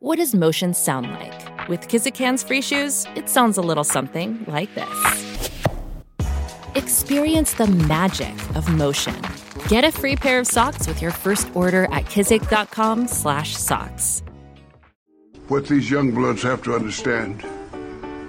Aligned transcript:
What 0.00 0.18
does 0.18 0.32
motion 0.32 0.74
sound 0.74 1.10
like? 1.10 1.68
With 1.68 1.88
Kizik 1.88 2.16
hands 2.16 2.44
free 2.44 2.62
shoes, 2.62 3.04
it 3.16 3.28
sounds 3.28 3.58
a 3.58 3.60
little 3.60 3.82
something 3.82 4.44
like 4.46 4.72
this. 4.76 5.40
Experience 6.76 7.54
the 7.54 7.66
magic 7.66 8.32
of 8.54 8.72
motion. 8.72 9.20
Get 9.66 9.82
a 9.82 9.90
free 9.90 10.14
pair 10.14 10.38
of 10.38 10.46
socks 10.46 10.86
with 10.86 11.02
your 11.02 11.10
first 11.10 11.50
order 11.52 11.86
at 11.86 12.04
kizik.com/socks. 12.04 14.22
What 15.48 15.66
these 15.66 15.90
young 15.90 16.12
bloods 16.12 16.44
have 16.44 16.62
to 16.62 16.76
understand 16.76 17.44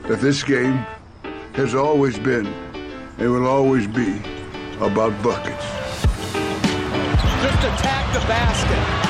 that 0.08 0.22
this 0.22 0.44
game 0.44 0.84
has 1.54 1.76
always 1.76 2.18
been 2.18 2.48
and 3.20 3.32
will 3.32 3.46
always 3.46 3.86
be 3.86 4.20
about 4.82 5.14
buckets. 5.22 5.66
Just 7.44 7.64
attack 7.64 8.12
the 8.12 8.22
basket. 8.28 9.09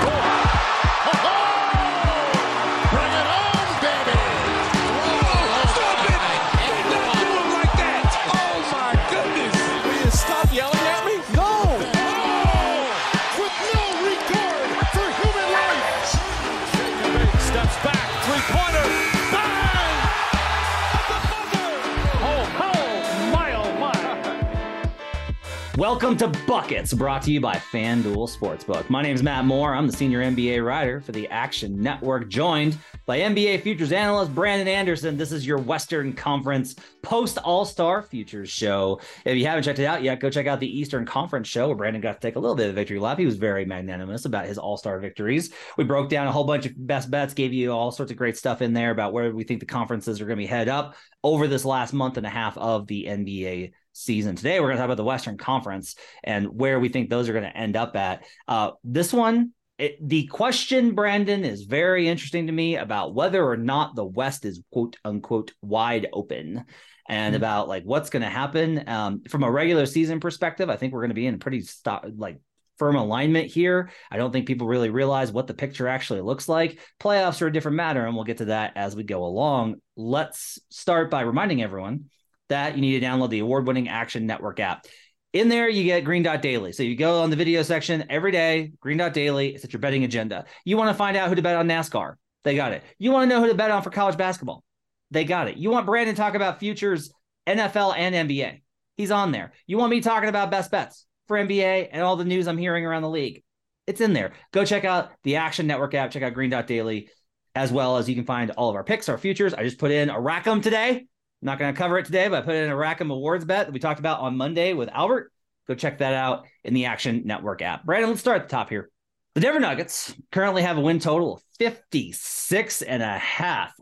Welcome 25.79 26.17
to 26.17 26.27
Buckets, 26.45 26.93
brought 26.93 27.21
to 27.21 27.31
you 27.31 27.39
by 27.39 27.55
FanDuel 27.55 28.37
Sportsbook. 28.37 28.89
My 28.89 29.01
name 29.01 29.15
is 29.15 29.23
Matt 29.23 29.45
Moore. 29.45 29.73
I'm 29.73 29.87
the 29.87 29.95
senior 29.95 30.21
NBA 30.21 30.61
writer 30.61 30.99
for 30.99 31.13
the 31.13 31.25
Action 31.29 31.81
Network, 31.81 32.27
joined 32.27 32.77
by 33.05 33.19
NBA 33.19 33.61
futures 33.61 33.93
analyst 33.93 34.35
Brandon 34.35 34.67
Anderson. 34.67 35.15
This 35.15 35.31
is 35.31 35.47
your 35.47 35.57
Western 35.57 36.11
Conference 36.11 36.75
post 37.01 37.37
All 37.37 37.63
Star 37.63 38.01
Futures 38.01 38.49
show. 38.49 38.99
If 39.23 39.37
you 39.37 39.45
haven't 39.45 39.63
checked 39.63 39.79
it 39.79 39.85
out 39.85 40.03
yet, 40.03 40.19
go 40.19 40.29
check 40.29 40.47
out 40.47 40.59
the 40.59 40.67
Eastern 40.67 41.05
Conference 41.05 41.47
show 41.47 41.67
where 41.67 41.77
Brandon 41.77 42.01
got 42.01 42.19
to 42.19 42.27
take 42.27 42.35
a 42.35 42.39
little 42.39 42.57
bit 42.57 42.67
of 42.67 42.75
victory 42.75 42.99
lap. 42.99 43.17
He 43.17 43.25
was 43.25 43.37
very 43.37 43.63
magnanimous 43.63 44.25
about 44.25 44.47
his 44.47 44.57
All 44.57 44.75
Star 44.75 44.99
victories. 44.99 45.53
We 45.77 45.85
broke 45.85 46.09
down 46.09 46.27
a 46.27 46.31
whole 46.33 46.43
bunch 46.43 46.65
of 46.65 46.73
best 46.75 47.09
bets, 47.09 47.33
gave 47.33 47.53
you 47.53 47.71
all 47.71 47.93
sorts 47.93 48.11
of 48.11 48.17
great 48.17 48.35
stuff 48.35 48.61
in 48.61 48.73
there 48.73 48.91
about 48.91 49.13
where 49.13 49.33
we 49.33 49.45
think 49.45 49.61
the 49.61 49.65
conferences 49.65 50.19
are 50.19 50.25
going 50.25 50.35
to 50.35 50.43
be 50.43 50.45
head 50.45 50.67
up 50.67 50.97
over 51.23 51.47
this 51.47 51.63
last 51.63 51.93
month 51.93 52.17
and 52.17 52.25
a 52.25 52.29
half 52.29 52.57
of 52.57 52.85
the 52.87 53.05
NBA 53.05 53.71
season. 53.93 54.35
Today, 54.35 54.59
we're 54.59 54.67
going 54.67 54.77
to 54.77 54.81
talk 54.81 54.85
about 54.85 54.97
the 54.97 55.03
Western 55.03 55.37
Conference 55.37 55.95
and 56.23 56.47
where 56.47 56.79
we 56.79 56.89
think 56.89 57.09
those 57.09 57.29
are 57.29 57.33
going 57.33 57.43
to 57.45 57.57
end 57.57 57.75
up 57.75 57.95
at. 57.95 58.23
Uh, 58.47 58.71
this 58.83 59.11
one, 59.13 59.51
it, 59.77 59.97
the 60.07 60.27
question, 60.27 60.95
Brandon, 60.95 61.43
is 61.43 61.63
very 61.63 62.07
interesting 62.07 62.47
to 62.47 62.53
me 62.53 62.75
about 62.75 63.13
whether 63.13 63.43
or 63.45 63.57
not 63.57 63.95
the 63.95 64.05
West 64.05 64.45
is 64.45 64.61
quote 64.71 64.97
unquote 65.03 65.53
wide 65.61 66.07
open. 66.13 66.65
And 67.11 67.33
Mm-hmm. 67.33 67.41
about 67.41 67.67
like 67.67 67.81
what's 67.85 68.11
going 68.11 68.21
to 68.21 68.29
happen 68.29 68.87
um, 68.87 69.23
from 69.27 69.41
a 69.41 69.49
regular 69.49 69.87
season 69.87 70.19
perspective, 70.19 70.69
I 70.69 70.75
think 70.75 70.93
we're 70.93 71.01
going 71.01 71.09
to 71.09 71.15
be 71.15 71.25
in 71.25 71.39
pretty 71.39 71.61
stop, 71.61 72.05
like 72.15 72.39
firm 72.77 72.95
alignment 72.95 73.47
here. 73.47 73.89
I 74.11 74.17
don't 74.17 74.31
think 74.31 74.45
people 74.45 74.67
really 74.67 74.91
realize 74.91 75.31
what 75.31 75.47
the 75.47 75.55
picture 75.55 75.87
actually 75.87 76.21
looks 76.21 76.47
like. 76.47 76.79
Playoffs 76.99 77.41
are 77.41 77.47
a 77.47 77.51
different 77.51 77.77
matter, 77.77 78.05
and 78.05 78.13
we'll 78.13 78.25
get 78.25 78.37
to 78.37 78.45
that 78.45 78.73
as 78.75 78.95
we 78.95 79.03
go 79.03 79.25
along. 79.25 79.77
Let's 79.97 80.59
start 80.69 81.09
by 81.09 81.21
reminding 81.21 81.63
everyone 81.63 82.11
that 82.49 82.75
you 82.75 82.81
need 82.81 82.99
to 82.99 83.05
download 83.05 83.29
the 83.29 83.39
award 83.39 83.67
winning 83.67 83.87
Action 83.87 84.25
Network 84.25 84.59
app. 84.59 84.85
In 85.31 85.47
there, 85.47 85.69
you 85.69 85.83
get 85.83 86.03
Green 86.03 86.23
Dot 86.23 86.41
Daily. 86.41 86.71
So 86.71 86.83
you 86.83 86.95
go 86.95 87.21
on 87.21 87.29
the 87.29 87.35
video 87.35 87.61
section 87.61 88.05
every 88.09 88.31
day, 88.31 88.71
Green 88.79 88.97
Dot 88.97 89.13
Daily, 89.13 89.53
it's 89.53 89.63
at 89.63 89.73
your 89.73 89.79
betting 89.79 90.03
agenda. 90.03 90.45
You 90.65 90.75
want 90.75 90.89
to 90.89 90.95
find 90.95 91.15
out 91.15 91.29
who 91.29 91.35
to 91.35 91.41
bet 91.41 91.55
on 91.55 91.67
NASCAR? 91.67 92.15
They 92.43 92.55
got 92.55 92.71
it. 92.71 92.83
You 92.97 93.11
want 93.11 93.29
to 93.29 93.35
know 93.35 93.41
who 93.41 93.49
to 93.49 93.55
bet 93.55 93.69
on 93.69 93.83
for 93.83 93.91
college 93.91 94.17
basketball? 94.17 94.63
They 95.11 95.25
got 95.25 95.47
it. 95.47 95.57
You 95.57 95.69
want 95.69 95.85
Brandon 95.85 96.15
to 96.15 96.19
talk 96.19 96.35
about 96.35 96.59
futures, 96.59 97.13
NFL 97.47 97.95
and 97.95 98.29
NBA? 98.29 98.61
He's 98.97 99.11
on 99.11 99.31
there. 99.31 99.53
You 99.67 99.77
want 99.77 99.91
me 99.91 100.01
talking 100.01 100.29
about 100.29 100.51
best 100.51 100.71
bets 100.71 101.05
for 101.27 101.37
NBA 101.37 101.89
and 101.91 102.01
all 102.01 102.15
the 102.15 102.25
news 102.25 102.47
I'm 102.47 102.57
hearing 102.57 102.85
around 102.85 103.03
the 103.03 103.09
league? 103.09 103.43
It's 103.87 104.01
in 104.01 104.13
there. 104.13 104.33
Go 104.51 104.65
check 104.65 104.83
out 104.83 105.11
the 105.23 105.37
Action 105.37 105.67
Network 105.67 105.93
app. 105.93 106.11
Check 106.11 106.23
out 106.23 106.33
Green 106.33 106.49
Dot 106.49 106.67
Daily, 106.67 107.09
as 107.55 107.71
well 107.71 107.97
as 107.97 108.09
you 108.09 108.15
can 108.15 108.25
find 108.25 108.51
all 108.51 108.69
of 108.69 108.75
our 108.75 108.83
picks, 108.83 109.09
our 109.09 109.17
futures. 109.17 109.53
I 109.53 109.63
just 109.63 109.79
put 109.79 109.91
in 109.91 110.09
a 110.09 110.19
Rackham 110.19 110.61
today. 110.61 111.07
I'm 111.41 111.45
not 111.45 111.59
going 111.59 111.73
to 111.73 111.77
cover 111.77 111.97
it 111.97 112.05
today, 112.05 112.27
but 112.27 112.43
I 112.43 112.45
put 112.45 112.55
it 112.55 112.65
in 112.65 112.69
a 112.69 112.75
Rackham 112.75 113.11
Awards 113.11 113.45
bet 113.45 113.67
that 113.67 113.73
we 113.73 113.79
talked 113.79 113.99
about 113.99 114.19
on 114.19 114.35
Monday 114.35 114.73
with 114.73 114.89
Albert. 114.89 115.31
Go 115.67 115.75
check 115.75 115.99
that 115.99 116.13
out 116.13 116.45
in 116.63 116.73
the 116.73 116.85
Action 116.85 117.21
Network 117.25 117.61
app. 117.61 117.85
Brandon, 117.85 118.09
let's 118.09 118.21
start 118.21 118.41
at 118.41 118.49
the 118.49 118.51
top 118.51 118.69
here. 118.69 118.89
The 119.35 119.41
Denver 119.41 119.59
Nuggets 119.59 120.13
currently 120.31 120.63
have 120.63 120.77
a 120.77 120.81
win 120.81 120.99
total 120.99 121.35
of 121.35 121.43
56 121.59 122.81
and 122.81 123.01
a 123.01 123.17
half. 123.17 123.73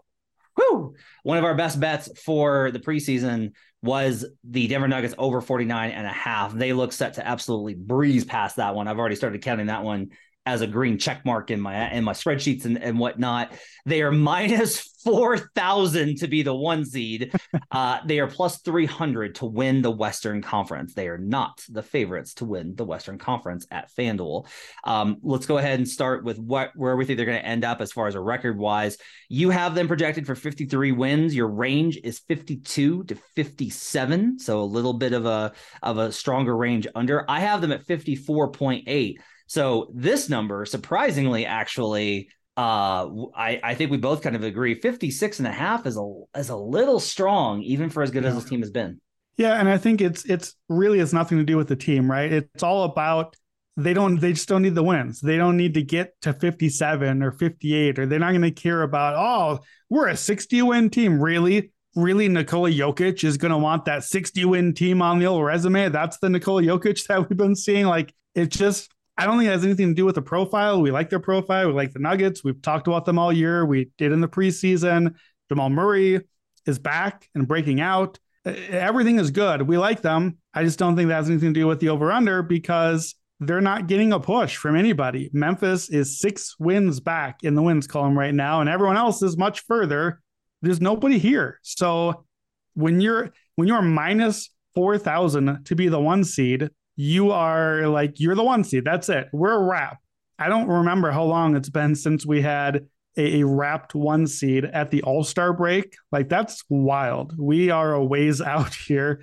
Woo! 0.55 0.93
One 1.23 1.37
of 1.37 1.45
our 1.45 1.55
best 1.55 1.79
bets 1.79 2.09
for 2.19 2.69
the 2.71 2.79
preseason 2.79 3.53
was 3.81 4.25
the 4.43 4.67
Denver 4.67 4.87
Nuggets 4.87 5.15
over 5.17 5.41
49 5.41 5.91
and 5.91 6.05
a 6.05 6.11
half. 6.11 6.53
They 6.53 6.73
look 6.73 6.91
set 6.91 7.15
to 7.15 7.27
absolutely 7.27 7.73
breeze 7.73 8.25
past 8.25 8.57
that 8.57 8.75
one. 8.75 8.87
I've 8.87 8.99
already 8.99 9.15
started 9.15 9.41
counting 9.41 9.67
that 9.67 9.83
one 9.83 10.09
as 10.47 10.61
a 10.61 10.67
green 10.67 10.97
check 10.97 11.25
mark 11.25 11.51
in 11.51 11.59
my 11.59 11.91
in 11.91 12.05
my 12.05 12.13
spreadsheets 12.13 12.63
and, 12.63 12.81
and 12.81 12.97
whatnot. 12.97 13.51
They 13.85 14.01
are 14.01 14.13
minus 14.13 14.79
four 15.03 15.37
thousand 15.37 16.17
to 16.19 16.27
be 16.27 16.41
the 16.41 16.55
one 16.55 16.85
seed. 16.85 17.33
Uh, 17.69 17.99
they 18.05 18.19
are 18.19 18.27
plus 18.27 18.59
three 18.61 18.85
hundred 18.85 19.35
to 19.35 19.45
win 19.45 19.81
the 19.81 19.91
Western 19.91 20.41
Conference. 20.41 20.93
They 20.93 21.09
are 21.09 21.17
not 21.17 21.61
the 21.69 21.83
favorites 21.83 22.35
to 22.35 22.45
win 22.45 22.75
the 22.75 22.85
Western 22.85 23.17
Conference 23.17 23.67
at 23.71 23.91
FanDuel. 23.93 24.47
Um, 24.83 25.17
let's 25.21 25.45
go 25.45 25.57
ahead 25.57 25.79
and 25.79 25.87
start 25.87 26.23
with 26.23 26.39
what 26.39 26.71
where 26.75 26.95
we 26.95 27.03
think 27.03 27.17
they're 27.17 27.25
going 27.25 27.39
to 27.39 27.45
end 27.45 27.65
up 27.65 27.81
as 27.81 27.91
far 27.91 28.07
as 28.07 28.15
a 28.15 28.21
record 28.21 28.57
wise. 28.57 28.97
You 29.27 29.49
have 29.49 29.75
them 29.75 29.87
projected 29.87 30.25
for 30.25 30.35
fifty 30.35 30.65
three 30.65 30.93
wins. 30.93 31.35
Your 31.35 31.49
range 31.49 31.99
is 32.03 32.19
fifty 32.19 32.57
two 32.57 33.03
to 33.05 33.15
fifty 33.35 33.69
seven, 33.69 34.39
so 34.39 34.61
a 34.61 34.63
little 34.63 34.93
bit 34.93 35.13
of 35.13 35.25
a 35.25 35.51
of 35.83 35.97
a 35.97 36.11
stronger 36.11 36.55
range 36.55 36.87
under. 36.95 37.29
I 37.29 37.41
have 37.41 37.61
them 37.61 37.73
at 37.73 37.85
fifty 37.85 38.15
four 38.15 38.49
point 38.51 38.85
eight. 38.87 39.19
So 39.47 39.91
this 39.93 40.29
number, 40.29 40.65
surprisingly, 40.65 41.45
actually, 41.45 42.29
uh, 42.57 43.07
I, 43.35 43.59
I 43.63 43.75
think 43.75 43.91
we 43.91 43.97
both 43.97 44.21
kind 44.21 44.35
of 44.35 44.43
agree 44.43 44.75
56 44.75 45.39
and 45.39 45.47
a 45.47 45.51
half 45.51 45.85
is 45.85 45.97
a 45.97 46.13
is 46.35 46.49
a 46.49 46.55
little 46.55 46.99
strong, 46.99 47.61
even 47.61 47.89
for 47.89 48.03
as 48.03 48.11
good 48.11 48.25
as 48.25 48.35
this 48.35 48.45
team 48.45 48.61
has 48.61 48.71
been. 48.71 48.99
Yeah, 49.37 49.59
and 49.59 49.69
I 49.69 49.77
think 49.77 50.01
it's 50.01 50.25
it's 50.25 50.55
really 50.67 50.99
has 50.99 51.13
nothing 51.13 51.37
to 51.37 51.43
do 51.43 51.57
with 51.57 51.67
the 51.67 51.75
team, 51.75 52.09
right? 52.09 52.31
It's 52.31 52.63
all 52.63 52.83
about 52.83 53.35
they 53.77 53.93
don't 53.93 54.19
they 54.19 54.33
just 54.33 54.49
don't 54.49 54.63
need 54.63 54.73
the 54.73 54.83
wins. 54.83 55.21
They 55.21 55.37
don't 55.37 55.55
need 55.55 55.75
to 55.75 55.83
get 55.83 56.19
to 56.21 56.33
57 56.33 57.21
or 57.21 57.31
58 57.31 57.99
or 57.99 58.05
they're 58.07 58.19
not 58.19 58.31
going 58.31 58.41
to 58.41 58.51
care 58.51 58.81
about 58.81 59.15
oh, 59.15 59.63
we're 59.89 60.07
a 60.07 60.17
60 60.17 60.61
win 60.63 60.89
team, 60.89 61.21
really? 61.21 61.71
Really 61.95 62.27
Nikola 62.27 62.71
Jokic 62.71 63.23
is 63.23 63.37
going 63.37 63.51
to 63.51 63.57
want 63.57 63.85
that 63.85 64.03
60 64.03 64.45
win 64.45 64.73
team 64.73 65.01
on 65.01 65.19
the 65.19 65.27
old 65.27 65.45
resume. 65.45 65.89
That's 65.89 66.17
the 66.17 66.29
Nikola 66.29 66.63
Jokic 66.63 67.05
that 67.07 67.29
we've 67.29 67.37
been 67.37 67.55
seeing 67.55 67.85
like 67.85 68.13
it's 68.33 68.57
just 68.57 68.89
I 69.17 69.25
don't 69.25 69.37
think 69.37 69.47
it 69.47 69.51
has 69.51 69.63
anything 69.63 69.89
to 69.89 69.93
do 69.93 70.05
with 70.05 70.15
the 70.15 70.21
profile. 70.21 70.81
We 70.81 70.91
like 70.91 71.09
their 71.09 71.19
profile. 71.19 71.67
We 71.67 71.73
like 71.73 71.93
the 71.93 71.99
Nuggets. 71.99 72.43
We've 72.43 72.61
talked 72.61 72.87
about 72.87 73.05
them 73.05 73.17
all 73.17 73.33
year. 73.33 73.65
We 73.65 73.89
did 73.97 74.11
in 74.11 74.21
the 74.21 74.27
preseason. 74.27 75.15
Jamal 75.49 75.69
Murray 75.69 76.21
is 76.65 76.77
back 76.77 77.29
and 77.33 77.47
breaking 77.47 77.81
out. 77.81 78.19
Everything 78.45 79.19
is 79.19 79.31
good. 79.31 79.63
We 79.63 79.77
like 79.77 80.01
them. 80.01 80.37
I 80.53 80.63
just 80.63 80.79
don't 80.79 80.95
think 80.95 81.09
that 81.09 81.15
has 81.15 81.29
anything 81.29 81.53
to 81.53 81.59
do 81.59 81.67
with 81.67 81.79
the 81.79 81.89
over 81.89 82.11
under 82.11 82.43
because 82.43 83.15
they're 83.39 83.61
not 83.61 83.87
getting 83.87 84.13
a 84.13 84.19
push 84.19 84.55
from 84.55 84.75
anybody. 84.75 85.29
Memphis 85.33 85.89
is 85.89 86.19
six 86.19 86.55
wins 86.59 86.99
back 86.99 87.43
in 87.43 87.55
the 87.55 87.61
wins 87.61 87.87
column 87.87 88.17
right 88.17 88.33
now, 88.33 88.61
and 88.61 88.69
everyone 88.69 88.97
else 88.97 89.21
is 89.21 89.37
much 89.37 89.61
further. 89.61 90.21
There's 90.61 90.81
nobody 90.81 91.19
here. 91.19 91.59
So 91.61 92.25
when 92.73 93.01
you're 93.01 93.31
when 93.55 93.67
you're 93.67 93.81
minus 93.81 94.49
four 94.75 94.97
thousand 94.97 95.65
to 95.65 95.75
be 95.75 95.87
the 95.87 95.99
one 95.99 96.23
seed, 96.23 96.69
you 96.97 97.31
are 97.31 97.87
like 97.87 98.19
you're 98.19 98.35
the 98.35 98.43
one 98.43 98.63
seed. 98.63 98.83
That's 98.83 99.07
it. 99.07 99.27
We're 99.31 99.53
a 99.53 99.63
wrap. 99.63 99.99
I 100.37 100.49
don't 100.49 100.67
remember 100.67 101.11
how 101.11 101.23
long 101.23 101.55
it's 101.55 101.69
been 101.69 101.95
since 101.95 102.25
we 102.25 102.41
had 102.41 102.87
a, 103.15 103.41
a 103.41 103.45
wrapped 103.45 103.95
one 103.95 104.27
seed 104.27 104.65
at 104.65 104.91
the 104.91 105.03
All 105.03 105.23
Star 105.23 105.53
break. 105.53 105.95
Like 106.11 106.27
that's 106.27 106.63
wild. 106.69 107.37
We 107.37 107.69
are 107.69 107.93
a 107.93 108.03
ways 108.03 108.41
out 108.41 108.73
here, 108.73 109.21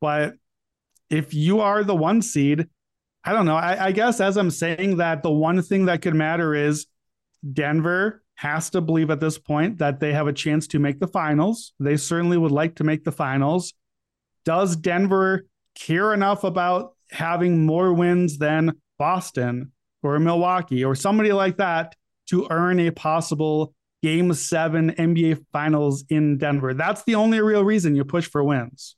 but 0.00 0.34
if 1.10 1.32
you 1.32 1.60
are 1.60 1.82
the 1.82 1.96
one 1.96 2.20
seed, 2.20 2.66
I 3.24 3.32
don't 3.32 3.46
know. 3.46 3.56
I, 3.56 3.86
I 3.86 3.92
guess 3.92 4.20
as 4.20 4.36
I'm 4.36 4.50
saying 4.50 4.98
that, 4.98 5.22
the 5.22 5.30
one 5.30 5.62
thing 5.62 5.86
that 5.86 6.02
could 6.02 6.14
matter 6.14 6.54
is 6.54 6.86
Denver 7.50 8.22
has 8.34 8.70
to 8.70 8.80
believe 8.82 9.10
at 9.10 9.18
this 9.18 9.38
point 9.38 9.78
that 9.78 9.98
they 9.98 10.12
have 10.12 10.28
a 10.28 10.32
chance 10.32 10.66
to 10.68 10.78
make 10.78 11.00
the 11.00 11.08
finals. 11.08 11.72
They 11.80 11.96
certainly 11.96 12.36
would 12.36 12.52
like 12.52 12.76
to 12.76 12.84
make 12.84 13.04
the 13.04 13.12
finals. 13.12 13.72
Does 14.44 14.76
Denver 14.76 15.46
care 15.74 16.12
enough 16.12 16.44
about 16.44 16.94
having 17.10 17.64
more 17.66 17.92
wins 17.92 18.38
than 18.38 18.72
Boston 18.98 19.72
or 20.02 20.18
Milwaukee 20.18 20.84
or 20.84 20.94
somebody 20.94 21.32
like 21.32 21.56
that 21.58 21.94
to 22.28 22.46
earn 22.50 22.78
a 22.80 22.90
possible 22.90 23.74
game 24.02 24.32
seven 24.32 24.90
NBA 24.92 25.44
finals 25.52 26.04
in 26.08 26.38
Denver? 26.38 26.74
That's 26.74 27.02
the 27.04 27.14
only 27.16 27.40
real 27.40 27.64
reason 27.64 27.96
you 27.96 28.04
push 28.04 28.28
for 28.28 28.44
wins. 28.44 28.96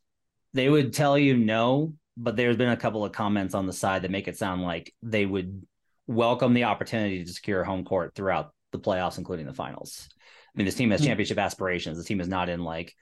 They 0.53 0.69
would 0.69 0.93
tell 0.93 1.17
you 1.17 1.37
no, 1.37 1.95
but 2.17 2.37
there's 2.37 2.57
been 2.57 2.71
a 2.71 2.77
couple 2.77 3.05
of 3.05 3.13
comments 3.13 3.55
on 3.55 3.67
the 3.67 3.73
side 3.73 4.03
that 4.03 4.11
make 4.11 4.29
it 4.29 4.37
sound 4.37 4.63
like 4.63 4.93
they 5.03 5.25
would 5.27 5.63
welcome 6.07 6.55
the 6.55 6.65
opportunity 6.65 7.25
to 7.25 7.33
secure 7.33 7.63
home 7.63 7.85
court 7.85 8.15
throughout 8.15 8.53
the 8.73 8.79
playoffs, 8.79 9.19
including 9.19 9.47
the 9.47 9.55
finals. 9.55 10.09
I 10.17 10.59
mean, 10.59 10.67
this 10.67 10.75
team 10.75 10.91
has 10.91 11.01
Hmm. 11.01 11.07
championship 11.07 11.39
aspirations. 11.39 11.97
This 11.97 12.07
team 12.07 12.21
is 12.21 12.29
not 12.29 12.49
in 12.49 12.65
like 12.65 12.95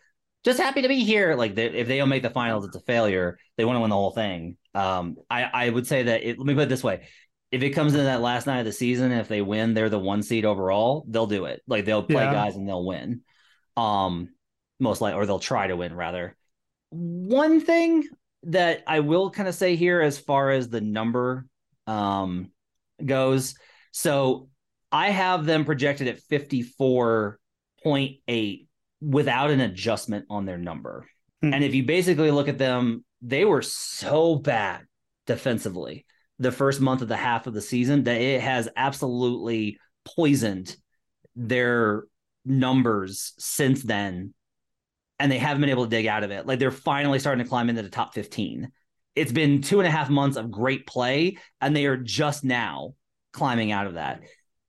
just 0.44 0.60
happy 0.60 0.82
to 0.82 0.88
be 0.88 1.04
here. 1.04 1.34
Like 1.34 1.54
they, 1.54 1.66
if 1.66 1.88
they 1.88 1.98
don't 1.98 2.08
make 2.08 2.22
the 2.22 2.30
finals, 2.30 2.64
it's 2.64 2.76
a 2.76 2.80
failure. 2.80 3.38
They 3.56 3.64
want 3.64 3.76
to 3.76 3.80
win 3.80 3.90
the 3.90 3.96
whole 3.96 4.12
thing. 4.12 4.56
Um, 4.74 5.16
I 5.30 5.42
I 5.44 5.68
would 5.70 5.86
say 5.86 6.04
that 6.04 6.22
it, 6.22 6.38
let 6.38 6.46
me 6.46 6.54
put 6.54 6.64
it 6.64 6.68
this 6.68 6.84
way: 6.84 7.08
if 7.50 7.62
it 7.62 7.70
comes 7.70 7.94
in 7.94 8.04
that 8.04 8.20
last 8.20 8.46
night 8.46 8.60
of 8.60 8.64
the 8.66 8.72
season, 8.72 9.12
if 9.12 9.28
they 9.28 9.42
win, 9.42 9.74
they're 9.74 9.88
the 9.88 9.98
one 9.98 10.22
seed 10.22 10.44
overall. 10.44 11.04
They'll 11.08 11.26
do 11.26 11.46
it. 11.46 11.62
Like 11.66 11.84
they'll 11.84 12.02
play 12.02 12.24
Yeah. 12.24 12.32
guys 12.32 12.56
and 12.56 12.68
they'll 12.68 12.86
win. 12.86 13.22
Um, 13.76 14.30
most 14.80 15.00
likely, 15.00 15.18
or 15.18 15.26
they'll 15.26 15.38
try 15.40 15.66
to 15.66 15.76
win 15.76 15.94
rather. 15.94 16.36
One 16.90 17.60
thing 17.60 18.04
that 18.44 18.82
I 18.86 19.00
will 19.00 19.30
kind 19.30 19.48
of 19.48 19.54
say 19.54 19.76
here, 19.76 20.00
as 20.00 20.18
far 20.18 20.50
as 20.50 20.68
the 20.68 20.80
number 20.80 21.46
um 21.86 22.52
goes, 23.04 23.54
so 23.92 24.48
I 24.92 25.10
have 25.10 25.44
them 25.44 25.64
projected 25.64 26.06
at 26.08 26.20
fifty 26.20 26.62
four 26.62 27.38
point 27.82 28.18
eight 28.28 28.67
without 29.00 29.50
an 29.50 29.60
adjustment 29.60 30.26
on 30.28 30.44
their 30.44 30.58
number. 30.58 31.06
Hmm. 31.42 31.54
And 31.54 31.64
if 31.64 31.74
you 31.74 31.84
basically 31.84 32.30
look 32.30 32.48
at 32.48 32.58
them, 32.58 33.04
they 33.22 33.44
were 33.44 33.62
so 33.62 34.36
bad 34.36 34.82
defensively 35.26 36.06
the 36.38 36.52
first 36.52 36.80
month 36.80 37.02
of 37.02 37.08
the 37.08 37.16
half 37.16 37.46
of 37.46 37.54
the 37.54 37.60
season 37.60 38.04
that 38.04 38.20
it 38.20 38.40
has 38.40 38.68
absolutely 38.76 39.78
poisoned 40.04 40.76
their 41.34 42.04
numbers 42.44 43.34
since 43.38 43.82
then. 43.82 44.34
And 45.18 45.32
they 45.32 45.38
haven't 45.38 45.60
been 45.60 45.70
able 45.70 45.84
to 45.84 45.90
dig 45.90 46.06
out 46.06 46.22
of 46.22 46.30
it. 46.30 46.46
Like 46.46 46.60
they're 46.60 46.70
finally 46.70 47.18
starting 47.18 47.44
to 47.44 47.48
climb 47.48 47.68
into 47.68 47.82
the 47.82 47.88
top 47.88 48.14
15. 48.14 48.70
It's 49.16 49.32
been 49.32 49.62
two 49.62 49.80
and 49.80 49.88
a 49.88 49.90
half 49.90 50.08
months 50.08 50.36
of 50.36 50.50
great 50.50 50.86
play, 50.86 51.38
and 51.60 51.74
they 51.74 51.86
are 51.86 51.96
just 51.96 52.44
now 52.44 52.94
climbing 53.32 53.72
out 53.72 53.88
of 53.88 53.94
that. 53.94 54.20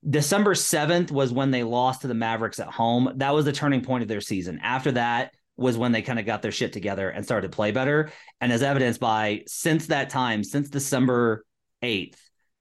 December 0.07 0.53
7th 0.53 1.11
was 1.11 1.31
when 1.33 1.51
they 1.51 1.63
lost 1.63 2.01
to 2.01 2.07
the 2.07 2.13
Mavericks 2.13 2.59
at 2.59 2.67
home. 2.67 3.11
That 3.17 3.33
was 3.33 3.45
the 3.45 3.51
turning 3.51 3.81
point 3.81 4.01
of 4.01 4.07
their 4.07 4.21
season. 4.21 4.59
After 4.63 4.93
that 4.93 5.33
was 5.57 5.77
when 5.77 5.91
they 5.91 6.01
kind 6.01 6.19
of 6.19 6.25
got 6.25 6.41
their 6.41 6.53
shit 6.53 6.71
together 6.71 7.09
and 7.09 7.25
started 7.25 7.51
to 7.51 7.55
play 7.55 7.71
better. 7.71 8.11
And 8.39 8.51
as 8.51 8.63
evidenced 8.63 9.01
by 9.01 9.43
since 9.45 9.87
that 9.87 10.09
time, 10.09 10.43
since 10.43 10.69
December 10.69 11.43
8th, 11.83 12.15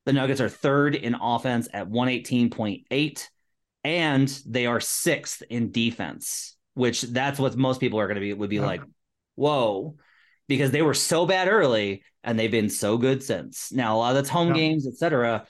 the 0.05 0.12
Nuggets 0.12 0.40
are 0.40 0.49
third 0.49 0.96
in 0.96 1.14
offense 1.14 1.69
at 1.73 1.88
118.8, 1.88 3.29
and 3.85 4.43
they 4.46 4.67
are 4.67 4.81
sixth 4.81 5.43
in 5.49 5.70
defense, 5.70 6.56
which 6.75 7.02
that's 7.02 7.38
what 7.38 7.56
most 7.56 7.79
people 7.79 8.00
are 8.00 8.06
going 8.06 8.17
to 8.17 8.20
be 8.20 8.32
would 8.32 8.50
be 8.50 8.56
Yeah. 8.56 8.67
like, 8.67 8.82
whoa, 9.37 9.96
because 10.49 10.73
they 10.73 10.82
were 10.82 10.94
so 10.94 11.25
bad 11.26 11.46
early 11.46 12.02
and 12.25 12.38
they've 12.38 12.50
been 12.50 12.70
so 12.70 12.99
good 12.99 13.23
since. 13.23 13.70
Now, 13.70 13.96
a 13.96 13.99
lot 13.99 14.08
of 14.11 14.17
that's 14.17 14.29
home 14.29 14.49
Yeah. 14.49 14.55
games, 14.55 14.87
etc. 14.88 15.46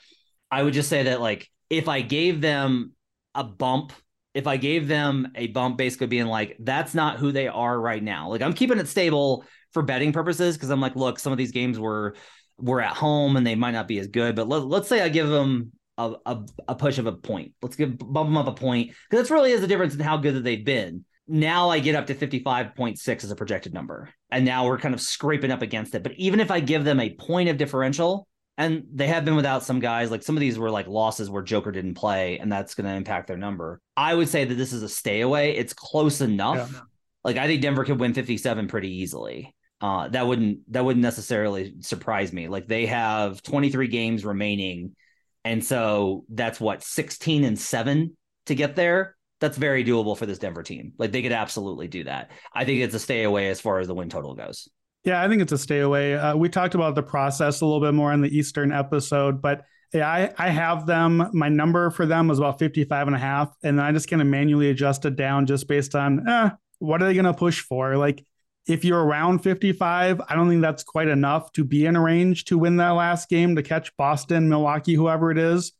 I 0.51 0.61
would 0.61 0.73
just 0.73 0.89
say 0.89 1.03
that 1.03 1.21
like 1.21 1.49
if 1.69 1.87
I 1.87 2.01
gave 2.01 2.41
them 2.41 2.93
a 3.35 3.43
bump, 3.43 3.93
if 4.33 4.47
I 4.47 4.57
gave 4.57 4.87
them 4.87 5.31
a 5.35 5.47
bump, 5.47 5.77
basically 5.77 6.07
being 6.07 6.27
like, 6.27 6.57
that's 6.59 6.93
not 6.93 7.17
who 7.17 7.31
they 7.31 7.47
are 7.47 7.79
right 7.79 8.03
now. 8.03 8.29
Like 8.29 8.41
I'm 8.41 8.53
keeping 8.53 8.79
it 8.79 8.87
stable 8.87 9.45
for 9.73 9.83
betting 9.83 10.13
purposes 10.13 10.55
because 10.55 10.69
I'm 10.69 10.81
like, 10.81 10.95
look, 10.95 11.19
some 11.19 11.31
of 11.31 11.37
these 11.37 11.51
games 11.51 11.79
were 11.79 12.15
were 12.57 12.81
at 12.81 12.95
home 12.95 13.37
and 13.37 13.47
they 13.47 13.55
might 13.55 13.71
not 13.71 13.87
be 13.87 13.99
as 13.99 14.07
good. 14.07 14.35
But 14.35 14.49
let, 14.49 14.63
let's 14.65 14.89
say 14.89 15.01
I 15.01 15.09
give 15.09 15.29
them 15.29 15.71
a, 15.97 16.15
a, 16.25 16.45
a 16.69 16.75
push 16.75 16.97
of 16.97 17.07
a 17.07 17.13
point. 17.13 17.53
Let's 17.61 17.75
give 17.75 17.97
bump 17.97 18.29
them 18.29 18.37
up 18.37 18.47
a 18.47 18.53
point 18.53 18.89
because 18.89 19.23
that's 19.23 19.31
really 19.31 19.51
is 19.51 19.61
the 19.61 19.67
difference 19.67 19.93
in 19.93 19.99
how 19.99 20.17
good 20.17 20.35
that 20.35 20.43
they've 20.43 20.63
been. 20.63 21.05
Now 21.27 21.69
I 21.69 21.79
get 21.79 21.95
up 21.95 22.07
to 22.07 22.15
55.6 22.15 23.23
as 23.23 23.29
a 23.29 23.35
projected 23.35 23.73
number. 23.73 24.09
And 24.31 24.45
now 24.45 24.65
we're 24.65 24.79
kind 24.79 24.95
of 24.95 25.01
scraping 25.01 25.51
up 25.51 25.61
against 25.61 25.93
it. 25.93 26.01
But 26.01 26.13
even 26.13 26.39
if 26.39 26.49
I 26.49 26.59
give 26.59 26.83
them 26.83 26.99
a 26.99 27.13
point 27.13 27.49
of 27.49 27.57
differential, 27.57 28.27
and 28.59 28.83
they 28.93 29.07
have 29.07 29.23
been 29.23 29.37
without 29.37 29.63
some 29.63 29.79
guys, 29.79 30.11
like 30.11 30.21
some 30.21 30.35
of 30.35 30.41
these 30.41 30.59
were 30.59 30.69
like 30.69 30.85
losses 30.85 31.29
where 31.29 31.41
Joker 31.41 31.71
didn't 31.71 31.93
play, 31.93 32.39
and 32.39 32.51
that's 32.51 32.75
going 32.75 32.85
to 32.85 32.93
impact 32.93 33.27
their 33.27 33.37
number. 33.37 33.79
I 33.95 34.13
would 34.13 34.27
say 34.27 34.43
that 34.43 34.53
this 34.53 34.73
is 34.73 34.83
a 34.83 34.89
stay 34.89 35.21
away. 35.21 35.55
It's 35.55 35.71
close 35.71 36.19
enough. 36.19 36.69
Yeah. 36.73 36.81
Like 37.23 37.37
I 37.37 37.47
think 37.47 37.61
Denver 37.61 37.85
could 37.85 38.01
win 38.01 38.13
57 38.13 38.67
pretty 38.67 38.97
easily. 38.97 39.55
Uh, 39.79 40.09
that 40.09 40.27
wouldn't 40.27 40.69
that 40.73 40.83
wouldn't 40.83 41.01
necessarily 41.01 41.75
surprise 41.79 42.33
me. 42.33 42.49
Like 42.49 42.67
they 42.67 42.85
have 42.87 43.41
23 43.43 43.87
games 43.87 44.25
remaining, 44.25 44.93
and 45.45 45.63
so 45.63 46.25
that's 46.27 46.59
what 46.59 46.83
16 46.83 47.45
and 47.45 47.57
seven 47.57 48.17
to 48.47 48.55
get 48.55 48.75
there. 48.75 49.15
That's 49.39 49.57
very 49.57 49.85
doable 49.85 50.17
for 50.17 50.25
this 50.25 50.37
Denver 50.37 50.63
team. 50.63 50.91
Like 50.97 51.13
they 51.13 51.21
could 51.21 51.31
absolutely 51.31 51.87
do 51.87 52.03
that. 52.03 52.31
I 52.53 52.65
think 52.65 52.81
it's 52.81 52.93
a 52.93 52.99
stay 52.99 53.23
away 53.23 53.47
as 53.47 53.61
far 53.61 53.79
as 53.79 53.87
the 53.87 53.95
win 53.95 54.09
total 54.09 54.35
goes. 54.35 54.67
Yeah, 55.05 55.21
I 55.21 55.27
think 55.27 55.41
it's 55.41 55.51
a 55.51 55.57
stay 55.57 55.79
away. 55.79 56.15
Uh, 56.15 56.35
we 56.35 56.49
talked 56.49 56.75
about 56.75 56.95
the 56.95 57.03
process 57.03 57.61
a 57.61 57.65
little 57.65 57.81
bit 57.81 57.93
more 57.93 58.11
in 58.11 58.21
the 58.21 58.35
Eastern 58.37 58.71
episode, 58.71 59.41
but 59.41 59.65
yeah, 59.93 60.07
I, 60.07 60.31
I 60.37 60.49
have 60.49 60.85
them. 60.85 61.29
My 61.33 61.49
number 61.49 61.89
for 61.89 62.05
them 62.05 62.27
was 62.27 62.37
about 62.37 62.59
55 62.59 63.07
and 63.07 63.15
a 63.15 63.19
half. 63.19 63.55
And 63.63 63.81
I 63.81 63.91
just 63.91 64.09
kind 64.09 64.21
of 64.21 64.27
manually 64.27 64.69
adjusted 64.69 65.15
down 65.15 65.45
just 65.45 65.67
based 65.67 65.95
on 65.95 66.27
eh, 66.27 66.49
what 66.79 67.01
are 67.01 67.05
they 67.05 67.13
going 67.13 67.25
to 67.25 67.33
push 67.33 67.61
for? 67.61 67.97
Like 67.97 68.23
if 68.67 68.85
you're 68.85 69.03
around 69.03 69.39
55, 69.39 70.21
I 70.27 70.35
don't 70.35 70.47
think 70.47 70.61
that's 70.61 70.83
quite 70.83 71.07
enough 71.07 71.51
to 71.53 71.63
be 71.63 71.85
in 71.85 71.95
a 71.95 72.01
range 72.01 72.45
to 72.45 72.57
win 72.57 72.77
that 72.77 72.89
last 72.89 73.29
game 73.29 73.55
to 73.55 73.63
catch 73.63 73.95
Boston, 73.97 74.47
Milwaukee, 74.47 74.93
whoever 74.93 75.31
it 75.31 75.37
is. 75.37 75.71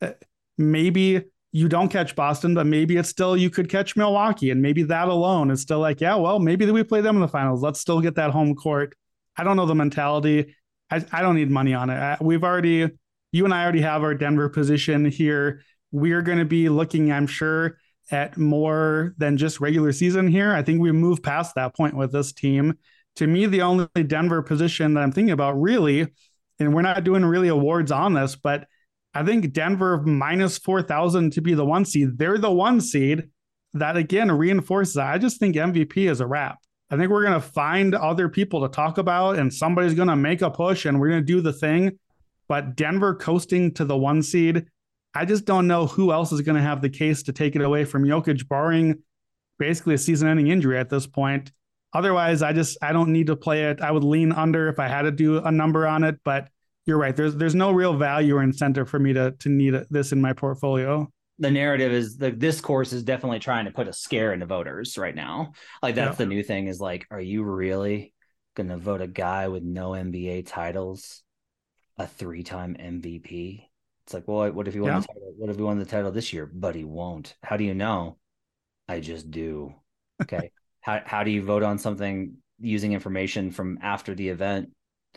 Uh, 0.00 0.12
Maybe 0.58 1.22
you 1.52 1.68
don't 1.68 1.88
catch 1.88 2.14
Boston, 2.14 2.54
but 2.54 2.66
maybe 2.66 2.96
it's 2.96 3.08
still 3.08 3.36
you 3.36 3.50
could 3.50 3.68
catch 3.68 3.96
Milwaukee, 3.96 4.50
and 4.50 4.60
maybe 4.60 4.82
that 4.84 5.08
alone 5.08 5.50
is 5.50 5.62
still 5.62 5.80
like, 5.80 6.00
yeah, 6.00 6.14
well, 6.16 6.38
maybe 6.38 6.70
we 6.70 6.82
play 6.82 7.00
them 7.00 7.16
in 7.16 7.22
the 7.22 7.28
finals. 7.28 7.62
Let's 7.62 7.80
still 7.80 8.00
get 8.00 8.16
that 8.16 8.30
home 8.30 8.54
court. 8.54 8.94
I 9.36 9.44
don't 9.44 9.56
know 9.56 9.66
the 9.66 9.74
mentality. 9.74 10.54
I, 10.90 11.04
I 11.12 11.22
don't 11.22 11.36
need 11.36 11.50
money 11.50 11.74
on 11.74 11.90
it. 11.90 11.94
I- 11.94 12.18
We've 12.20 12.44
already, 12.44 12.90
you 13.32 13.44
and 13.44 13.54
I 13.54 13.62
already 13.62 13.80
have 13.80 14.02
our 14.02 14.14
Denver 14.14 14.48
position 14.48 15.06
here. 15.06 15.62
We're 15.92 16.22
going 16.22 16.38
to 16.38 16.44
be 16.44 16.68
looking, 16.68 17.10
I'm 17.10 17.26
sure, 17.26 17.78
at 18.10 18.36
more 18.36 19.14
than 19.18 19.36
just 19.36 19.60
regular 19.60 19.92
season 19.92 20.28
here. 20.28 20.52
I 20.52 20.62
think 20.62 20.80
we 20.80 20.92
move 20.92 21.22
past 21.22 21.54
that 21.54 21.74
point 21.74 21.96
with 21.96 22.12
this 22.12 22.32
team. 22.32 22.78
To 23.16 23.26
me, 23.26 23.46
the 23.46 23.62
only 23.62 23.88
Denver 24.06 24.42
position 24.42 24.94
that 24.94 25.00
I'm 25.00 25.12
thinking 25.12 25.32
about 25.32 25.60
really, 25.60 26.06
and 26.58 26.74
we're 26.74 26.82
not 26.82 27.02
doing 27.04 27.24
really 27.24 27.48
awards 27.48 27.90
on 27.90 28.12
this, 28.12 28.36
but 28.36 28.66
I 29.16 29.24
think 29.24 29.54
Denver 29.54 30.02
minus 30.02 30.58
4,000 30.58 31.32
to 31.32 31.40
be 31.40 31.54
the 31.54 31.64
one 31.64 31.86
seed. 31.86 32.18
They're 32.18 32.36
the 32.36 32.52
one 32.52 32.82
seed. 32.82 33.30
That 33.72 33.96
again 33.96 34.30
reinforces 34.30 34.92
that. 34.94 35.06
I 35.06 35.16
just 35.16 35.40
think 35.40 35.56
MVP 35.56 36.10
is 36.10 36.20
a 36.20 36.26
wrap. 36.26 36.58
I 36.90 36.98
think 36.98 37.10
we're 37.10 37.22
going 37.22 37.40
to 37.40 37.40
find 37.40 37.94
other 37.94 38.28
people 38.28 38.60
to 38.60 38.68
talk 38.68 38.98
about, 38.98 39.38
and 39.38 39.52
somebody's 39.52 39.94
going 39.94 40.08
to 40.08 40.16
make 40.16 40.42
a 40.42 40.50
push, 40.50 40.84
and 40.84 41.00
we're 41.00 41.08
going 41.08 41.22
to 41.22 41.32
do 41.32 41.40
the 41.40 41.54
thing. 41.54 41.98
But 42.46 42.76
Denver 42.76 43.14
coasting 43.14 43.72
to 43.74 43.86
the 43.86 43.96
one 43.96 44.22
seed, 44.22 44.66
I 45.14 45.24
just 45.24 45.46
don't 45.46 45.66
know 45.66 45.86
who 45.86 46.12
else 46.12 46.30
is 46.30 46.42
going 46.42 46.56
to 46.56 46.62
have 46.62 46.82
the 46.82 46.90
case 46.90 47.22
to 47.22 47.32
take 47.32 47.56
it 47.56 47.62
away 47.62 47.86
from 47.86 48.04
Jokic, 48.04 48.46
barring 48.46 49.02
basically 49.58 49.94
a 49.94 49.98
season-ending 49.98 50.48
injury 50.48 50.78
at 50.78 50.90
this 50.90 51.06
point. 51.06 51.52
Otherwise, 51.94 52.42
I 52.42 52.52
just 52.52 52.76
I 52.82 52.92
don't 52.92 53.14
need 53.14 53.28
to 53.28 53.36
play 53.36 53.64
it. 53.70 53.80
I 53.80 53.92
would 53.92 54.04
lean 54.04 54.32
under 54.32 54.68
if 54.68 54.78
I 54.78 54.88
had 54.88 55.02
to 55.02 55.10
do 55.10 55.38
a 55.38 55.50
number 55.50 55.86
on 55.86 56.04
it, 56.04 56.20
but 56.22 56.50
you're 56.86 56.98
right. 56.98 57.14
There's 57.16 57.34
there's 57.36 57.54
no 57.54 57.72
real 57.72 57.96
value 57.96 58.36
or 58.36 58.42
incentive 58.42 58.88
for 58.88 58.98
me 58.98 59.12
to 59.12 59.32
to 59.32 59.48
need 59.48 59.74
this 59.90 60.12
in 60.12 60.20
my 60.20 60.32
portfolio. 60.32 61.10
the 61.38 61.50
narrative 61.50 61.92
is 61.92 62.16
the 62.16 62.30
this 62.30 62.60
course 62.60 62.92
is 62.92 63.02
definitely 63.02 63.38
trying 63.40 63.66
to 63.66 63.70
put 63.70 63.88
a 63.88 63.92
scare 63.92 64.32
into 64.32 64.46
voters 64.46 64.96
right 64.96 65.14
now. 65.14 65.52
Like 65.82 65.94
that's 65.94 66.18
Yeah. 66.18 66.24
the 66.24 66.26
new 66.26 66.42
thing 66.42 66.66
is 66.68 66.80
like, 66.80 67.06
are 67.10 67.20
you 67.20 67.42
really 67.44 68.14
gonna 68.54 68.78
vote 68.78 69.02
a 69.02 69.06
guy 69.06 69.48
with 69.48 69.62
no 69.62 69.90
NBA 69.90 70.42
titles 70.46 71.22
a 71.98 72.06
three 72.06 72.42
time 72.42 72.74
MVP? 72.78 73.68
It's 74.06 74.14
like, 74.14 74.26
well, 74.28 74.50
what 74.52 74.68
if 74.68 74.74
he 74.74 74.80
won 74.80 74.92
Yeah. 74.92 75.00
the 75.00 75.06
title? 75.08 75.34
What 75.36 75.50
if 75.50 75.56
he 75.56 75.62
won 75.62 75.78
the 75.78 75.84
title 75.84 76.12
this 76.12 76.32
year? 76.32 76.46
But 76.46 76.74
he 76.74 76.84
won't. 76.84 77.36
How 77.42 77.56
do 77.56 77.64
you 77.64 77.74
know? 77.74 78.18
I 78.88 79.00
just 79.00 79.30
do. 79.30 79.74
Okay. 80.22 80.50
how 80.80 81.02
how 81.04 81.24
do 81.24 81.30
you 81.30 81.42
vote 81.42 81.62
on 81.62 81.78
something 81.78 82.36
using 82.58 82.92
information 82.94 83.50
from 83.50 83.78
after 83.82 84.14
the 84.14 84.30
event 84.30 84.70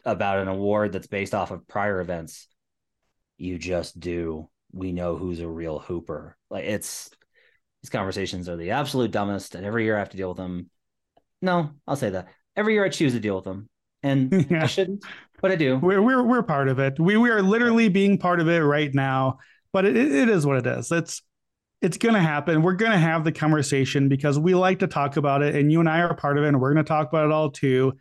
about 0.06 0.40
an 0.40 0.48
award 0.48 0.92
that's 0.92 1.08
based 1.08 1.34
off 1.34 1.52
of 1.52 1.68
prior 1.68 2.00
events? 2.02 2.48
You 3.38 3.58
just 3.58 4.00
do. 4.00 4.50
We 4.72 4.92
know 4.92 5.18
who's 5.18 5.40
a 5.40 5.48
real 5.48 5.80
hooper. 5.80 6.38
Like 6.50 6.66
it's 6.66 7.10
these 7.82 7.90
conversations 7.90 8.50
are 8.50 8.58
the 8.58 8.72
absolute 8.72 9.12
dumbest, 9.12 9.56
and 9.56 9.66
every 9.66 9.86
year 9.86 9.96
I 9.96 10.00
have 10.00 10.10
to 10.10 10.18
deal 10.18 10.30
with 10.30 10.38
them. 10.38 10.70
No, 11.42 11.72
I'll 11.88 11.96
say 11.96 12.12
that 12.12 12.28
every 12.56 12.74
year 12.74 12.86
I 12.86 12.90
choose 12.90 13.14
to 13.14 13.20
deal 13.20 13.36
with 13.36 13.46
them, 13.46 13.70
and 14.04 14.32
Yeah. 14.50 14.64
I 14.64 14.68
shouldn't, 14.68 15.06
but 15.42 15.52
I 15.52 15.56
do. 15.56 15.78
We're 15.78 16.02
we're 16.02 16.24
we're 16.24 16.44
part 16.44 16.68
of 16.68 16.80
it. 16.80 17.00
We 17.00 17.18
we 17.18 17.30
are 17.30 17.42
literally 17.42 17.90
being 17.90 18.18
part 18.18 18.40
of 18.40 18.48
it 18.50 18.60
right 18.60 18.94
now. 18.94 19.40
But 19.72 19.86
it, 19.86 19.96
it 19.96 20.30
is 20.30 20.46
what 20.46 20.58
it 20.58 20.68
is. 20.68 20.92
It's 20.92 21.22
it's 21.82 21.98
gonna 21.98 22.22
happen. 22.22 22.62
We're 22.62 22.74
gonna 22.74 22.98
have 23.00 23.24
the 23.24 23.32
conversation 23.32 24.10
because 24.10 24.38
we 24.38 24.54
like 24.56 24.80
to 24.80 24.88
talk 24.88 25.18
about 25.18 25.42
it, 25.44 25.56
and 25.56 25.72
you 25.72 25.80
and 25.80 25.90
I 25.90 26.02
are 26.02 26.16
part 26.16 26.38
of 26.38 26.44
it, 26.44 26.50
and 26.50 26.60
we're 26.60 26.74
gonna 26.74 26.84
talk 26.84 27.08
about 27.10 27.26
it 27.26 27.32
all 27.32 27.52
too. 27.52 27.94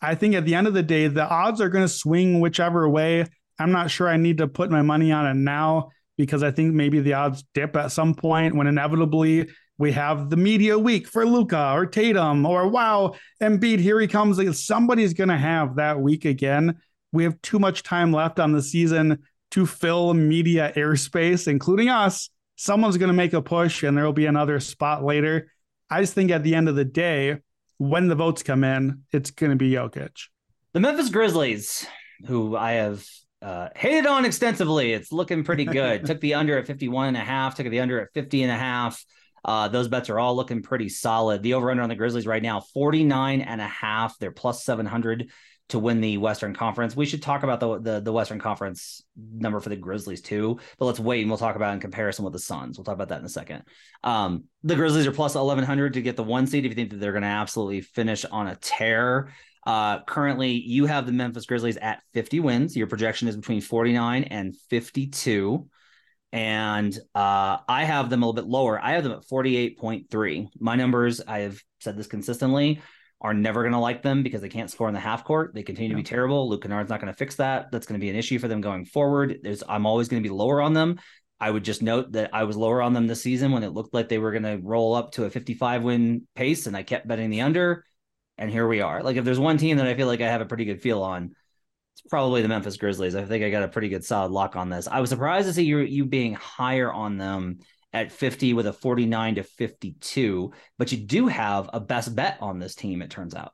I 0.00 0.14
think 0.14 0.34
at 0.34 0.44
the 0.44 0.54
end 0.54 0.66
of 0.66 0.74
the 0.74 0.82
day, 0.82 1.08
the 1.08 1.28
odds 1.28 1.60
are 1.60 1.68
gonna 1.68 1.88
swing 1.88 2.40
whichever 2.40 2.88
way. 2.88 3.26
I'm 3.58 3.72
not 3.72 3.90
sure 3.90 4.08
I 4.08 4.16
need 4.16 4.38
to 4.38 4.48
put 4.48 4.70
my 4.70 4.82
money 4.82 5.12
on 5.12 5.26
it 5.26 5.34
now 5.34 5.90
because 6.16 6.42
I 6.42 6.50
think 6.50 6.74
maybe 6.74 7.00
the 7.00 7.14
odds 7.14 7.44
dip 7.54 7.76
at 7.76 7.92
some 7.92 8.14
point 8.14 8.54
when 8.54 8.66
inevitably 8.66 9.48
we 9.78 9.92
have 9.92 10.30
the 10.30 10.36
media 10.36 10.78
week 10.78 11.06
for 11.06 11.26
Luka 11.26 11.72
or 11.72 11.86
Tatum 11.86 12.46
or 12.46 12.68
wow, 12.68 13.14
Embiid, 13.42 13.78
here 13.78 14.00
he 14.00 14.06
comes. 14.06 14.38
Like, 14.38 14.54
Somebody's 14.54 15.12
going 15.12 15.28
to 15.28 15.36
have 15.36 15.76
that 15.76 16.00
week 16.00 16.24
again. 16.24 16.76
We 17.12 17.24
have 17.24 17.40
too 17.42 17.58
much 17.58 17.82
time 17.82 18.12
left 18.12 18.40
on 18.40 18.52
the 18.52 18.62
season 18.62 19.22
to 19.52 19.66
fill 19.66 20.14
media 20.14 20.72
airspace, 20.74 21.46
including 21.46 21.88
us, 21.88 22.30
someone's 22.56 22.96
going 22.96 23.08
to 23.08 23.14
make 23.14 23.32
a 23.32 23.42
push 23.42 23.82
and 23.82 23.96
there 23.96 24.04
will 24.04 24.12
be 24.12 24.26
another 24.26 24.58
spot 24.60 25.04
later. 25.04 25.52
I 25.90 26.00
just 26.00 26.14
think 26.14 26.30
at 26.30 26.42
the 26.42 26.54
end 26.54 26.68
of 26.68 26.74
the 26.74 26.84
day, 26.84 27.38
when 27.78 28.08
the 28.08 28.14
votes 28.14 28.42
come 28.42 28.64
in, 28.64 29.02
it's 29.12 29.30
going 29.30 29.50
to 29.50 29.56
be 29.56 29.70
Jokic. 29.70 30.28
The 30.72 30.80
Memphis 30.80 31.08
Grizzlies, 31.08 31.86
who 32.26 32.56
I 32.56 32.72
have 32.72 33.04
uh, 33.42 33.68
hated 33.74 34.06
on 34.06 34.24
extensively, 34.24 34.92
it's 34.92 35.12
looking 35.12 35.44
pretty 35.44 35.64
good. 35.64 36.04
took 36.06 36.20
the 36.20 36.34
under 36.34 36.58
at 36.58 36.66
51 36.66 37.08
and 37.08 37.16
a 37.16 37.20
half, 37.20 37.54
took 37.54 37.68
the 37.68 37.80
under 37.80 38.00
at 38.00 38.12
50 38.14 38.42
and 38.42 38.52
a 38.52 38.56
half. 38.56 39.04
Uh, 39.44 39.68
those 39.68 39.88
bets 39.88 40.10
are 40.10 40.18
all 40.18 40.34
looking 40.34 40.62
pretty 40.62 40.88
solid. 40.88 41.42
The 41.42 41.54
over 41.54 41.70
under 41.70 41.82
on 41.82 41.88
the 41.88 41.94
Grizzlies 41.94 42.26
right 42.26 42.42
now, 42.42 42.60
49 42.60 43.40
and 43.40 43.60
a 43.60 43.66
half. 43.66 44.18
They're 44.18 44.32
plus 44.32 44.64
700 44.64 45.30
to 45.68 45.78
win 45.78 46.00
the 46.00 46.16
Western 46.18 46.54
Conference. 46.54 46.94
We 46.94 47.06
should 47.06 47.22
talk 47.22 47.42
about 47.42 47.60
the, 47.60 47.80
the, 47.80 48.00
the 48.00 48.12
Western 48.12 48.38
Conference 48.38 49.02
number 49.16 49.58
for 49.60 49.68
the 49.68 49.76
Grizzlies 49.76 50.20
too, 50.20 50.60
but 50.78 50.84
let's 50.86 51.00
wait 51.00 51.22
and 51.22 51.30
we'll 51.30 51.38
talk 51.38 51.56
about 51.56 51.74
in 51.74 51.80
comparison 51.80 52.24
with 52.24 52.32
the 52.32 52.38
Suns. 52.38 52.78
We'll 52.78 52.84
talk 52.84 52.94
about 52.94 53.08
that 53.08 53.18
in 53.18 53.24
a 53.24 53.30
second. 53.30 53.64
Um, 54.04 54.44
the 54.62 54.76
Grizzlies 54.76 55.06
are 55.06 55.12
plus 55.12 55.34
1100 55.34 55.94
to 55.94 56.02
get 56.02 56.16
the 56.16 56.22
one 56.22 56.46
seed 56.46 56.64
if 56.64 56.70
you 56.70 56.76
think 56.76 56.90
that 56.90 57.00
they're 57.00 57.12
going 57.12 57.22
to 57.22 57.28
absolutely 57.28 57.80
finish 57.80 58.24
on 58.24 58.46
a 58.46 58.56
tear. 58.56 59.32
Uh, 59.66 60.04
currently, 60.04 60.52
you 60.52 60.86
have 60.86 61.06
the 61.06 61.12
Memphis 61.12 61.46
Grizzlies 61.46 61.76
at 61.76 62.00
50 62.14 62.38
wins. 62.38 62.76
Your 62.76 62.86
projection 62.86 63.26
is 63.26 63.36
between 63.36 63.60
49 63.60 64.24
and 64.24 64.56
52. 64.70 65.68
And 66.32 66.96
uh, 67.14 67.58
I 67.68 67.84
have 67.84 68.10
them 68.10 68.22
a 68.22 68.26
little 68.26 68.40
bit 68.40 68.48
lower. 68.48 68.78
I 68.78 68.92
have 68.92 69.02
them 69.02 69.12
at 69.12 69.26
48.3. 69.26 70.48
My 70.60 70.76
numbers, 70.76 71.20
I 71.26 71.40
have 71.40 71.60
said 71.80 71.96
this 71.96 72.06
consistently, 72.06 72.80
are 73.20 73.34
never 73.34 73.62
going 73.62 73.72
to 73.72 73.78
like 73.78 74.02
them 74.02 74.22
because 74.22 74.40
they 74.40 74.48
can't 74.48 74.70
score 74.70 74.88
in 74.88 74.94
the 74.94 75.00
half 75.00 75.24
court. 75.24 75.52
They 75.54 75.62
continue 75.62 75.90
to 75.90 75.96
be 75.96 76.02
terrible. 76.02 76.48
Luke 76.48 76.62
Kennard's 76.62 76.90
not 76.90 77.00
going 77.00 77.12
to 77.12 77.16
fix 77.16 77.36
that. 77.36 77.70
That's 77.72 77.86
going 77.86 77.98
to 77.98 78.04
be 78.04 78.10
an 78.10 78.16
issue 78.16 78.38
for 78.38 78.48
them 78.48 78.60
going 78.60 78.84
forward. 78.84 79.38
There's, 79.42 79.62
I'm 79.68 79.86
always 79.86 80.08
going 80.08 80.22
to 80.22 80.28
be 80.28 80.34
lower 80.34 80.60
on 80.60 80.74
them. 80.74 80.98
I 81.40 81.50
would 81.50 81.64
just 81.64 81.82
note 81.82 82.12
that 82.12 82.30
I 82.32 82.44
was 82.44 82.56
lower 82.56 82.80
on 82.82 82.92
them 82.92 83.06
this 83.06 83.22
season 83.22 83.52
when 83.52 83.62
it 83.62 83.72
looked 83.72 83.94
like 83.94 84.08
they 84.08 84.18
were 84.18 84.32
going 84.32 84.42
to 84.42 84.58
roll 84.62 84.94
up 84.94 85.12
to 85.12 85.24
a 85.24 85.30
55 85.30 85.82
win 85.82 86.26
pace, 86.34 86.66
and 86.66 86.76
I 86.76 86.82
kept 86.82 87.08
betting 87.08 87.30
the 87.30 87.42
under. 87.42 87.84
And 88.38 88.50
here 88.50 88.68
we 88.68 88.80
are. 88.80 89.02
Like, 89.02 89.16
if 89.16 89.24
there's 89.24 89.38
one 89.38 89.56
team 89.56 89.78
that 89.78 89.86
I 89.86 89.94
feel 89.94 90.06
like 90.06 90.20
I 90.20 90.28
have 90.28 90.40
a 90.42 90.46
pretty 90.46 90.66
good 90.66 90.82
feel 90.82 91.02
on, 91.02 91.34
it's 91.94 92.08
probably 92.10 92.42
the 92.42 92.48
Memphis 92.48 92.76
Grizzlies. 92.76 93.14
I 93.14 93.24
think 93.24 93.44
I 93.44 93.50
got 93.50 93.62
a 93.62 93.68
pretty 93.68 93.88
good 93.88 94.04
solid 94.04 94.30
lock 94.30 94.56
on 94.56 94.68
this. 94.68 94.86
I 94.86 95.00
was 95.00 95.08
surprised 95.08 95.46
to 95.48 95.54
see 95.54 95.64
you 95.64 95.78
you 95.78 96.04
being 96.04 96.34
higher 96.34 96.92
on 96.92 97.16
them 97.16 97.60
at 97.96 98.12
50 98.12 98.52
with 98.52 98.66
a 98.66 98.72
49 98.72 99.36
to 99.36 99.42
52, 99.42 100.52
but 100.78 100.92
you 100.92 100.98
do 100.98 101.26
have 101.28 101.70
a 101.72 101.80
best 101.80 102.14
bet 102.14 102.36
on 102.40 102.58
this 102.58 102.74
team, 102.74 103.00
it 103.00 103.10
turns 103.10 103.34
out. 103.34 103.52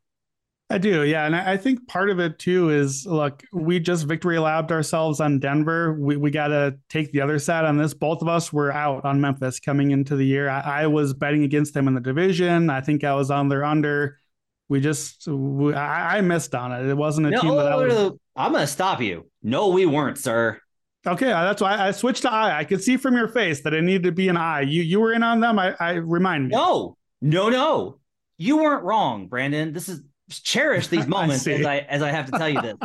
I 0.68 0.78
do, 0.78 1.04
yeah. 1.04 1.26
And 1.26 1.36
I 1.36 1.58
think 1.58 1.86
part 1.86 2.08
of 2.08 2.18
it 2.18 2.38
too 2.38 2.70
is 2.70 3.04
look, 3.04 3.42
we 3.52 3.78
just 3.78 4.06
victory 4.06 4.36
labbed 4.36 4.72
ourselves 4.72 5.20
on 5.20 5.38
Denver. 5.38 5.92
We, 6.00 6.16
we 6.16 6.30
got 6.30 6.48
to 6.48 6.78
take 6.88 7.12
the 7.12 7.20
other 7.20 7.38
side 7.38 7.66
on 7.66 7.76
this. 7.76 7.92
Both 7.92 8.22
of 8.22 8.28
us 8.28 8.52
were 8.52 8.72
out 8.72 9.04
on 9.04 9.20
Memphis 9.20 9.60
coming 9.60 9.90
into 9.90 10.16
the 10.16 10.24
year. 10.24 10.48
I, 10.48 10.60
I 10.82 10.86
was 10.86 11.12
betting 11.12 11.44
against 11.44 11.74
them 11.74 11.88
in 11.88 11.94
the 11.94 12.00
division. 12.00 12.70
I 12.70 12.80
think 12.80 13.04
I 13.04 13.14
was 13.14 13.30
on 13.30 13.50
their 13.50 13.64
under. 13.64 14.18
We 14.70 14.80
just, 14.80 15.26
we, 15.28 15.74
I, 15.74 16.16
I, 16.16 16.20
missed 16.22 16.54
on 16.54 16.72
it. 16.72 16.88
It 16.88 16.96
wasn't 16.96 17.26
a 17.26 17.30
no, 17.30 17.40
team 17.42 17.56
that 17.56 17.70
I 17.70 17.76
was. 17.76 18.12
I'm 18.34 18.52
going 18.52 18.62
to 18.62 18.66
stop 18.66 19.02
you. 19.02 19.30
No, 19.42 19.68
we 19.68 19.84
weren't, 19.84 20.16
sir. 20.16 20.58
Okay, 21.06 21.32
uh, 21.32 21.44
that's 21.44 21.60
why 21.60 21.76
I 21.76 21.90
switched 21.90 22.22
to 22.22 22.32
I. 22.32 22.60
I 22.60 22.64
could 22.64 22.82
see 22.82 22.96
from 22.96 23.16
your 23.16 23.28
face 23.28 23.62
that 23.62 23.74
it 23.74 23.82
needed 23.82 24.04
to 24.04 24.12
be 24.12 24.28
an 24.28 24.36
I. 24.36 24.60
You 24.60 24.82
you 24.82 25.00
were 25.00 25.12
in 25.12 25.22
on 25.22 25.40
them. 25.40 25.58
I, 25.58 25.74
I 25.80 25.92
remind 25.94 26.48
me. 26.48 26.54
No, 26.54 26.96
no, 27.20 27.48
no. 27.48 27.98
You 28.38 28.58
weren't 28.58 28.84
wrong, 28.84 29.26
Brandon. 29.26 29.72
This 29.72 29.88
is 29.88 30.02
cherish 30.30 30.86
these 30.86 31.06
moments 31.08 31.46
I 31.46 31.52
as 31.52 31.66
I 31.66 31.76
as 31.78 32.02
I 32.02 32.10
have 32.10 32.26
to 32.30 32.38
tell 32.38 32.48
you 32.48 32.60
this. 32.62 32.76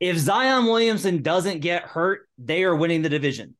if 0.00 0.16
Zion 0.18 0.66
Williamson 0.66 1.22
doesn't 1.22 1.60
get 1.60 1.82
hurt, 1.82 2.28
they 2.38 2.62
are 2.62 2.76
winning 2.76 3.02
the 3.02 3.08
division. 3.08 3.56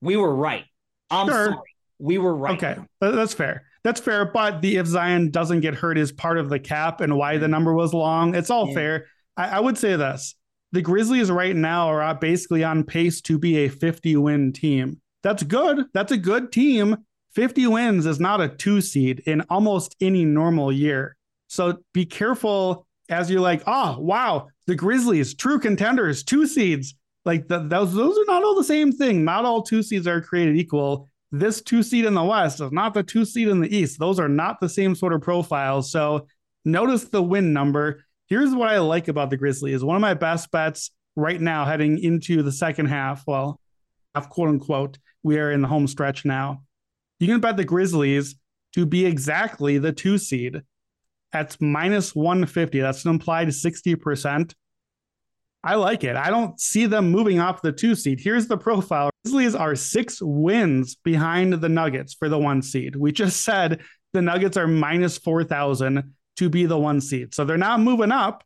We 0.00 0.16
were 0.16 0.34
right. 0.34 0.64
I'm 1.10 1.28
sure. 1.28 1.44
sorry. 1.46 1.58
We 2.00 2.18
were 2.18 2.34
right. 2.34 2.62
Okay, 2.62 2.82
that's 3.00 3.32
fair. 3.32 3.64
That's 3.84 4.00
fair. 4.00 4.24
But 4.24 4.60
the 4.60 4.78
if 4.78 4.86
Zion 4.86 5.30
doesn't 5.30 5.60
get 5.60 5.74
hurt 5.74 5.98
is 5.98 6.10
part 6.10 6.38
of 6.38 6.48
the 6.50 6.58
cap 6.58 7.00
and 7.00 7.16
why 7.16 7.38
the 7.38 7.48
number 7.48 7.72
was 7.72 7.94
long. 7.94 8.34
It's 8.34 8.50
all 8.50 8.68
yeah. 8.68 8.74
fair. 8.74 9.06
I, 9.36 9.48
I 9.50 9.60
would 9.60 9.78
say 9.78 9.94
this 9.94 10.34
the 10.74 10.82
Grizzlies 10.82 11.30
right 11.30 11.54
now 11.54 11.86
are 11.86 12.14
basically 12.16 12.64
on 12.64 12.82
pace 12.82 13.20
to 13.22 13.38
be 13.38 13.58
a 13.58 13.68
50 13.68 14.16
win 14.16 14.52
team. 14.52 15.00
That's 15.22 15.44
good. 15.44 15.84
That's 15.94 16.10
a 16.10 16.16
good 16.16 16.50
team. 16.50 16.96
50 17.36 17.68
wins 17.68 18.06
is 18.06 18.18
not 18.18 18.40
a 18.40 18.48
two 18.48 18.80
seed 18.80 19.22
in 19.26 19.42
almost 19.42 19.94
any 20.00 20.24
normal 20.24 20.72
year. 20.72 21.14
So 21.46 21.78
be 21.92 22.04
careful 22.04 22.88
as 23.08 23.30
you're 23.30 23.40
like, 23.40 23.62
oh, 23.68 24.00
wow, 24.00 24.48
the 24.66 24.74
Grizzlies, 24.74 25.34
true 25.34 25.60
contenders, 25.60 26.24
two 26.24 26.44
seeds. 26.44 26.96
Like 27.24 27.46
the, 27.46 27.60
those, 27.60 27.94
those 27.94 28.18
are 28.18 28.26
not 28.26 28.42
all 28.42 28.56
the 28.56 28.64
same 28.64 28.90
thing. 28.90 29.24
Not 29.24 29.44
all 29.44 29.62
two 29.62 29.82
seeds 29.82 30.08
are 30.08 30.20
created 30.20 30.56
equal. 30.56 31.08
This 31.30 31.62
two 31.62 31.84
seed 31.84 32.04
in 32.04 32.14
the 32.14 32.24
West 32.24 32.60
is 32.60 32.72
not 32.72 32.94
the 32.94 33.04
two 33.04 33.24
seed 33.24 33.46
in 33.46 33.60
the 33.60 33.74
East. 33.74 34.00
Those 34.00 34.18
are 34.18 34.28
not 34.28 34.58
the 34.60 34.68
same 34.68 34.96
sort 34.96 35.12
of 35.12 35.22
profiles. 35.22 35.92
So 35.92 36.26
notice 36.64 37.04
the 37.04 37.22
win 37.22 37.52
number 37.52 38.03
here's 38.28 38.54
what 38.54 38.68
I 38.68 38.78
like 38.78 39.08
about 39.08 39.30
the 39.30 39.36
Grizzlies. 39.36 39.84
One 39.84 39.96
of 39.96 40.02
my 40.02 40.14
best 40.14 40.50
bets 40.50 40.90
right 41.16 41.40
now 41.40 41.64
heading 41.64 41.98
into 41.98 42.42
the 42.42 42.52
second 42.52 42.86
half. 42.86 43.24
Well, 43.26 43.60
quote 44.30 44.48
unquote, 44.48 44.98
we 45.22 45.38
are 45.38 45.50
in 45.50 45.62
the 45.62 45.68
home 45.68 45.86
stretch 45.86 46.24
now. 46.24 46.62
You 47.18 47.26
can 47.26 47.40
bet 47.40 47.56
the 47.56 47.64
Grizzlies 47.64 48.36
to 48.74 48.86
be 48.86 49.06
exactly 49.06 49.78
the 49.78 49.92
two 49.92 50.18
seed. 50.18 50.62
That's 51.32 51.60
minus 51.60 52.14
150. 52.14 52.80
That's 52.80 53.04
an 53.04 53.10
implied 53.10 53.48
60%. 53.48 54.54
I 55.62 55.76
like 55.76 56.04
it. 56.04 56.14
I 56.14 56.28
don't 56.28 56.60
see 56.60 56.86
them 56.86 57.10
moving 57.10 57.40
off 57.40 57.62
the 57.62 57.72
two 57.72 57.94
seed. 57.94 58.20
Here's 58.20 58.46
the 58.46 58.58
profile 58.58 59.10
Grizzlies 59.24 59.54
are 59.54 59.74
six 59.74 60.20
wins 60.20 60.96
behind 60.96 61.54
the 61.54 61.68
Nuggets 61.68 62.14
for 62.14 62.28
the 62.28 62.38
one 62.38 62.60
seed. 62.60 62.96
We 62.96 63.12
just 63.12 63.42
said 63.42 63.80
the 64.12 64.20
Nuggets 64.20 64.56
are 64.56 64.68
minus 64.68 65.16
4,000 65.18 66.13
to 66.36 66.48
be 66.48 66.66
the 66.66 66.78
one 66.78 67.00
seed. 67.00 67.34
So 67.34 67.44
they're 67.44 67.56
not 67.56 67.80
moving 67.80 68.12
up. 68.12 68.44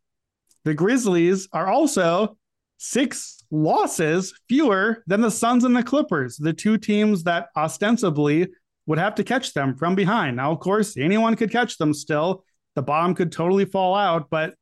The 0.65 0.75
Grizzlies 0.75 1.49
are 1.53 1.67
also 1.67 2.37
six 2.79 3.43
losses 3.51 4.35
fewer 4.49 5.03
than 5.07 5.21
the 5.21 5.31
Suns 5.31 5.65
and 5.65 5.77
the 5.77 5.83
Clippers, 5.83 6.37
the 6.37 6.53
two 6.53 6.79
teams 6.79 7.25
that 7.25 7.49
ostensibly 7.57 8.49
would 8.87 8.99
have 8.99 9.15
to 9.17 9.25
catch 9.25 9.53
them 9.53 9.75
from 9.75 9.95
behind. 9.95 10.37
Now, 10.37 10.53
of 10.53 10.61
course, 10.61 10.97
anyone 10.97 11.37
could 11.37 11.51
catch 11.51 11.77
them 11.77 11.93
still. 11.93 12.45
The 12.75 12.83
bottom 12.83 13.15
could 13.15 13.33
totally 13.33 13.65
fall 13.65 13.95
out, 13.95 14.31
but 14.31 14.55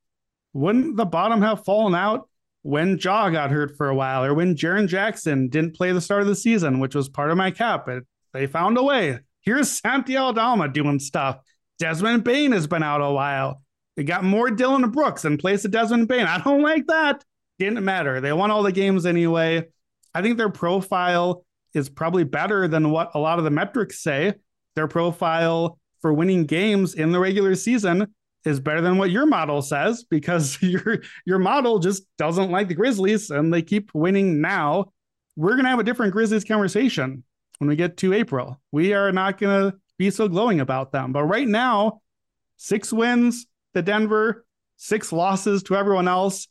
wouldn't 0.52 0.97
the 0.97 1.04
bottom 1.04 1.42
have 1.42 1.64
fallen 1.64 1.95
out 1.95 2.28
when 2.62 2.99
Ja 2.99 3.28
got 3.28 3.50
hurt 3.50 3.76
for 3.76 3.88
a 3.88 3.95
while 3.95 4.25
or 4.25 4.35
when 4.35 4.56
Jaren 4.56 4.88
Jackson 4.88 5.49
didn't 5.49 5.76
play 5.76 5.92
the 5.92 6.00
start 6.00 6.23
of 6.23 6.26
the 6.26 6.35
season, 6.35 6.80
which 6.80 6.95
was 6.95 7.09
part 7.09 7.30
of 7.30 7.37
my 7.37 7.50
cap? 7.50 7.88
It, 7.88 8.04
they 8.33 8.47
found 8.47 8.78
a 8.78 8.83
way. 8.83 9.21
Here's 9.42 9.71
Santi 9.71 10.16
Aldama 10.16 10.68
doing 10.68 10.99
stuff. 10.99 11.38
Desmond 11.78 12.25
Bane 12.25 12.52
has 12.52 12.66
been 12.66 12.83
out 12.83 13.02
a 13.02 13.11
while. 13.11 13.62
They 13.97 14.04
got 14.04 14.25
more 14.25 14.50
Dillon 14.50 14.90
Brooks 14.90 15.25
in 15.25 15.38
place 15.38 15.64
of 15.64 15.71
Desmond 15.71 16.09
Bane. 16.09 16.26
I 16.26 16.38
don't 16.38 16.62
like 16.62 16.87
that. 16.87 17.25
Didn't 17.59 17.85
matter. 17.85 18.21
They 18.21 18.33
won 18.33 18.50
all 18.50 18.62
the 18.62 18.73
games 18.73 19.06
anyway. 19.06 19.66
I 20.14 20.23
think 20.23 20.37
their 20.37 20.50
profile 20.50 21.45
is 21.75 21.88
probably 21.88 22.25
better 22.25 22.68
than 22.68 22.90
what 22.90 23.11
a 23.14 23.18
lot 23.18 23.38
of 23.38 23.45
the 23.45 23.50
metrics 23.50 24.02
say. 24.02 24.35
Their 24.75 24.88
profile 24.88 25.78
for 26.00 26.12
winning 26.12 26.45
games 26.45 26.95
in 26.95 27.12
the 27.12 27.21
regular 27.21 27.54
season 27.54 28.14
is 28.45 28.61
better 28.61 28.80
than 28.80 28.99
what 28.99 29.11
your 29.11 29.26
model 29.26 29.61
says 29.61 30.04
because 30.04 30.59
your 30.62 30.99
your 31.25 31.38
model 31.38 31.78
just 31.78 32.04
doesn't 32.16 32.50
like 32.50 32.68
the 32.68 32.75
Grizzlies 32.75 33.30
and 33.30 33.52
they 33.52 33.62
keep 33.62 33.90
winning 33.95 34.40
now. 34.40 34.92
We're 35.37 35.56
to 35.64 35.71
have 35.71 35.80
a 35.80 35.85
different 35.85 36.12
Grizzlies 36.12 36.45
conversation 36.45 37.25
when 37.59 37.68
we 37.68 37.76
get 37.76 37.97
to 37.99 38.14
April. 38.14 38.61
We 38.73 38.95
are 38.95 39.12
not 39.12 39.38
to 39.38 39.78
be 39.99 40.11
so 40.11 40.29
glowing 40.29 40.61
about 40.61 40.93
them. 40.93 41.12
But 41.12 41.25
right 41.25 41.49
now, 41.49 42.00
six 42.57 42.93
wins 42.93 43.47
to 43.75 43.83
Denver, 43.83 44.45
six 44.76 45.12
losses 45.12 45.62
to 45.65 45.76
everyone 45.76 46.09
else. 46.09 46.49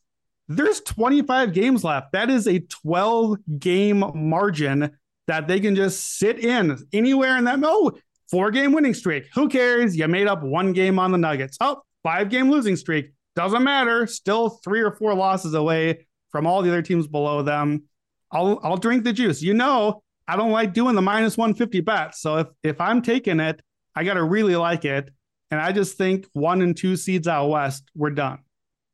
There's 0.48 0.82
25 0.82 1.54
games 1.54 1.84
left. 1.84 2.12
That 2.12 2.30
is 2.30 2.48
a 2.48 2.60
12 2.60 3.38
game 3.60 4.04
margin 4.14 4.92
that 5.28 5.48
they 5.48 5.60
can 5.60 5.76
just 5.76 6.18
sit 6.20 6.40
in 6.40 6.78
anywhere 6.94 7.38
in 7.38 7.46
that. 7.46 7.56
Oh, 7.56 7.58
no, 7.58 7.92
four 8.30 8.52
game 8.52 8.72
winning 8.72 8.94
streak. 8.94 9.26
Who 9.34 9.50
cares? 9.50 9.96
You 9.96 10.08
made 10.08 10.28
up 10.28 10.44
one 10.44 10.74
game 10.74 11.00
on 11.00 11.12
the 11.12 11.18
Nuggets. 11.18 11.58
Oh, 11.60 11.82
five 12.04 12.30
game 12.30 12.52
losing 12.52 12.76
streak. 12.76 13.12
Doesn't 13.36 13.64
matter. 13.64 14.08
Still 14.08 14.50
three 14.50 14.82
or 14.82 14.92
four 14.92 15.14
losses 15.14 15.54
away 15.54 16.08
from 16.30 16.46
all 16.48 16.62
the 16.62 16.70
other 16.70 16.82
teams 16.82 17.08
below 17.08 17.42
them. 17.42 17.84
I'll 18.32 18.60
I'll 18.64 18.78
drink 18.78 19.04
the 19.04 19.14
juice. 19.14 19.42
You 19.42 19.54
know, 19.54 20.04
I 20.28 20.36
don't 20.36 20.52
like 20.52 20.74
doing 20.74 20.96
the 20.96 21.02
minus 21.02 21.38
150 21.38 21.82
bets. 21.82 22.22
So 22.22 22.38
if 22.38 22.48
if 22.64 22.82
I'm 22.82 23.02
taking 23.02 23.40
it, 23.40 23.62
I 23.96 24.04
got 24.04 24.16
to 24.16 24.24
really 24.24 24.56
like 24.56 24.86
it. 24.86 25.10
And 25.52 25.62
I 25.62 25.72
just 25.72 25.98
think 25.98 26.28
one 26.34 26.62
and 26.62 26.76
two 26.76 26.96
seeds 26.96 27.28
out 27.28 27.48
west, 27.50 27.84
we're 27.96 28.10
done. 28.10 28.40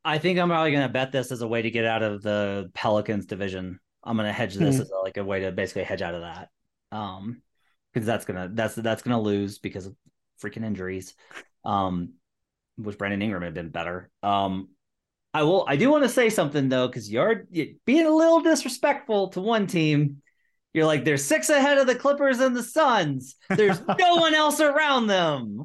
I 0.03 0.17
think 0.17 0.39
I'm 0.39 0.49
probably 0.49 0.71
going 0.71 0.83
to 0.83 0.91
bet 0.91 1.11
this 1.11 1.31
as 1.31 1.41
a 1.41 1.47
way 1.47 1.61
to 1.61 1.71
get 1.71 1.85
out 1.85 2.03
of 2.03 2.21
the 2.21 2.69
Pelicans 2.73 3.25
division. 3.25 3.79
I'm 4.03 4.17
going 4.17 4.27
to 4.27 4.33
hedge 4.33 4.55
this 4.55 4.75
mm-hmm. 4.75 4.81
as 4.81 4.89
a, 4.89 4.97
like 4.97 5.17
a 5.17 5.23
way 5.23 5.41
to 5.41 5.51
basically 5.51 5.83
hedge 5.83 6.01
out 6.01 6.15
of 6.15 6.21
that. 6.21 6.49
Um, 6.91 7.41
because 7.93 8.05
that's 8.05 8.25
gonna 8.25 8.49
that's 8.53 8.75
that's 8.75 9.01
gonna 9.01 9.19
lose 9.19 9.59
because 9.59 9.85
of 9.85 9.95
freaking 10.41 10.65
injuries. 10.65 11.13
Um, 11.63 12.13
which 12.77 12.97
Brandon 12.97 13.21
Ingram 13.21 13.43
had 13.43 13.53
been 13.53 13.69
better. 13.69 14.09
Um, 14.23 14.69
I 15.33 15.43
will. 15.43 15.65
I 15.67 15.75
do 15.75 15.89
want 15.91 16.03
to 16.03 16.09
say 16.09 16.29
something 16.29 16.69
though, 16.69 16.87
because 16.87 17.11
you're 17.11 17.45
being 17.85 18.05
a 18.05 18.15
little 18.15 18.41
disrespectful 18.41 19.29
to 19.29 19.41
one 19.41 19.67
team 19.67 20.21
You're 20.73 20.85
like, 20.85 21.03
there's 21.03 21.23
six 21.23 21.49
ahead 21.49 21.77
of 21.77 21.87
the 21.87 21.95
Clippers 21.95 22.39
and 22.39 22.55
the 22.55 22.63
Suns. 22.63 23.35
There's 23.49 23.81
no 23.99 24.15
one 24.15 24.33
else 24.33 24.59
around 24.59 25.07
them. 25.07 25.63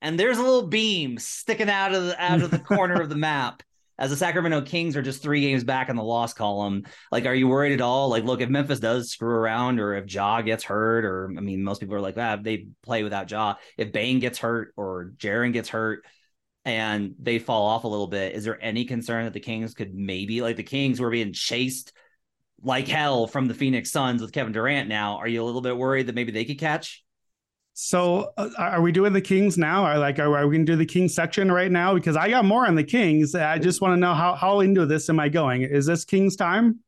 And 0.00 0.18
there's 0.18 0.38
a 0.38 0.42
little 0.42 0.68
beam 0.68 1.18
sticking 1.18 1.70
out 1.70 1.94
of 1.94 2.04
the 2.04 2.22
out 2.22 2.42
of 2.42 2.50
the 2.50 2.58
corner 2.58 3.00
of 3.00 3.08
the 3.08 3.16
map. 3.16 3.62
As 3.98 4.10
the 4.10 4.16
Sacramento 4.16 4.60
Kings 4.60 4.94
are 4.94 5.00
just 5.00 5.22
three 5.22 5.40
games 5.40 5.64
back 5.64 5.88
in 5.88 5.96
the 5.96 6.02
loss 6.02 6.34
column. 6.34 6.84
Like, 7.10 7.24
are 7.24 7.34
you 7.34 7.48
worried 7.48 7.72
at 7.72 7.80
all? 7.80 8.10
Like, 8.10 8.24
look, 8.24 8.42
if 8.42 8.50
Memphis 8.50 8.78
does 8.78 9.10
screw 9.10 9.34
around 9.34 9.80
or 9.80 9.94
if 9.94 10.12
Ja 10.12 10.42
gets 10.42 10.64
hurt, 10.64 11.06
or 11.06 11.32
I 11.34 11.40
mean, 11.40 11.64
most 11.64 11.80
people 11.80 11.96
are 11.96 12.00
like, 12.00 12.18
ah, 12.18 12.36
they 12.36 12.66
play 12.82 13.02
without 13.04 13.30
Ja. 13.30 13.54
If 13.78 13.92
Bane 13.92 14.18
gets 14.20 14.38
hurt 14.38 14.74
or 14.76 15.12
Jaren 15.16 15.54
gets 15.54 15.70
hurt, 15.70 16.04
and 16.66 17.14
they 17.18 17.38
fall 17.38 17.64
off 17.66 17.84
a 17.84 17.88
little 17.88 18.08
bit, 18.08 18.34
is 18.34 18.44
there 18.44 18.62
any 18.62 18.84
concern 18.84 19.24
that 19.24 19.32
the 19.32 19.40
Kings 19.40 19.72
could 19.72 19.94
maybe 19.94 20.42
like 20.42 20.56
the 20.56 20.62
Kings 20.62 21.00
were 21.00 21.10
being 21.10 21.32
chased 21.32 21.92
like 22.62 22.88
hell 22.88 23.26
from 23.26 23.48
the 23.48 23.54
Phoenix 23.54 23.90
Suns 23.90 24.22
with 24.22 24.32
Kevin 24.32 24.52
Durant 24.52 24.88
now? 24.88 25.16
Are 25.18 25.28
you 25.28 25.42
a 25.42 25.44
little 25.44 25.60
bit 25.60 25.76
worried 25.76 26.06
that 26.06 26.14
maybe 26.14 26.32
they 26.32 26.44
could 26.44 26.58
catch? 26.58 27.04
So 27.74 28.32
uh, 28.38 28.48
are 28.56 28.80
we 28.80 28.90
doing 28.90 29.12
the 29.12 29.20
Kings 29.20 29.58
now? 29.58 29.84
Are 29.84 29.98
like 29.98 30.18
are, 30.18 30.34
are 30.34 30.48
we 30.48 30.56
going 30.56 30.64
to 30.66 30.72
do 30.72 30.76
the 30.76 30.86
Kings 30.86 31.14
section 31.14 31.52
right 31.52 31.70
now? 31.70 31.92
Because 31.94 32.16
I 32.16 32.30
got 32.30 32.46
more 32.46 32.66
on 32.66 32.74
the 32.74 32.84
Kings. 32.84 33.34
I 33.34 33.58
just 33.58 33.82
want 33.82 33.92
to 33.92 33.96
know 33.98 34.14
how 34.14 34.34
how 34.34 34.60
into 34.60 34.86
this 34.86 35.10
am 35.10 35.20
I 35.20 35.28
going? 35.28 35.62
Is 35.62 35.84
this 35.84 36.04
Kings 36.04 36.36
time? 36.36 36.80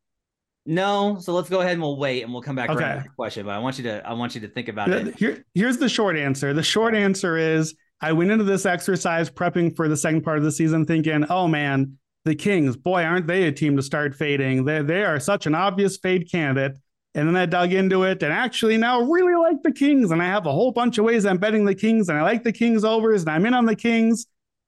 No, 0.64 1.18
so 1.20 1.32
let's 1.32 1.48
go 1.48 1.60
ahead 1.60 1.72
and 1.72 1.82
we'll 1.82 1.98
wait 1.98 2.22
and 2.22 2.32
we'll 2.32 2.42
come 2.42 2.56
back 2.56 2.68
Okay. 2.68 2.96
to 2.96 3.02
the 3.02 3.08
question. 3.10 3.46
But 3.46 3.52
I 3.52 3.58
want 3.58 3.78
you 3.78 3.84
to 3.84 4.06
I 4.06 4.12
want 4.14 4.34
you 4.34 4.40
to 4.42 4.48
think 4.48 4.68
about 4.68 4.90
it. 4.90 5.14
Here, 5.16 5.44
here's 5.54 5.78
the 5.78 5.88
short 5.88 6.16
answer. 6.16 6.52
The 6.52 6.62
short 6.62 6.94
answer 6.94 7.36
is 7.36 7.74
I 8.00 8.12
went 8.12 8.30
into 8.30 8.44
this 8.44 8.64
exercise 8.64 9.30
prepping 9.30 9.76
for 9.76 9.88
the 9.88 9.96
second 9.96 10.22
part 10.22 10.38
of 10.38 10.44
the 10.44 10.52
season 10.52 10.84
thinking, 10.84 11.24
oh 11.30 11.48
man, 11.48 11.98
the 12.28 12.34
Kings, 12.34 12.76
boy, 12.76 13.02
aren't 13.02 13.26
they 13.26 13.44
a 13.44 13.52
team 13.52 13.76
to 13.76 13.82
start 13.82 14.14
fading? 14.14 14.64
They, 14.64 14.82
they 14.82 15.02
are 15.02 15.18
such 15.18 15.46
an 15.46 15.54
obvious 15.54 15.96
fade 15.96 16.30
candidate. 16.30 16.78
And 17.14 17.26
then 17.26 17.36
I 17.36 17.46
dug 17.46 17.72
into 17.72 18.04
it 18.04 18.22
and 18.22 18.32
actually 18.32 18.76
now 18.76 19.00
really 19.00 19.34
like 19.34 19.62
the 19.62 19.72
Kings. 19.72 20.10
And 20.10 20.22
I 20.22 20.26
have 20.26 20.46
a 20.46 20.52
whole 20.52 20.70
bunch 20.70 20.98
of 20.98 21.06
ways 21.06 21.24
I'm 21.24 21.38
betting 21.38 21.64
the 21.64 21.74
Kings 21.74 22.08
and 22.08 22.18
I 22.18 22.22
like 22.22 22.44
the 22.44 22.52
Kings 22.52 22.84
overs 22.84 23.22
and 23.22 23.30
I'm 23.30 23.46
in 23.46 23.54
on 23.54 23.64
the 23.64 23.74
Kings. 23.74 24.26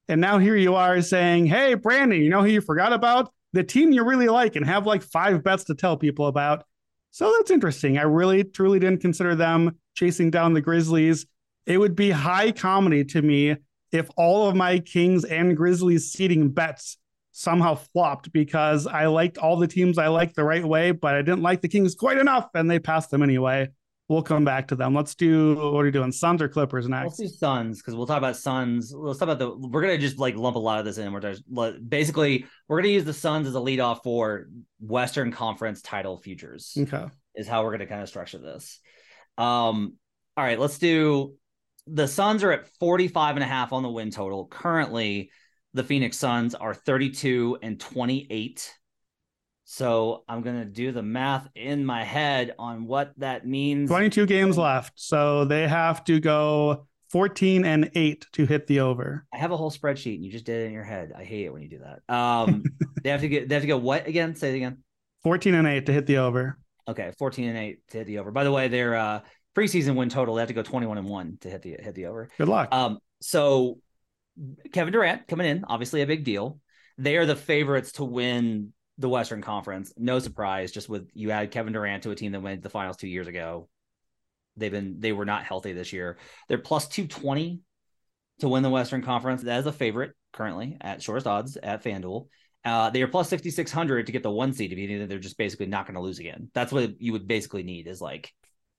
And 0.08 0.20
now 0.20 0.38
here 0.38 0.56
you 0.56 0.74
are 0.74 1.02
saying, 1.02 1.46
hey, 1.46 1.74
Brandon, 1.74 2.20
you 2.20 2.30
know 2.30 2.40
who 2.40 2.48
you 2.48 2.62
forgot 2.62 2.92
about? 2.92 3.30
The 3.52 3.62
team 3.62 3.92
you 3.92 4.04
really 4.04 4.28
like 4.28 4.56
and 4.56 4.66
have 4.66 4.86
like 4.86 5.02
five 5.02 5.44
bets 5.44 5.64
to 5.64 5.74
tell 5.74 5.96
people 5.96 6.26
about. 6.26 6.64
So 7.10 7.32
that's 7.36 7.50
interesting. 7.50 7.98
I 7.98 8.02
really, 8.02 8.42
truly 8.42 8.78
didn't 8.78 9.02
consider 9.02 9.34
them 9.34 9.76
chasing 9.94 10.30
down 10.30 10.54
the 10.54 10.60
Grizzlies. 10.62 11.26
It 11.66 11.78
would 11.78 11.94
be 11.94 12.10
high 12.10 12.52
comedy 12.52 13.04
to 13.04 13.20
me 13.20 13.56
if 13.92 14.08
all 14.16 14.48
of 14.48 14.56
my 14.56 14.78
Kings 14.78 15.24
and 15.24 15.56
Grizzlies 15.56 16.10
seeding 16.10 16.50
bets 16.50 16.96
somehow 17.40 17.74
flopped 17.74 18.30
because 18.32 18.86
I 18.86 19.06
liked 19.06 19.38
all 19.38 19.56
the 19.56 19.66
teams 19.66 19.96
I 19.96 20.08
liked 20.08 20.36
the 20.36 20.44
right 20.44 20.64
way, 20.64 20.90
but 20.90 21.14
I 21.14 21.22
didn't 21.22 21.40
like 21.40 21.62
the 21.62 21.68
Kings 21.68 21.94
quite 21.94 22.18
enough 22.18 22.50
and 22.54 22.70
they 22.70 22.78
passed 22.78 23.10
them 23.10 23.22
anyway. 23.22 23.70
We'll 24.10 24.22
come 24.22 24.44
back 24.44 24.68
to 24.68 24.76
them. 24.76 24.94
Let's 24.94 25.14
do 25.14 25.54
what 25.54 25.80
are 25.80 25.86
you 25.86 25.92
doing? 25.92 26.12
Suns 26.12 26.42
or 26.42 26.48
Clippers 26.48 26.86
next? 26.86 27.18
Let's 27.18 27.32
do 27.32 27.38
Suns 27.38 27.78
because 27.78 27.94
we'll 27.94 28.06
talk 28.06 28.18
about 28.18 28.36
Suns. 28.36 28.92
Let's 28.92 29.20
talk 29.20 29.28
about 29.28 29.38
the. 29.38 29.68
We're 29.68 29.80
gonna 29.80 29.98
just 29.98 30.18
like 30.18 30.36
lump 30.36 30.56
a 30.56 30.58
lot 30.58 30.80
of 30.80 30.84
this 30.84 30.98
in. 30.98 31.12
We're 31.12 31.20
just 31.20 31.44
basically 31.88 32.44
we're 32.68 32.82
gonna 32.82 32.92
use 32.92 33.04
the 33.04 33.14
Suns 33.14 33.46
as 33.46 33.54
a 33.54 33.60
lead 33.60 33.78
off 33.80 34.02
for 34.02 34.48
Western 34.80 35.30
Conference 35.30 35.80
title 35.80 36.18
futures. 36.18 36.76
Okay. 36.76 37.06
is 37.36 37.46
how 37.46 37.62
we're 37.62 37.70
going 37.70 37.80
to 37.80 37.86
kind 37.86 38.02
of 38.02 38.08
structure 38.08 38.38
this. 38.38 38.80
Um, 39.38 39.94
all 40.36 40.44
right, 40.44 40.58
let's 40.58 40.78
do 40.78 41.36
the 41.86 42.08
Suns 42.08 42.42
are 42.42 42.50
at 42.50 42.68
45 42.80 43.36
and 43.36 43.44
a 43.44 43.46
half 43.46 43.72
on 43.72 43.84
the 43.84 43.90
win 43.90 44.10
total. 44.10 44.46
Currently, 44.46 45.30
the 45.74 45.84
Phoenix 45.84 46.16
Suns 46.16 46.54
are 46.54 46.74
32 46.74 47.58
and 47.62 47.78
28. 47.78 48.74
So 49.64 50.24
I'm 50.28 50.42
going 50.42 50.58
to 50.58 50.64
do 50.64 50.90
the 50.90 51.02
math 51.02 51.48
in 51.54 51.86
my 51.86 52.02
head 52.02 52.54
on 52.58 52.86
what 52.86 53.12
that 53.18 53.46
means. 53.46 53.88
22 53.88 54.26
games 54.26 54.58
left. 54.58 54.94
So 54.96 55.44
they 55.44 55.68
have 55.68 56.02
to 56.04 56.18
go 56.18 56.88
14 57.10 57.64
and 57.64 57.90
8 57.94 58.26
to 58.32 58.46
hit 58.46 58.66
the 58.66 58.80
over. 58.80 59.26
I 59.32 59.38
have 59.38 59.52
a 59.52 59.56
whole 59.56 59.70
spreadsheet 59.70 60.16
and 60.16 60.24
you 60.24 60.32
just 60.32 60.44
did 60.44 60.62
it 60.62 60.66
in 60.66 60.72
your 60.72 60.82
head. 60.84 61.12
I 61.16 61.22
hate 61.22 61.46
it 61.46 61.52
when 61.52 61.62
you 61.62 61.68
do 61.68 61.80
that. 61.80 62.12
Um, 62.12 62.64
they 63.04 63.10
have 63.10 63.20
to 63.20 63.28
get, 63.28 63.48
they 63.48 63.54
have 63.54 63.62
to 63.62 63.68
go 63.68 63.78
what 63.78 64.08
again? 64.08 64.34
Say 64.34 64.52
it 64.52 64.56
again. 64.56 64.78
14 65.22 65.54
and 65.54 65.66
8 65.68 65.86
to 65.86 65.92
hit 65.92 66.06
the 66.06 66.18
over. 66.18 66.58
Okay, 66.88 67.12
14 67.18 67.48
and 67.48 67.58
8 67.58 67.78
to 67.90 67.98
hit 67.98 68.06
the 68.08 68.18
over. 68.18 68.32
By 68.32 68.42
the 68.42 68.52
way, 68.52 68.66
their 68.66 68.96
uh 68.96 69.20
preseason 69.54 69.94
win 69.94 70.08
total, 70.08 70.34
they 70.34 70.40
have 70.40 70.48
to 70.48 70.54
go 70.54 70.62
21 70.62 70.98
and 70.98 71.08
1 71.08 71.38
to 71.42 71.50
hit 71.50 71.62
the 71.62 71.76
hit 71.80 71.94
the 71.94 72.06
over. 72.06 72.28
Good 72.38 72.48
luck. 72.48 72.68
Um, 72.72 72.98
so 73.20 73.78
Kevin 74.72 74.92
Durant 74.92 75.26
coming 75.28 75.46
in, 75.46 75.64
obviously 75.64 76.02
a 76.02 76.06
big 76.06 76.24
deal. 76.24 76.60
They 76.98 77.16
are 77.16 77.26
the 77.26 77.36
favorites 77.36 77.92
to 77.92 78.04
win 78.04 78.72
the 78.98 79.08
Western 79.08 79.42
Conference. 79.42 79.92
No 79.96 80.18
surprise, 80.18 80.72
just 80.72 80.88
with 80.88 81.08
you 81.14 81.30
add 81.30 81.50
Kevin 81.50 81.72
Durant 81.72 82.02
to 82.02 82.10
a 82.10 82.14
team 82.14 82.32
that 82.32 82.42
went 82.42 82.60
to 82.60 82.62
the 82.62 82.70
finals 82.70 82.96
two 82.96 83.08
years 83.08 83.26
ago. 83.26 83.68
They've 84.56 84.70
been 84.70 84.96
they 84.98 85.12
were 85.12 85.24
not 85.24 85.44
healthy 85.44 85.72
this 85.72 85.92
year. 85.92 86.18
They're 86.48 86.58
plus 86.58 86.88
220 86.88 87.60
to 88.40 88.48
win 88.48 88.62
the 88.62 88.70
Western 88.70 89.02
Conference. 89.02 89.42
That 89.42 89.60
is 89.60 89.66
a 89.66 89.72
favorite 89.72 90.12
currently 90.32 90.76
at 90.80 91.02
shortest 91.02 91.26
odds 91.26 91.56
at 91.56 91.82
FanDuel. 91.82 92.26
Uh, 92.64 92.90
they 92.90 93.00
are 93.00 93.08
plus 93.08 93.30
6,600 93.30 94.06
to 94.06 94.12
get 94.12 94.22
the 94.22 94.30
one 94.30 94.52
seed 94.52 94.72
if 94.72 94.78
you 94.78 94.86
think 94.86 95.00
that 95.00 95.08
they're 95.08 95.18
just 95.18 95.38
basically 95.38 95.66
not 95.66 95.86
going 95.86 95.94
to 95.94 96.02
lose 96.02 96.18
again. 96.18 96.50
That's 96.52 96.72
what 96.72 97.00
you 97.00 97.12
would 97.12 97.26
basically 97.26 97.62
need 97.62 97.86
is 97.86 98.02
like 98.02 98.32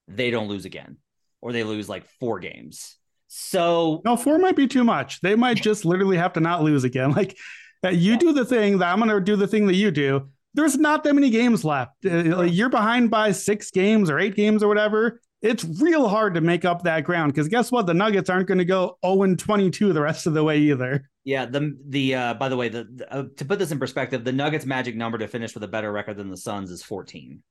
they 0.07 0.29
don't 0.29 0.47
lose 0.47 0.65
again 0.65 0.97
or 1.41 1.51
they 1.51 1.63
lose 1.63 1.89
like 1.89 2.05
four 2.19 2.39
games. 2.39 2.97
So 3.33 4.01
No, 4.03 4.17
four 4.17 4.37
might 4.37 4.57
be 4.57 4.67
too 4.67 4.83
much. 4.83 5.21
They 5.21 5.35
might 5.35 5.55
just 5.55 5.85
literally 5.85 6.17
have 6.17 6.33
to 6.33 6.41
not 6.41 6.63
lose 6.63 6.83
again. 6.83 7.13
Like 7.21 7.37
uh, 7.83 7.89
you 7.89 8.17
do 8.17 8.33
the 8.33 8.45
thing 8.45 8.79
that 8.79 8.91
I'm 8.91 8.99
going 8.99 9.09
to 9.09 9.21
do 9.21 9.35
the 9.35 9.47
thing 9.47 9.67
that 9.67 9.75
you 9.75 9.89
do. 9.89 10.29
There's 10.53 10.77
not 10.77 11.03
that 11.05 11.13
many 11.13 11.29
games 11.29 11.63
left. 11.63 12.05
Uh, 12.05 12.37
like, 12.37 12.53
you're 12.53 12.69
behind 12.69 13.09
by 13.09 13.31
six 13.31 13.71
games 13.71 14.09
or 14.09 14.19
eight 14.19 14.35
games 14.35 14.61
or 14.61 14.67
whatever. 14.67 15.21
It's 15.41 15.63
real 15.63 16.07
hard 16.09 16.33
to 16.35 16.41
make 16.41 16.65
up 16.65 16.83
that 16.83 17.05
ground 17.05 17.33
because 17.33 17.47
guess 17.47 17.71
what? 17.71 17.87
The 17.87 17.93
Nuggets 17.93 18.29
aren't 18.29 18.47
going 18.47 18.57
to 18.57 18.65
go 18.65 18.97
0 19.03 19.23
and 19.23 19.39
22 19.39 19.93
the 19.93 20.01
rest 20.01 20.27
of 20.27 20.33
the 20.33 20.43
way 20.43 20.59
either. 20.59 21.09
Yeah, 21.23 21.45
the 21.45 21.75
the 21.87 22.15
uh 22.15 22.33
by 22.33 22.49
the 22.49 22.57
way, 22.57 22.67
the, 22.67 22.83
the 22.83 23.13
uh, 23.13 23.23
to 23.37 23.45
put 23.45 23.59
this 23.59 23.71
in 23.71 23.79
perspective, 23.79 24.23
the 24.25 24.33
Nuggets 24.33 24.65
magic 24.65 24.95
number 24.95 25.17
to 25.17 25.27
finish 25.27 25.53
with 25.53 25.63
a 25.63 25.67
better 25.67 25.91
record 25.91 26.17
than 26.17 26.29
the 26.29 26.37
Suns 26.37 26.69
is 26.69 26.83
14. 26.83 27.41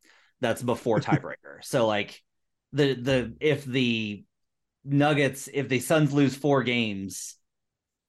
That's 0.41 0.63
before 0.63 1.01
tiebreaker. 1.01 1.63
so 1.63 1.87
like 1.87 2.21
the 2.73 2.95
the 2.95 3.35
if 3.41 3.65
the 3.65 4.25
Nuggets 4.85 5.49
if 5.53 5.69
the 5.69 5.81
Suns 5.81 6.13
lose 6.13 6.35
4 6.35 6.63
games 6.63 7.37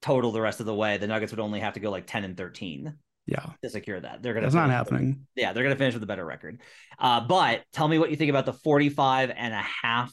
total 0.00 0.32
the 0.32 0.40
rest 0.40 0.60
of 0.60 0.66
the 0.66 0.74
way, 0.74 0.96
the 0.96 1.06
Nuggets 1.06 1.32
would 1.32 1.40
only 1.40 1.60
have 1.60 1.74
to 1.74 1.80
go 1.80 1.90
like 1.90 2.06
10 2.06 2.24
and 2.24 2.36
13 2.36 2.94
Yeah, 3.26 3.46
to 3.62 3.70
secure 3.70 4.00
that. 4.00 4.22
They're 4.22 4.32
going 4.32 4.42
to 4.42 4.46
that's 4.46 4.54
not 4.54 4.70
happening. 4.70 5.26
Yeah, 5.36 5.52
they're 5.52 5.62
going 5.62 5.74
to 5.74 5.78
finish 5.78 5.94
with 5.94 6.02
a 6.02 6.06
better 6.06 6.24
record. 6.24 6.60
Uh, 6.98 7.20
but 7.20 7.62
tell 7.72 7.88
me 7.88 7.98
what 7.98 8.10
you 8.10 8.16
think 8.16 8.30
about 8.30 8.46
the 8.46 8.52
45 8.52 9.30
and 9.30 9.54
a 9.54 9.62
half 9.82 10.12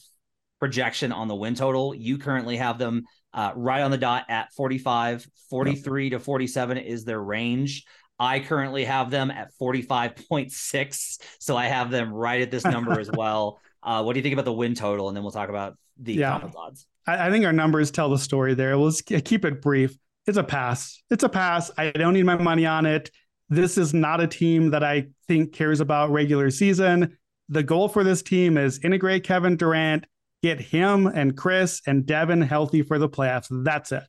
projection 0.60 1.12
on 1.12 1.28
the 1.28 1.36
win 1.36 1.56
total. 1.56 1.95
You 1.95 2.17
currently 2.17 2.58
have 2.58 2.78
them 2.78 3.06
uh, 3.34 3.52
right 3.56 3.82
on 3.82 3.91
the 3.91 3.98
dot 3.98 4.26
at 4.30 4.54
45, 4.54 5.26
43 5.50 6.10
to 6.12 6.19
47 6.19 6.78
is 6.78 7.06
their 7.06 7.22
range. 7.22 7.86
I 8.19 8.41
currently 8.41 8.84
have 8.84 9.10
them 9.10 9.32
at 9.32 9.52
45.6. 9.60 11.19
So 11.39 11.56
I 11.56 11.67
have 11.67 11.89
them 11.89 12.13
right 12.13 12.41
at 12.41 12.52
this 12.52 12.65
number 12.65 13.00
as 13.00 13.10
well. 13.15 13.60
Uh, 13.82 14.04
what 14.04 14.13
do 14.13 14.19
you 14.19 14.24
think 14.24 14.34
about 14.34 14.45
the 14.45 14.54
win 14.54 14.76
total? 14.76 15.08
And 15.08 15.15
then 15.15 15.24
we'll 15.24 15.32
talk 15.32 15.50
about 15.50 15.78
the 16.02 16.14
Yeah. 16.14 16.50
odds. 16.56 16.88
I, 17.08 17.28
I 17.28 17.32
think 17.32 17.46
our 17.46 17.54
numbers 17.54 17.92
tell 17.92 18.10
the 18.10 18.18
story 18.18 18.54
there. 18.54 18.76
Let's 18.78 19.02
keep 19.02 19.46
it 19.46 19.62
brief. 19.62 19.96
It's 20.26 20.38
a 20.38 20.44
pass. 20.44 21.02
It's 21.10 21.24
a 21.24 21.30
pass. 21.30 21.72
I 21.78 21.92
don't 21.92 22.14
need 22.14 22.26
my 22.26 22.38
money 22.38 22.66
on 22.66 22.86
it. 22.86 23.10
This 23.50 23.78
is 23.78 23.94
not 23.94 24.22
a 24.22 24.28
team 24.28 24.70
that 24.72 24.84
I 24.84 25.08
think 25.28 25.54
cares 25.54 25.80
about 25.80 26.12
regular 26.12 26.52
season. 26.52 27.18
The 27.48 27.64
goal 27.64 27.88
for 27.90 28.04
this 28.04 28.22
team 28.22 28.58
is 28.58 28.80
integrate 28.84 29.24
Kevin 29.24 29.58
Durant, 29.58 30.06
get 30.44 30.60
him 30.62 31.08
and 31.08 31.36
Chris 31.36 31.82
and 31.88 32.06
Devin 32.06 32.42
healthy 32.42 32.84
for 32.84 33.00
the 33.00 33.10
playoffs. 33.10 33.48
That's 33.50 33.92
it. 33.92 34.04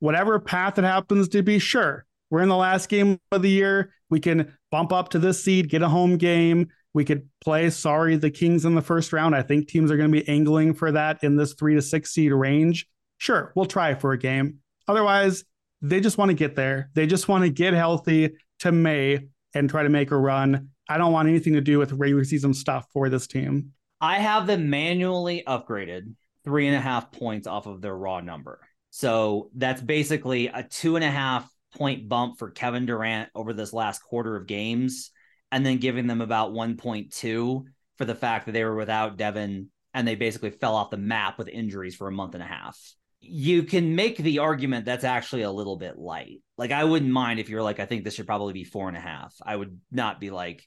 Whatever 0.00 0.40
path 0.40 0.76
it 0.78 0.84
happens 0.84 1.28
to 1.28 1.42
be, 1.42 1.60
sure. 1.60 2.04
We're 2.30 2.42
in 2.42 2.48
the 2.48 2.56
last 2.56 2.88
game 2.88 3.18
of 3.30 3.42
the 3.42 3.50
year. 3.50 3.92
We 4.08 4.18
can 4.18 4.56
bump 4.72 4.92
up 4.92 5.10
to 5.10 5.18
this 5.20 5.42
seed, 5.44 5.68
get 5.68 5.82
a 5.82 5.88
home 5.88 6.16
game. 6.16 6.68
We 6.92 7.04
could 7.04 7.28
play, 7.40 7.70
sorry, 7.70 8.16
the 8.16 8.30
Kings 8.30 8.64
in 8.64 8.74
the 8.74 8.82
first 8.82 9.12
round. 9.12 9.34
I 9.34 9.42
think 9.42 9.68
teams 9.68 9.90
are 9.90 9.96
going 9.96 10.10
to 10.10 10.20
be 10.20 10.28
angling 10.28 10.74
for 10.74 10.90
that 10.92 11.22
in 11.22 11.36
this 11.36 11.54
three 11.54 11.74
to 11.74 11.82
six 11.82 12.10
seed 12.12 12.32
range. 12.32 12.86
Sure, 13.18 13.52
we'll 13.54 13.66
try 13.66 13.94
for 13.94 14.12
a 14.12 14.18
game. 14.18 14.58
Otherwise, 14.88 15.44
they 15.82 16.00
just 16.00 16.18
want 16.18 16.30
to 16.30 16.34
get 16.34 16.56
there. 16.56 16.90
They 16.94 17.06
just 17.06 17.28
want 17.28 17.44
to 17.44 17.50
get 17.50 17.74
healthy 17.74 18.30
to 18.60 18.72
May 18.72 19.28
and 19.54 19.70
try 19.70 19.82
to 19.82 19.88
make 19.88 20.10
a 20.10 20.16
run. 20.16 20.70
I 20.88 20.98
don't 20.98 21.12
want 21.12 21.28
anything 21.28 21.52
to 21.54 21.60
do 21.60 21.78
with 21.78 21.92
regular 21.92 22.24
season 22.24 22.52
stuff 22.54 22.86
for 22.92 23.08
this 23.08 23.26
team. 23.26 23.72
I 24.00 24.18
have 24.18 24.46
them 24.46 24.70
manually 24.70 25.44
upgraded 25.46 26.14
three 26.44 26.66
and 26.66 26.76
a 26.76 26.80
half 26.80 27.12
points 27.12 27.46
off 27.46 27.66
of 27.66 27.80
their 27.80 27.96
raw 27.96 28.20
number. 28.20 28.60
So 28.90 29.50
that's 29.54 29.80
basically 29.80 30.48
a 30.48 30.62
two 30.62 30.96
and 30.96 31.04
a 31.04 31.10
half 31.10 31.48
point 31.76 32.08
bump 32.08 32.38
for 32.38 32.50
Kevin 32.50 32.86
Durant 32.86 33.28
over 33.34 33.52
this 33.52 33.72
last 33.72 34.02
quarter 34.02 34.36
of 34.36 34.46
games, 34.46 35.10
and 35.52 35.64
then 35.64 35.78
giving 35.78 36.06
them 36.06 36.20
about 36.20 36.52
1.2 36.52 37.64
for 37.98 38.04
the 38.04 38.14
fact 38.14 38.46
that 38.46 38.52
they 38.52 38.64
were 38.64 38.76
without 38.76 39.16
Devin 39.16 39.68
and 39.92 40.06
they 40.06 40.14
basically 40.14 40.50
fell 40.50 40.76
off 40.76 40.90
the 40.90 40.96
map 40.96 41.38
with 41.38 41.48
injuries 41.48 41.96
for 41.96 42.08
a 42.08 42.12
month 42.12 42.34
and 42.34 42.42
a 42.42 42.46
half. 42.46 42.78
You 43.20 43.64
can 43.64 43.94
make 43.94 44.16
the 44.16 44.38
argument 44.38 44.86
that's 44.86 45.04
actually 45.04 45.42
a 45.42 45.50
little 45.50 45.76
bit 45.76 45.98
light. 45.98 46.40
Like, 46.56 46.70
I 46.70 46.84
wouldn't 46.84 47.10
mind 47.10 47.38
if 47.38 47.48
you're 47.48 47.62
like, 47.62 47.80
I 47.80 47.86
think 47.86 48.04
this 48.04 48.14
should 48.14 48.26
probably 48.26 48.54
be 48.54 48.64
four 48.64 48.88
and 48.88 48.96
a 48.96 49.00
half. 49.00 49.34
I 49.44 49.56
would 49.56 49.78
not 49.90 50.20
be 50.20 50.30
like, 50.30 50.66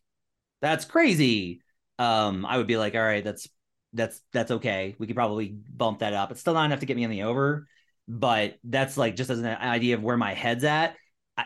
that's 0.62 0.86
crazy 0.86 1.62
um, 2.00 2.46
I 2.46 2.58
would 2.58 2.67
be 2.67 2.78
like, 2.78 2.96
all 2.96 3.02
right, 3.02 3.24
that's 3.24 3.48
that's 3.93 4.19
that's 4.32 4.52
okay. 4.52 4.96
We 4.98 5.08
could 5.08 5.15
probably 5.15 5.50
bump 5.50 6.00
that 6.00 6.13
up. 6.13 6.32
It's 6.32 6.39
still 6.39 6.54
not 6.54 6.65
enough 6.65 6.80
to 6.80 6.86
get 6.86 6.98
me 6.98 7.04
on 7.04 7.12
the 7.12 7.24
over, 7.24 7.67
but 8.08 8.58
that's 8.63 8.98
like 8.98 9.15
just 9.15 9.30
as 9.30 9.39
an 9.39 9.46
idea 9.46 9.96
of 9.96 10.04
where 10.04 10.17
my 10.17 10.34
head's 10.34 10.63
at. 10.63 10.96
I, 11.38 11.46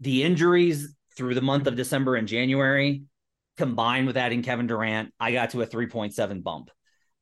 the 0.00 0.22
injuries 0.22 0.94
through 1.16 1.34
the 1.34 1.42
month 1.42 1.66
of 1.66 1.76
December 1.76 2.16
and 2.16 2.28
January, 2.28 3.04
combined 3.56 4.06
with 4.06 4.16
adding 4.16 4.42
Kevin 4.42 4.66
Durant, 4.66 5.12
I 5.18 5.32
got 5.32 5.50
to 5.50 5.62
a 5.62 5.66
3.7 5.66 6.42
bump. 6.42 6.70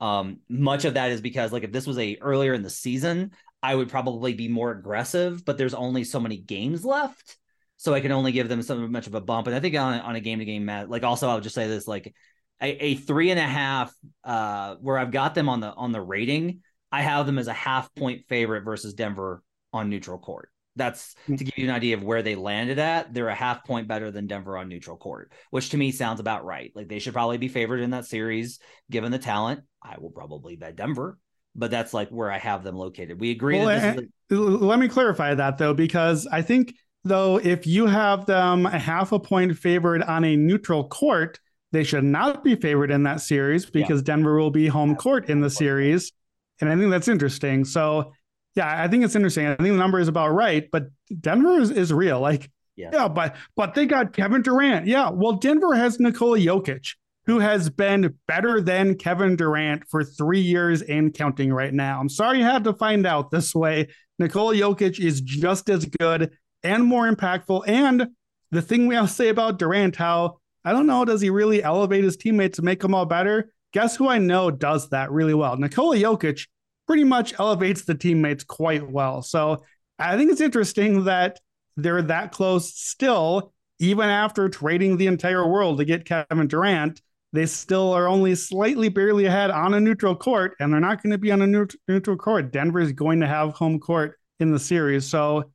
Um, 0.00 0.40
much 0.48 0.84
of 0.84 0.94
that 0.94 1.12
is 1.12 1.20
because 1.20 1.52
like 1.52 1.62
if 1.62 1.72
this 1.72 1.86
was 1.86 1.98
a 1.98 2.18
earlier 2.20 2.54
in 2.54 2.62
the 2.62 2.70
season, 2.70 3.32
I 3.62 3.74
would 3.74 3.88
probably 3.88 4.34
be 4.34 4.48
more 4.48 4.72
aggressive, 4.72 5.44
but 5.44 5.56
there's 5.56 5.74
only 5.74 6.04
so 6.04 6.18
many 6.18 6.38
games 6.38 6.84
left. 6.84 7.38
So 7.76 7.94
I 7.94 8.00
can 8.00 8.12
only 8.12 8.32
give 8.32 8.48
them 8.48 8.62
so 8.62 8.76
much 8.88 9.06
of 9.06 9.14
a 9.14 9.20
bump. 9.20 9.48
And 9.48 9.56
I 9.56 9.60
think 9.60 9.76
on, 9.76 10.00
on 10.00 10.14
a 10.14 10.20
game 10.20 10.38
to 10.38 10.44
game 10.44 10.64
match, 10.64 10.88
like 10.88 11.02
also 11.02 11.28
I'll 11.28 11.40
just 11.40 11.54
say 11.54 11.66
this, 11.66 11.88
like 11.88 12.14
a, 12.60 12.84
a 12.84 12.94
three 12.94 13.30
and 13.30 13.40
a 13.40 13.46
half, 13.46 13.92
uh, 14.24 14.76
where 14.80 14.98
I've 14.98 15.10
got 15.10 15.34
them 15.34 15.48
on 15.48 15.60
the 15.60 15.72
on 15.72 15.90
the 15.90 16.00
rating, 16.00 16.60
I 16.92 17.02
have 17.02 17.26
them 17.26 17.38
as 17.38 17.48
a 17.48 17.52
half 17.52 17.92
point 17.94 18.24
favorite 18.28 18.62
versus 18.62 18.94
Denver 18.94 19.42
on 19.72 19.88
neutral 19.88 20.18
court. 20.18 20.51
That's 20.76 21.14
Hmm. 21.26 21.36
to 21.36 21.44
give 21.44 21.58
you 21.58 21.64
an 21.68 21.74
idea 21.74 21.96
of 21.96 22.02
where 22.02 22.22
they 22.22 22.34
landed 22.34 22.78
at. 22.78 23.12
They're 23.12 23.28
a 23.28 23.34
half 23.34 23.64
point 23.64 23.88
better 23.88 24.10
than 24.10 24.26
Denver 24.26 24.56
on 24.56 24.68
neutral 24.68 24.96
court, 24.96 25.30
which 25.50 25.70
to 25.70 25.76
me 25.76 25.92
sounds 25.92 26.18
about 26.20 26.44
right. 26.44 26.72
Like 26.74 26.88
they 26.88 26.98
should 26.98 27.12
probably 27.12 27.38
be 27.38 27.48
favored 27.48 27.80
in 27.80 27.90
that 27.90 28.06
series 28.06 28.58
given 28.90 29.12
the 29.12 29.18
talent. 29.18 29.60
I 29.82 29.96
will 29.98 30.10
probably 30.10 30.56
bet 30.56 30.76
Denver, 30.76 31.18
but 31.54 31.70
that's 31.70 31.92
like 31.92 32.08
where 32.08 32.30
I 32.30 32.38
have 32.38 32.64
them 32.64 32.76
located. 32.76 33.20
We 33.20 33.30
agree 33.32 33.56
Well, 33.58 33.66
that 33.66 33.96
this 33.96 34.04
and- 34.30 34.38
a- 34.38 34.64
Let 34.64 34.78
me 34.78 34.88
clarify 34.88 35.34
that 35.34 35.58
though, 35.58 35.74
because 35.74 36.26
I 36.26 36.40
think 36.40 36.74
though 37.04 37.38
if 37.38 37.66
you 37.66 37.86
have 37.86 38.24
them 38.26 38.64
a 38.64 38.78
half 38.78 39.12
a 39.12 39.18
point 39.18 39.58
favored 39.58 40.02
on 40.02 40.24
a 40.24 40.36
neutral 40.36 40.88
court, 40.88 41.38
they 41.72 41.84
should 41.84 42.04
not 42.04 42.44
be 42.44 42.54
favored 42.54 42.90
in 42.90 43.02
that 43.02 43.20
series 43.20 43.66
because 43.66 44.02
Denver 44.02 44.38
will 44.38 44.50
be 44.50 44.68
home 44.68 44.94
court 44.96 45.28
in 45.28 45.40
the 45.40 45.50
series, 45.50 46.12
and 46.60 46.70
I 46.70 46.76
think 46.76 46.90
that's 46.90 47.08
interesting. 47.08 47.64
So, 47.64 48.12
yeah, 48.54 48.82
I 48.82 48.88
think 48.88 49.04
it's 49.04 49.16
interesting. 49.16 49.46
I 49.46 49.54
think 49.56 49.68
the 49.70 49.72
number 49.76 49.98
is 50.00 50.08
about 50.08 50.28
right, 50.28 50.68
but 50.70 50.86
Denver 51.20 51.60
is, 51.60 51.70
is 51.70 51.92
real. 51.92 52.20
Like, 52.20 52.50
Yeah. 52.76 52.90
yeah, 52.92 53.08
but 53.08 53.36
but 53.56 53.74
they 53.74 53.86
got 53.86 54.12
Kevin 54.12 54.42
Durant. 54.42 54.86
Yeah, 54.86 55.10
well, 55.10 55.32
Denver 55.34 55.74
has 55.74 55.98
Nikola 56.00 56.38
Jokic, 56.38 56.94
who 57.26 57.38
has 57.38 57.70
been 57.70 58.14
better 58.26 58.60
than 58.60 58.96
Kevin 58.96 59.36
Durant 59.36 59.84
for 59.88 60.04
three 60.04 60.40
years 60.40 60.82
and 60.82 61.12
counting 61.14 61.52
right 61.52 61.72
now. 61.72 62.00
I'm 62.00 62.08
sorry 62.08 62.38
you 62.38 62.44
had 62.44 62.64
to 62.64 62.72
find 62.74 63.06
out 63.06 63.30
this 63.30 63.54
way. 63.54 63.88
Nikola 64.18 64.54
Jokic 64.54 64.98
is 65.00 65.20
just 65.20 65.68
as 65.70 65.84
good 65.86 66.32
and 66.62 66.84
more 66.84 67.10
impactful. 67.10 67.64
And 67.66 68.08
the 68.50 68.62
thing 68.62 68.86
we 68.86 68.96
all 68.96 69.06
say 69.06 69.28
about 69.28 69.58
Durant, 69.58 69.96
how 69.96 70.38
I 70.64 70.72
don't 70.72 70.86
know, 70.86 71.04
does 71.04 71.20
he 71.20 71.30
really 71.30 71.62
elevate 71.62 72.04
his 72.04 72.16
teammates 72.16 72.56
to 72.56 72.62
make 72.62 72.80
them 72.80 72.94
all 72.94 73.06
better? 73.06 73.52
Guess 73.72 73.96
who 73.96 74.08
I 74.08 74.18
know 74.18 74.50
does 74.50 74.90
that 74.90 75.10
really 75.10 75.34
well? 75.34 75.56
Nikola 75.56 75.96
Jokic 75.96 76.46
pretty 76.86 77.04
much 77.04 77.38
elevates 77.38 77.84
the 77.84 77.94
teammates 77.94 78.44
quite 78.44 78.88
well. 78.90 79.22
So 79.22 79.64
I 79.98 80.16
think 80.16 80.32
it's 80.32 80.40
interesting 80.40 81.04
that 81.04 81.40
they're 81.76 82.02
that 82.02 82.32
close 82.32 82.74
still, 82.74 83.52
even 83.78 84.08
after 84.08 84.48
trading 84.48 84.96
the 84.96 85.06
entire 85.06 85.46
world 85.46 85.78
to 85.78 85.84
get 85.84 86.04
Kevin 86.04 86.48
Durant. 86.48 87.00
They 87.34 87.46
still 87.46 87.92
are 87.92 88.08
only 88.08 88.34
slightly 88.34 88.90
barely 88.90 89.24
ahead 89.24 89.50
on 89.50 89.72
a 89.72 89.80
neutral 89.80 90.14
court, 90.14 90.54
and 90.60 90.70
they're 90.70 90.80
not 90.80 91.02
going 91.02 91.12
to 91.12 91.18
be 91.18 91.32
on 91.32 91.40
a 91.40 91.46
neut- 91.46 91.76
neutral 91.88 92.18
court. 92.18 92.52
Denver 92.52 92.80
is 92.80 92.92
going 92.92 93.20
to 93.20 93.26
have 93.26 93.54
home 93.54 93.80
court 93.80 94.18
in 94.38 94.52
the 94.52 94.58
series. 94.58 95.08
So 95.08 95.50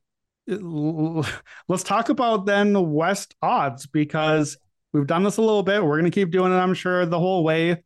let's 0.48 1.84
talk 1.84 2.08
about 2.08 2.46
then 2.46 2.72
the 2.72 2.82
West 2.82 3.36
odds 3.42 3.86
because 3.86 4.56
we've 4.92 5.06
done 5.06 5.22
this 5.22 5.36
a 5.36 5.42
little 5.42 5.62
bit. 5.62 5.84
We're 5.84 6.00
going 6.00 6.10
to 6.10 6.20
keep 6.20 6.32
doing 6.32 6.52
it, 6.52 6.56
I'm 6.56 6.74
sure, 6.74 7.06
the 7.06 7.20
whole 7.20 7.44
way. 7.44 7.84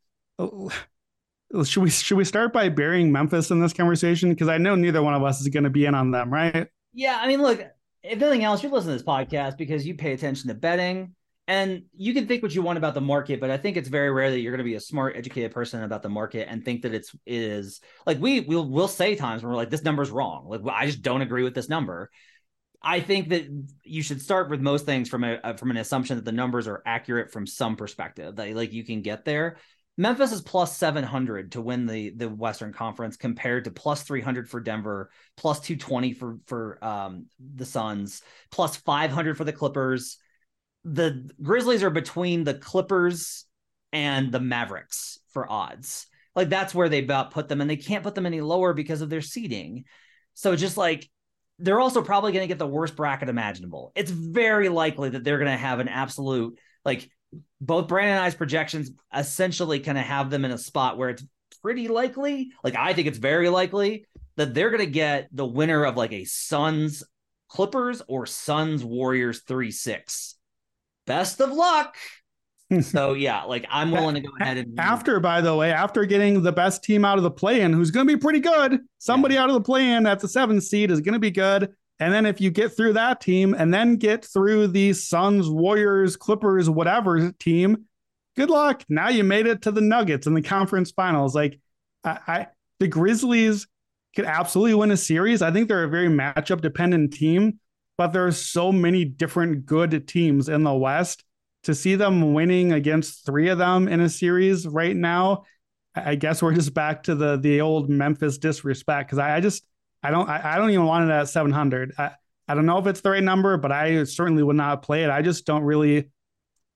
Should 1.64 1.82
we 1.82 1.90
should 1.90 2.16
we 2.16 2.24
start 2.24 2.52
by 2.52 2.68
burying 2.68 3.12
Memphis 3.12 3.50
in 3.50 3.60
this 3.60 3.72
conversation? 3.72 4.30
Because 4.30 4.48
I 4.48 4.58
know 4.58 4.74
neither 4.74 5.02
one 5.02 5.14
of 5.14 5.22
us 5.22 5.40
is 5.40 5.48
going 5.48 5.64
to 5.64 5.70
be 5.70 5.84
in 5.84 5.94
on 5.94 6.10
them, 6.10 6.32
right? 6.32 6.66
Yeah, 6.94 7.18
I 7.20 7.26
mean, 7.26 7.42
look, 7.42 7.62
if 8.02 8.18
nothing 8.18 8.44
else, 8.44 8.62
you're 8.62 8.72
listening 8.72 8.96
to 8.96 9.02
this 9.02 9.06
podcast 9.06 9.58
because 9.58 9.86
you 9.86 9.94
pay 9.94 10.12
attention 10.12 10.48
to 10.48 10.54
betting. 10.54 11.14
And 11.48 11.82
you 11.96 12.14
can 12.14 12.28
think 12.28 12.42
what 12.42 12.54
you 12.54 12.62
want 12.62 12.78
about 12.78 12.94
the 12.94 13.00
market, 13.00 13.40
but 13.40 13.50
I 13.50 13.56
think 13.56 13.76
it's 13.76 13.88
very 13.88 14.10
rare 14.12 14.30
that 14.30 14.38
you're 14.38 14.52
going 14.52 14.64
to 14.64 14.70
be 14.70 14.76
a 14.76 14.80
smart, 14.80 15.16
educated 15.16 15.50
person 15.50 15.82
about 15.82 16.02
the 16.02 16.08
market 16.08 16.48
and 16.48 16.64
think 16.64 16.82
that 16.82 16.94
it's 16.94 17.12
it 17.26 17.34
is 17.34 17.80
like 18.06 18.20
we 18.20 18.40
will 18.40 18.70
we'll 18.70 18.88
say 18.88 19.16
times 19.16 19.42
when 19.42 19.50
we're 19.50 19.56
like 19.56 19.68
this 19.68 19.82
number's 19.82 20.10
wrong. 20.10 20.46
Like 20.48 20.60
I 20.72 20.86
just 20.86 21.02
don't 21.02 21.20
agree 21.20 21.42
with 21.42 21.54
this 21.54 21.68
number. 21.68 22.10
I 22.80 23.00
think 23.00 23.30
that 23.30 23.46
you 23.84 24.02
should 24.02 24.22
start 24.22 24.50
with 24.50 24.60
most 24.60 24.86
things 24.86 25.08
from 25.08 25.24
a 25.24 25.56
from 25.58 25.70
an 25.72 25.76
assumption 25.76 26.16
that 26.16 26.24
the 26.24 26.32
numbers 26.32 26.68
are 26.68 26.82
accurate 26.86 27.32
from 27.32 27.46
some 27.46 27.74
perspective. 27.74 28.36
That 28.36 28.54
like 28.54 28.72
you 28.72 28.84
can 28.84 29.02
get 29.02 29.24
there. 29.24 29.56
Memphis 29.98 30.32
is 30.32 30.40
plus 30.40 30.76
700 30.76 31.52
to 31.52 31.60
win 31.60 31.86
the 31.86 32.10
the 32.10 32.28
Western 32.28 32.72
Conference 32.72 33.16
compared 33.16 33.64
to 33.64 33.70
plus 33.70 34.02
300 34.02 34.48
for 34.48 34.60
Denver, 34.60 35.10
plus 35.36 35.60
220 35.60 36.14
for 36.14 36.38
for 36.46 36.82
um, 36.82 37.26
the 37.38 37.66
Suns, 37.66 38.22
plus 38.50 38.76
500 38.76 39.36
for 39.36 39.44
the 39.44 39.52
Clippers. 39.52 40.18
The 40.84 41.30
Grizzlies 41.40 41.82
are 41.82 41.90
between 41.90 42.44
the 42.44 42.54
Clippers 42.54 43.44
and 43.92 44.32
the 44.32 44.40
Mavericks 44.40 45.18
for 45.32 45.50
odds. 45.50 46.06
Like 46.34 46.48
that's 46.48 46.74
where 46.74 46.88
they 46.88 47.00
about 47.00 47.30
put 47.30 47.48
them, 47.48 47.60
and 47.60 47.68
they 47.68 47.76
can't 47.76 48.02
put 48.02 48.14
them 48.14 48.26
any 48.26 48.40
lower 48.40 48.72
because 48.72 49.02
of 49.02 49.10
their 49.10 49.20
seeding. 49.20 49.84
So 50.32 50.56
just 50.56 50.78
like 50.78 51.08
they're 51.58 51.80
also 51.80 52.02
probably 52.02 52.32
going 52.32 52.42
to 52.42 52.48
get 52.48 52.58
the 52.58 52.66
worst 52.66 52.96
bracket 52.96 53.28
imaginable. 53.28 53.92
It's 53.94 54.10
very 54.10 54.70
likely 54.70 55.10
that 55.10 55.22
they're 55.22 55.38
going 55.38 55.50
to 55.50 55.56
have 55.56 55.80
an 55.80 55.88
absolute 55.88 56.58
like 56.84 57.10
both 57.60 57.88
Brandon 57.88 58.16
and 58.16 58.24
I's 58.24 58.34
projections 58.34 58.90
essentially 59.16 59.80
kind 59.80 59.98
of 59.98 60.04
have 60.04 60.30
them 60.30 60.44
in 60.44 60.50
a 60.50 60.58
spot 60.58 60.98
where 60.98 61.10
it's 61.10 61.24
pretty 61.62 61.88
likely, 61.88 62.52
like 62.64 62.76
I 62.76 62.92
think 62.92 63.08
it's 63.08 63.18
very 63.18 63.48
likely 63.48 64.06
that 64.36 64.54
they're 64.54 64.70
going 64.70 64.84
to 64.84 64.90
get 64.90 65.28
the 65.32 65.46
winner 65.46 65.84
of 65.84 65.96
like 65.96 66.12
a 66.12 66.24
Suns 66.24 67.04
Clippers 67.48 68.02
or 68.08 68.26
Suns 68.26 68.84
Warriors 68.84 69.42
3 69.42 69.70
6. 69.70 70.34
Best 71.06 71.40
of 71.40 71.52
luck. 71.52 71.96
so, 72.80 73.12
yeah, 73.12 73.42
like 73.42 73.66
I'm 73.70 73.90
willing 73.90 74.14
to 74.14 74.20
go 74.20 74.30
ahead 74.40 74.56
and 74.56 74.78
After, 74.80 75.20
by 75.20 75.40
the 75.40 75.54
way, 75.54 75.70
after 75.70 76.04
getting 76.04 76.42
the 76.42 76.52
best 76.52 76.82
team 76.82 77.04
out 77.04 77.18
of 77.18 77.24
the 77.24 77.30
play-in, 77.30 77.72
who's 77.72 77.90
going 77.90 78.06
to 78.06 78.14
be 78.14 78.18
pretty 78.18 78.40
good, 78.40 78.80
somebody 78.98 79.36
out 79.36 79.50
of 79.50 79.54
the 79.54 79.60
play-in 79.60 80.06
at 80.06 80.20
the 80.20 80.28
seventh 80.28 80.62
seed 80.62 80.90
is 80.90 81.00
going 81.00 81.12
to 81.12 81.18
be 81.18 81.30
good. 81.30 81.72
And 82.00 82.12
then 82.12 82.26
if 82.26 82.40
you 82.40 82.50
get 82.50 82.76
through 82.76 82.94
that 82.94 83.20
team 83.20 83.54
and 83.56 83.72
then 83.72 83.96
get 83.96 84.24
through 84.24 84.68
the 84.68 84.92
Suns, 84.92 85.48
Warriors, 85.48 86.16
Clippers, 86.16 86.68
whatever 86.68 87.30
team, 87.32 87.84
good 88.36 88.50
luck. 88.50 88.84
Now 88.88 89.08
you 89.08 89.24
made 89.24 89.46
it 89.46 89.62
to 89.62 89.70
the 89.70 89.80
Nuggets 89.80 90.26
in 90.26 90.34
the 90.34 90.42
conference 90.42 90.90
finals. 90.90 91.34
Like 91.34 91.60
I, 92.02 92.18
I 92.26 92.46
the 92.80 92.88
Grizzlies 92.88 93.68
could 94.16 94.24
absolutely 94.24 94.74
win 94.74 94.90
a 94.90 94.96
series. 94.96 95.42
I 95.42 95.52
think 95.52 95.68
they're 95.68 95.84
a 95.84 95.88
very 95.88 96.08
matchup 96.08 96.60
dependent 96.60 97.12
team, 97.12 97.60
but 97.96 98.08
there 98.08 98.26
are 98.26 98.32
so 98.32 98.72
many 98.72 99.04
different 99.04 99.64
good 99.64 100.06
teams 100.08 100.48
in 100.48 100.64
the 100.64 100.74
West. 100.74 101.24
To 101.64 101.76
see 101.76 101.94
them 101.94 102.34
winning 102.34 102.72
against 102.72 103.24
three 103.24 103.48
of 103.48 103.58
them 103.58 103.86
in 103.86 104.00
a 104.00 104.08
series 104.08 104.66
right 104.66 104.96
now, 104.96 105.44
I 105.94 106.16
guess 106.16 106.42
we're 106.42 106.54
just 106.54 106.74
back 106.74 107.04
to 107.04 107.14
the 107.14 107.36
the 107.36 107.60
old 107.60 107.88
Memphis 107.88 108.38
disrespect 108.38 109.08
because 109.08 109.20
I, 109.20 109.36
I 109.36 109.40
just 109.40 109.64
I 110.02 110.10
don't 110.10 110.28
I, 110.28 110.54
I 110.54 110.58
don't 110.58 110.70
even 110.70 110.86
want 110.86 111.08
it 111.08 111.12
at 111.12 111.28
700. 111.28 111.94
I, 111.98 112.12
I 112.48 112.54
don't 112.54 112.66
know 112.66 112.78
if 112.78 112.86
it's 112.86 113.00
the 113.00 113.10
right 113.10 113.22
number, 113.22 113.56
but 113.56 113.72
I 113.72 114.04
certainly 114.04 114.42
would 114.42 114.56
not 114.56 114.82
play 114.82 115.04
it. 115.04 115.10
I 115.10 115.22
just 115.22 115.46
don't 115.46 115.62
really 115.62 116.10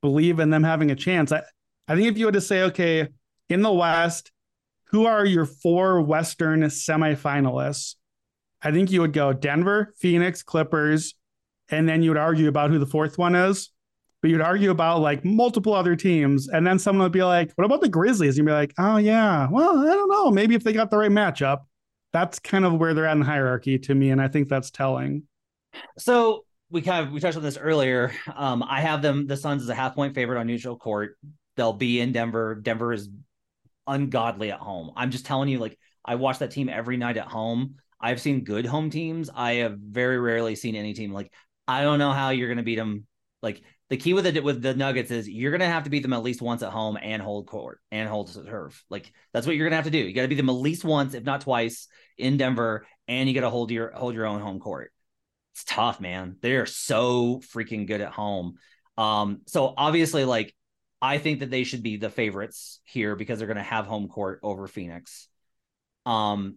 believe 0.01 0.39
in 0.39 0.51
them 0.51 0.62
having 0.62 0.91
a 0.91 0.97
chance. 0.97 1.33
I, 1.33 1.43
I 1.89 1.97
think 1.97 2.09
if 2.09 2.19
you 2.19 2.27
were 2.27 2.33
to 2.33 2.41
say, 2.41 2.62
okay, 2.62 3.09
in 3.49 3.62
the 3.62 3.73
West, 3.73 4.31
who 4.91 5.07
are 5.07 5.25
your 5.25 5.45
four 5.45 6.01
Western 6.01 6.62
semifinalists? 6.62 7.97
I 8.62 8.73
think 8.73 8.91
you 8.91 9.01
would 9.01 9.12
go 9.12 9.33
Denver, 9.33 9.93
Phoenix, 9.99 10.43
Clippers, 10.43 11.15
and 11.69 11.89
then 11.89 12.03
you 12.03 12.11
would 12.11 12.17
argue 12.17 12.49
about 12.49 12.71
who 12.71 12.79
the 12.79 12.87
fourth 12.87 13.19
one 13.19 13.35
is. 13.35 13.71
But 14.23 14.31
you'd 14.31 14.41
argue 14.41 14.71
about 14.71 15.01
like 15.01 15.25
multiple 15.25 15.75
other 15.75 15.95
teams, 15.95 16.49
and 16.49 16.67
then 16.67 16.79
someone 16.79 17.05
would 17.05 17.12
be 17.12 17.23
like, 17.23 17.53
"What 17.55 17.65
about 17.65 17.81
the 17.81 17.89
Grizzlies?" 17.89 18.37
You'd 18.39 18.47
be 18.47 18.53
like, 18.53 18.73
"Oh 18.79 18.97
yeah, 18.97 19.47
well, 19.51 19.79
I 19.79 19.95
don't 19.95 20.11
know. 20.11 20.31
Maybe 20.31 20.55
if 20.55 20.65
they 20.65 20.73
got 20.73 20.91
the 20.91 20.97
right 20.97 21.11
matchup." 21.11 21.61
That's 22.12 22.38
kind 22.38 22.64
of 22.64 22.75
where 22.75 22.95
they're 22.95 23.07
at 23.07 23.12
in 23.12 23.21
the 23.21 23.27
hierarchy 23.27 23.79
to 23.81 23.95
me, 23.95 24.11
and 24.11 24.21
I 24.21 24.29
think 24.29 24.49
that's 24.49 24.71
telling. 24.71 25.25
So 25.99 26.45
we 26.71 26.83
kind 26.83 27.07
of 27.07 27.12
we 27.12 27.21
touched 27.21 27.37
on 27.37 27.42
this 27.42 27.59
earlier. 27.59 28.12
Um, 28.35 28.62
I 28.62 28.81
have 28.81 29.03
them 29.03 29.27
the 29.27 29.37
Suns 29.37 29.62
as 29.62 29.69
a 29.69 29.75
half 29.75 29.95
point 29.95 30.14
favorite 30.14 30.38
on 30.40 30.47
neutral 30.47 30.77
court. 30.77 31.19
They'll 31.57 31.73
be 31.73 32.01
in 32.01 32.12
Denver. 32.12 32.55
Denver 32.55 32.92
is 32.92 33.09
ungodly 33.87 34.51
at 34.51 34.59
home. 34.59 34.92
I'm 34.97 35.11
just 35.11 35.27
telling 35.27 35.49
you, 35.49 35.59
like 35.59 35.79
I 36.05 36.16
watch 36.16 36.38
that 36.38 36.51
team 36.51 36.69
every 36.69 36.97
night 36.97 37.16
at 37.16 37.29
home. 37.29 37.77
I've 38.01 38.21
seen 38.21 38.45
good 38.45 38.66
home 38.66 38.90
teams. 38.90 39.31
I 39.35 39.55
have 39.55 39.79
very 39.79 40.19
rarely 40.19 40.55
seen 40.55 40.75
any 40.75 40.92
team 40.92 41.12
like 41.12 41.33
I 41.69 41.83
don't 41.83 41.99
know 41.99 42.12
how 42.12 42.31
you're 42.31 42.49
going 42.49 42.59
to 42.59 42.62
beat 42.62 42.77
them. 42.77 43.07
Like 43.42 43.62
the 43.88 43.96
key 43.96 44.14
with 44.14 44.27
it 44.27 44.42
with 44.42 44.62
the 44.62 44.75
Nuggets 44.75 45.11
is 45.11 45.29
you're 45.29 45.57
to 45.57 45.66
have 45.66 45.85
to 45.85 45.90
beat 45.90 46.03
them 46.03 46.12
at 46.12 46.22
least 46.22 46.42
once 46.42 46.62
at 46.62 46.72
home 46.72 46.99
and 47.01 47.22
hold 47.22 47.46
court 47.46 47.81
and 47.92 48.09
hold 48.09 48.29
serve. 48.31 48.83
Like 48.90 49.12
that's 49.33 49.46
what 49.46 49.55
you're 49.55 49.68
to 49.68 49.77
have 49.77 49.85
to 49.85 49.90
do. 49.90 49.99
You 49.99 50.12
got 50.12 50.22
to 50.22 50.29
beat 50.29 50.37
them 50.37 50.49
at 50.49 50.53
least 50.53 50.85
once, 50.85 51.14
if 51.14 51.25
not 51.25 51.42
twice, 51.42 51.87
in 52.18 52.37
Denver, 52.37 52.87
and 53.07 53.29
you 53.29 53.35
got 53.35 53.42
to 53.42 53.51
hold 53.51 53.70
your 53.70 53.92
hold 53.92 54.14
your 54.14 54.27
own 54.27 54.40
home 54.40 54.59
court. 54.59 54.92
It's 55.55 55.64
tough, 55.64 56.01
man. 56.01 56.37
They 56.40 56.57
are 56.57 56.66
so 56.66 57.40
freaking 57.55 57.87
good 57.87 58.01
at 58.01 58.12
home. 58.12 58.57
Um, 58.99 59.42
so 59.46 59.72
obviously, 59.77 60.25
like 60.25 60.55
I 61.01 61.18
think 61.18 61.40
that 61.40 61.51
they 61.51 61.64
should 61.64 61.83
be 61.83 61.96
the 61.96 62.11
favorites 62.11 62.81
here 62.85 63.14
because 63.14 63.38
they're 63.38 63.46
to 63.57 63.62
have 63.62 63.87
home 63.87 64.09
court 64.09 64.40
over 64.42 64.66
Phoenix. 64.66 65.29
Um, 66.05 66.57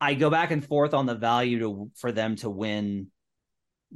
I 0.00 0.14
go 0.14 0.30
back 0.30 0.50
and 0.50 0.64
forth 0.64 0.94
on 0.94 1.06
the 1.06 1.14
value 1.14 1.60
to 1.60 1.90
for 1.94 2.12
them 2.12 2.36
to 2.36 2.50
win 2.50 3.10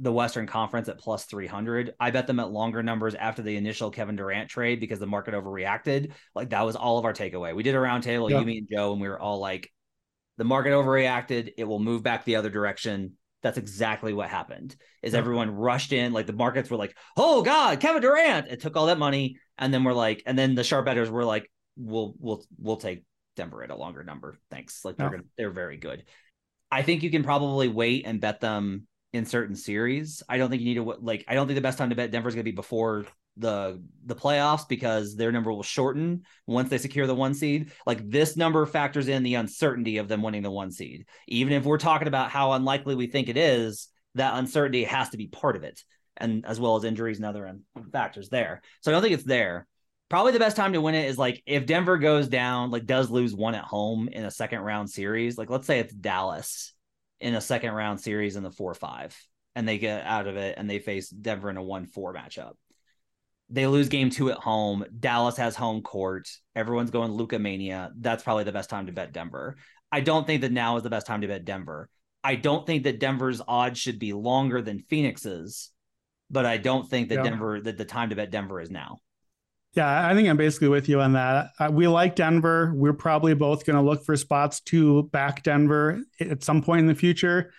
the 0.01 0.11
Western 0.13 0.47
Conference 0.47 0.87
at 0.87 0.97
plus 0.97 1.25
300. 1.25 1.93
I 1.99 2.11
bet 2.11 2.25
them 2.25 2.39
at 2.39 2.51
longer 2.51 2.81
numbers 2.81 3.15
after 3.15 3.41
the 3.41 3.57
initial 3.57 3.91
Kevin 3.91 4.15
Durant 4.15 4.49
trade 4.49 4.79
because 4.79 4.99
the 4.99 5.05
market 5.07 5.33
overreacted. 5.33 6.13
Like 6.33 6.51
that 6.51 6.65
was 6.65 6.75
all 6.77 6.97
of 6.97 7.05
our 7.05 7.13
takeaway. 7.13 7.53
We 7.53 7.63
did 7.63 7.75
a 7.75 7.79
roundtable, 7.79 8.29
Yeah. 8.29 8.39
you, 8.39 8.45
me, 8.45 8.57
and 8.59 8.67
Joe, 8.71 8.93
and 8.93 9.01
we 9.01 9.09
were 9.09 9.19
all 9.19 9.39
like, 9.39 9.71
the 10.37 10.45
market 10.45 10.69
overreacted. 10.71 11.53
It 11.57 11.65
will 11.65 11.79
move 11.79 12.01
back 12.01 12.23
the 12.23 12.37
other 12.37 12.49
direction. 12.49 13.17
That's 13.43 13.57
exactly 13.57 14.13
what 14.13 14.29
happened. 14.29 14.75
Is 15.01 15.13
Yeah. 15.13 15.19
everyone 15.19 15.51
rushed 15.51 15.91
in? 15.91 16.13
Like 16.13 16.27
the 16.27 16.33
markets 16.33 16.69
were 16.69 16.77
like, 16.77 16.95
"Oh 17.17 17.41
God, 17.41 17.79
Kevin 17.81 18.01
Durant!" 18.01 18.47
It 18.47 18.61
took 18.61 18.75
all 18.77 18.85
that 18.87 18.99
money, 18.99 19.37
and 19.57 19.73
then 19.73 19.83
we're 19.83 19.93
like, 19.93 20.23
and 20.25 20.37
then 20.39 20.55
the 20.55 20.63
sharp 20.63 20.85
bettors 20.85 21.09
were 21.09 21.25
like, 21.25 21.49
"We'll 21.77 22.15
we'll 22.19 22.43
we'll 22.57 22.77
take 22.77 23.03
Denver 23.35 23.63
at 23.63 23.69
a 23.69 23.75
longer 23.75 24.03
number. 24.03 24.37
Thanks. 24.49 24.83
Like 24.85 24.97
they're 24.97 25.07
Yeah. 25.07 25.11
gonna, 25.11 25.23
they're 25.37 25.51
very 25.51 25.77
good. 25.77 26.03
I 26.71 26.83
think 26.83 27.03
you 27.03 27.11
can 27.11 27.23
probably 27.23 27.67
wait 27.67 28.05
and 28.05 28.19
bet 28.21 28.41
them 28.41 28.87
in 29.13 29.25
certain 29.25 29.55
series. 29.55 30.21
I 30.29 30.37
don't 30.37 30.49
think 30.49 30.61
you 30.61 30.67
need 30.67 30.75
to 30.75 30.97
like. 31.01 31.25
I 31.27 31.33
don't 31.33 31.47
think 31.47 31.55
the 31.55 31.61
best 31.61 31.77
time 31.77 31.89
to 31.89 31.95
bet 31.95 32.11
Denver's 32.11 32.35
gonna 32.35 32.43
be 32.43 32.51
before 32.51 33.05
the 33.37 33.81
the 34.05 34.15
playoffs 34.15 34.67
because 34.67 35.15
their 35.15 35.31
number 35.31 35.51
will 35.51 35.63
shorten 35.63 36.23
once 36.45 36.69
they 36.69 36.77
secure 36.77 37.07
the 37.07 37.15
one 37.15 37.33
seed. 37.33 37.71
Like 37.85 38.07
this 38.07 38.37
number 38.37 38.65
factors 38.65 39.07
in 39.07 39.23
the 39.23 39.35
uncertainty 39.35 39.97
of 39.97 40.07
them 40.07 40.21
winning 40.21 40.43
the 40.43 40.51
one 40.51 40.71
seed. 40.71 41.05
Even 41.27 41.53
if 41.53 41.63
we're 41.63 41.77
talking 41.77 42.07
about 42.07 42.29
how 42.29 42.51
unlikely 42.51 42.95
we 42.95 43.07
think 43.07 43.29
it 43.29 43.37
is, 43.37 43.87
that 44.15 44.37
uncertainty 44.37 44.83
has 44.83 45.09
to 45.09 45.17
be 45.17 45.27
part 45.27 45.55
of 45.55 45.63
it, 45.63 45.81
and 46.17 46.45
as 46.45 46.59
well 46.59 46.75
as 46.75 46.83
injuries 46.83 47.17
and 47.17 47.25
other 47.25 47.47
um, 47.47 47.61
factors 47.91 48.29
there. 48.29 48.61
So 48.81 48.91
I 48.91 48.93
don't 48.93 49.01
think 49.01 49.15
it's 49.15 49.23
there. 49.23 49.67
Probably 50.09 50.31
the 50.31 50.39
best 50.39 50.55
time 50.55 50.73
to 50.73 50.81
win 50.81 50.95
it 50.95 51.07
is 51.07 51.17
like 51.17 51.41
if 51.45 51.65
Denver 51.65 51.97
goes 51.97 52.27
down, 52.27 52.71
like 52.71 52.85
does 52.85 53.09
lose 53.09 53.33
one 53.33 53.55
at 53.55 53.63
home 53.63 54.07
in 54.11 54.25
a 54.25 54.31
second 54.31 54.59
round 54.61 54.89
series. 54.89 55.37
Like 55.37 55.49
let's 55.49 55.67
say 55.67 55.79
it's 55.79 55.93
Dallas 55.93 56.73
in 57.19 57.35
a 57.35 57.41
second 57.41 57.73
round 57.73 57.99
series 57.99 58.35
in 58.35 58.43
the 58.43 58.51
four 58.51 58.73
five, 58.73 59.15
and 59.55 59.67
they 59.67 59.77
get 59.77 60.05
out 60.05 60.27
of 60.27 60.37
it 60.37 60.55
and 60.57 60.69
they 60.69 60.79
face 60.79 61.09
Denver 61.09 61.49
in 61.49 61.57
a 61.57 61.63
one 61.63 61.85
four 61.85 62.13
matchup. 62.13 62.53
They 63.49 63.65
lose 63.65 63.89
game 63.89 64.09
two 64.11 64.29
at 64.29 64.37
home. 64.37 64.85
Dallas 64.99 65.37
has 65.37 65.55
home 65.55 65.81
court. 65.81 66.29
Everyone's 66.55 66.91
going 66.91 67.11
Luka 67.11 67.39
Mania. 67.39 67.91
That's 67.97 68.23
probably 68.23 68.43
the 68.43 68.51
best 68.51 68.69
time 68.69 68.85
to 68.85 68.91
bet 68.91 69.11
Denver. 69.11 69.57
I 69.91 70.01
don't 70.01 70.27
think 70.27 70.41
that 70.41 70.51
now 70.51 70.77
is 70.77 70.83
the 70.83 70.89
best 70.91 71.07
time 71.07 71.21
to 71.21 71.27
bet 71.27 71.45
Denver. 71.45 71.89
I 72.23 72.35
don't 72.35 72.67
think 72.67 72.83
that 72.83 72.99
Denver's 72.99 73.41
odds 73.47 73.79
should 73.79 73.97
be 73.97 74.13
longer 74.13 74.61
than 74.61 74.79
Phoenix's, 74.79 75.71
but 76.29 76.45
I 76.45 76.57
don't 76.57 76.87
think 76.87 77.09
that 77.09 77.15
Yeah. 77.15 77.23
Denver 77.23 77.61
that 77.61 77.77
the 77.77 77.85
time 77.85 78.09
to 78.11 78.15
bet 78.15 78.29
Denver 78.29 78.61
is 78.61 78.69
now. 78.69 78.99
Yeah, 79.75 80.07
I 80.07 80.15
think 80.15 80.27
I'm 80.27 80.37
basically 80.37 80.67
with 80.67 80.89
you 80.89 80.99
on 80.99 81.13
that. 81.13 81.51
Uh, 81.59 81.69
we 81.71 81.87
like 81.87 82.15
Denver. 82.15 82.73
We're 82.75 82.93
probably 82.93 83.35
both 83.35 83.65
going 83.65 83.75
to 83.75 83.87
look 83.87 84.03
for 84.03 84.15
spots 84.15 84.61
to 84.61 85.03
back 85.03 85.43
Denver 85.43 86.01
at 86.19 86.43
some 86.43 86.63
point 86.63 86.81
in 86.81 86.87
the 86.87 86.95
future. 86.95 87.53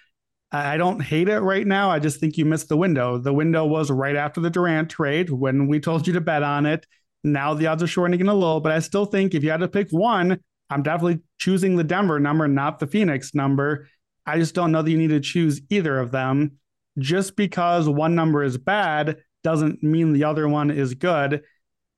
I 0.51 0.75
I 0.75 0.77
don't 0.77 1.01
hate 1.01 1.29
it 1.29 1.41
right 1.41 1.67
now. 1.67 1.91
I 1.91 2.01
just 2.01 2.19
think 2.19 2.37
you 2.37 2.45
missed 2.45 2.69
the 2.69 2.77
window. 2.77 3.19
The 3.19 3.33
window 3.33 3.65
was 3.65 3.91
right 3.91 4.17
after 4.17 4.41
the 4.41 4.51
Durant 4.51 4.91
trade 4.91 5.31
when 5.31 5.69
we 5.69 5.79
told 5.79 6.07
you 6.07 6.13
to 6.15 6.21
bet 6.21 6.43
on 6.43 6.67
it. 6.67 6.85
Now 7.23 7.55
the 7.55 7.69
odds 7.69 7.83
are 7.83 7.87
shortening 7.87 8.27
a 8.27 8.35
little, 8.35 8.61
but 8.61 8.73
I 8.73 8.81
still 8.81 9.05
think 9.05 9.35
if 9.35 9.45
you 9.45 9.51
had 9.51 9.61
to 9.61 9.69
pick 9.69 9.91
one, 9.91 10.41
I'm 10.69 10.83
definitely 10.83 11.21
choosing 11.39 11.77
the 11.77 11.85
Denver 11.85 12.19
number, 12.19 12.49
not 12.49 12.81
the 12.81 12.87
Phoenix 12.89 13.35
number. 13.35 13.89
I 14.27 14.39
just 14.39 14.55
don't 14.55 14.73
know 14.73 14.83
that 14.83 14.91
you 14.91 14.99
need 14.99 15.11
to 15.11 15.21
choose 15.21 15.61
either 15.71 15.99
of 15.99 16.11
them. 16.11 16.53
Just 16.99 17.37
because 17.37 17.89
one 17.89 18.17
number 18.17 18.43
is 18.43 18.59
bad 18.59 19.19
doesn't 19.45 19.83
mean 19.83 20.13
the 20.13 20.25
other 20.25 20.49
one 20.49 20.71
is 20.71 20.95
good. 20.95 21.43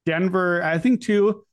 Denver, 0.06 0.62
I 0.62 0.78
think 0.78 1.00
too, 1.00 1.44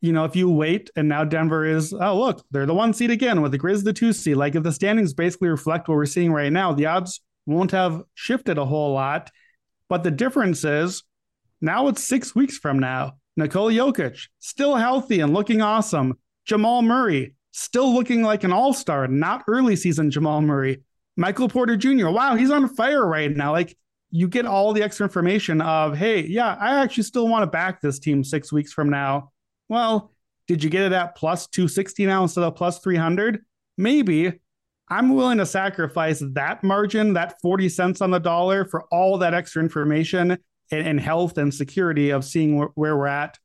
you 0.00 0.12
know, 0.12 0.24
if 0.24 0.34
you 0.34 0.50
wait 0.50 0.90
and 0.96 1.08
now 1.08 1.24
Denver 1.24 1.64
is, 1.64 1.92
oh, 1.92 2.18
look, 2.18 2.44
they're 2.50 2.66
the 2.66 2.74
one 2.74 2.92
seed 2.92 3.10
again 3.10 3.40
with 3.40 3.52
the 3.52 3.58
Grizz 3.58 3.84
the 3.84 3.92
two 3.92 4.12
seed. 4.12 4.36
Like 4.36 4.54
if 4.54 4.64
the 4.64 4.72
standings 4.72 5.14
basically 5.14 5.48
reflect 5.48 5.88
what 5.88 5.94
we're 5.94 6.06
seeing 6.06 6.32
right 6.32 6.52
now, 6.52 6.72
the 6.72 6.86
odds 6.86 7.20
won't 7.46 7.70
have 7.70 8.02
shifted 8.14 8.58
a 8.58 8.64
whole 8.64 8.92
lot. 8.92 9.30
But 9.88 10.02
the 10.02 10.10
difference 10.10 10.64
is 10.64 11.04
now 11.60 11.86
it's 11.88 12.02
six 12.02 12.34
weeks 12.34 12.58
from 12.58 12.78
now. 12.78 13.18
Nikola 13.36 13.72
Jokic, 13.72 14.28
still 14.40 14.74
healthy 14.74 15.20
and 15.20 15.32
looking 15.32 15.62
awesome. 15.62 16.18
Jamal 16.44 16.82
Murray, 16.82 17.34
still 17.52 17.94
looking 17.94 18.22
like 18.22 18.44
an 18.44 18.52
all 18.52 18.74
star, 18.74 19.06
not 19.06 19.44
early 19.46 19.76
season 19.76 20.10
Jamal 20.10 20.42
Murray. 20.42 20.82
Michael 21.16 21.48
Porter 21.48 21.76
Jr., 21.76 22.08
wow, 22.08 22.34
he's 22.34 22.50
on 22.50 22.68
fire 22.68 23.06
right 23.06 23.30
now. 23.30 23.52
Like 23.52 23.76
you 24.12 24.28
get 24.28 24.44
all 24.44 24.74
the 24.74 24.82
extra 24.82 25.04
information 25.04 25.62
of, 25.62 25.96
hey, 25.96 26.24
yeah, 26.26 26.56
I 26.60 26.82
actually 26.82 27.04
still 27.04 27.26
want 27.26 27.44
to 27.44 27.46
back 27.46 27.80
this 27.80 27.98
team 27.98 28.22
six 28.22 28.52
weeks 28.52 28.70
from 28.70 28.90
now. 28.90 29.32
Well, 29.70 30.12
did 30.46 30.62
you 30.62 30.68
get 30.68 30.82
it 30.82 30.92
at 30.92 31.16
plus 31.16 31.46
260 31.48 32.04
now 32.04 32.22
instead 32.22 32.44
of 32.44 32.54
plus 32.54 32.78
300? 32.80 33.40
Maybe. 33.78 34.34
I'm 34.88 35.14
willing 35.14 35.38
to 35.38 35.46
sacrifice 35.46 36.22
that 36.34 36.62
margin, 36.62 37.14
that 37.14 37.40
40 37.40 37.70
cents 37.70 38.02
on 38.02 38.10
the 38.10 38.20
dollar 38.20 38.66
for 38.66 38.84
all 38.92 39.16
that 39.18 39.32
extra 39.32 39.62
information 39.62 40.32
and, 40.70 40.86
and 40.86 41.00
health 41.00 41.38
and 41.38 41.52
security 41.52 42.10
of 42.10 42.22
seeing 42.22 42.60
wh- 42.60 42.76
where 42.76 42.94
we're 42.94 43.06
at. 43.06 43.38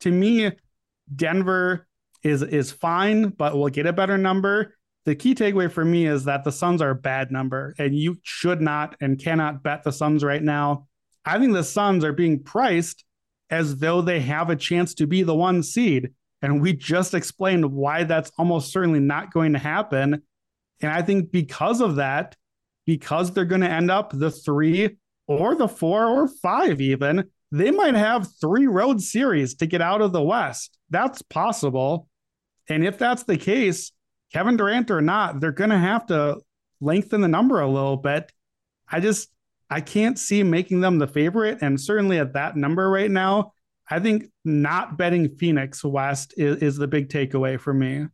To 0.00 0.12
me, 0.12 0.52
Denver 1.14 1.88
is 2.22 2.42
is 2.42 2.70
fine, 2.70 3.30
but 3.30 3.56
we'll 3.56 3.68
get 3.68 3.86
a 3.86 3.92
better 3.92 4.16
number. 4.16 4.76
The 5.04 5.14
key 5.16 5.34
takeaway 5.34 5.70
for 5.70 5.84
me 5.84 6.06
is 6.06 6.24
that 6.24 6.44
the 6.44 6.52
Suns 6.52 6.80
are 6.80 6.90
a 6.90 6.94
bad 6.94 7.32
number, 7.32 7.74
and 7.78 7.96
you 7.96 8.18
should 8.22 8.60
not 8.60 8.96
and 9.00 9.18
cannot 9.18 9.62
bet 9.62 9.82
the 9.82 9.92
Suns 9.92 10.22
right 10.22 10.42
now. 10.42 10.86
I 11.24 11.38
think 11.38 11.52
the 11.52 11.64
Suns 11.64 12.04
are 12.04 12.12
being 12.12 12.42
priced 12.42 13.04
as 13.50 13.76
though 13.76 14.00
they 14.00 14.20
have 14.20 14.48
a 14.48 14.56
chance 14.56 14.94
to 14.94 15.06
be 15.06 15.22
the 15.22 15.34
one 15.34 15.62
seed. 15.62 16.10
And 16.40 16.60
we 16.60 16.72
just 16.72 17.14
explained 17.14 17.72
why 17.72 18.04
that's 18.04 18.32
almost 18.38 18.72
certainly 18.72 18.98
not 19.00 19.32
going 19.32 19.52
to 19.52 19.58
happen. 19.58 20.22
And 20.80 20.90
I 20.90 21.02
think 21.02 21.30
because 21.30 21.80
of 21.80 21.96
that, 21.96 22.36
because 22.86 23.30
they're 23.30 23.44
going 23.44 23.60
to 23.60 23.70
end 23.70 23.90
up 23.90 24.10
the 24.12 24.30
three 24.30 24.96
or 25.28 25.54
the 25.54 25.68
four 25.68 26.06
or 26.06 26.28
five, 26.28 26.80
even, 26.80 27.30
they 27.52 27.70
might 27.70 27.94
have 27.94 28.28
three 28.40 28.66
road 28.66 29.00
series 29.00 29.54
to 29.56 29.66
get 29.66 29.80
out 29.80 30.00
of 30.00 30.12
the 30.12 30.22
West. 30.22 30.78
That's 30.90 31.22
possible. 31.22 32.08
And 32.68 32.84
if 32.84 32.98
that's 32.98 33.24
the 33.24 33.36
case, 33.36 33.92
Kevin 34.32 34.56
Durant 34.56 34.90
or 34.90 35.00
not, 35.00 35.40
they're 35.40 35.52
going 35.52 35.70
to 35.70 35.78
have 35.78 36.06
to 36.06 36.40
lengthen 36.80 37.20
the 37.20 37.28
number 37.28 37.60
a 37.60 37.68
little 37.68 37.96
bit. 37.96 38.32
I 38.90 39.00
just, 39.00 39.28
I 39.70 39.80
can't 39.80 40.18
see 40.18 40.42
making 40.42 40.80
them 40.80 40.98
the 40.98 41.06
favorite. 41.06 41.58
And 41.62 41.80
certainly 41.80 42.18
at 42.18 42.32
that 42.34 42.56
number 42.56 42.88
right 42.90 43.10
now, 43.10 43.52
I 43.90 43.98
think 44.00 44.24
not 44.44 44.96
betting 44.96 45.36
Phoenix 45.36 45.84
West 45.84 46.34
is, 46.36 46.56
is 46.62 46.76
the 46.76 46.86
big 46.88 47.08
takeaway 47.08 47.58
for 47.60 47.74
me. 47.74 48.06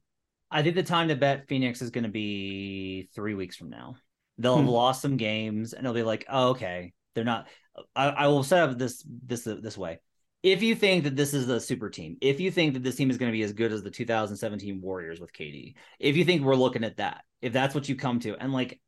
I 0.50 0.62
think 0.62 0.74
the 0.76 0.82
time 0.82 1.08
to 1.08 1.16
bet 1.16 1.46
Phoenix 1.46 1.82
is 1.82 1.90
going 1.90 2.04
to 2.04 2.10
be 2.10 3.08
three 3.14 3.34
weeks 3.34 3.54
from 3.56 3.70
now. 3.70 3.96
They'll 4.38 4.56
have 4.56 4.64
Hmm. 4.66 4.70
lost 4.70 5.02
some 5.02 5.16
games, 5.16 5.72
and 5.72 5.84
they'll 5.84 5.92
be 5.92 6.02
like, 6.04 6.24
"Oh, 6.28 6.50
okay, 6.50 6.92
they're 7.14 7.24
not." 7.24 7.48
I, 7.94 8.08
I 8.08 8.26
will 8.28 8.42
set 8.44 8.68
up 8.68 8.78
this 8.78 9.04
this 9.26 9.42
this 9.44 9.76
way. 9.76 9.98
If 10.42 10.62
you 10.62 10.74
think 10.74 11.04
that 11.04 11.16
this 11.16 11.34
is 11.34 11.48
a 11.48 11.60
super 11.60 11.90
team, 11.90 12.16
if 12.20 12.38
you 12.38 12.50
think 12.50 12.74
that 12.74 12.82
this 12.82 12.94
team 12.94 13.10
is 13.10 13.18
going 13.18 13.30
to 13.30 13.36
be 13.36 13.42
as 13.42 13.52
good 13.52 13.72
as 13.72 13.82
the 13.82 13.90
2017 13.90 14.80
Warriors 14.80 15.20
with 15.20 15.32
KD, 15.32 15.74
if 15.98 16.16
you 16.16 16.24
think 16.24 16.42
we're 16.42 16.54
looking 16.54 16.84
at 16.84 16.98
that, 16.98 17.24
if 17.42 17.52
that's 17.52 17.74
what 17.74 17.88
you 17.88 17.96
come 17.96 18.20
to, 18.20 18.36
and 18.36 18.52
like, 18.52 18.80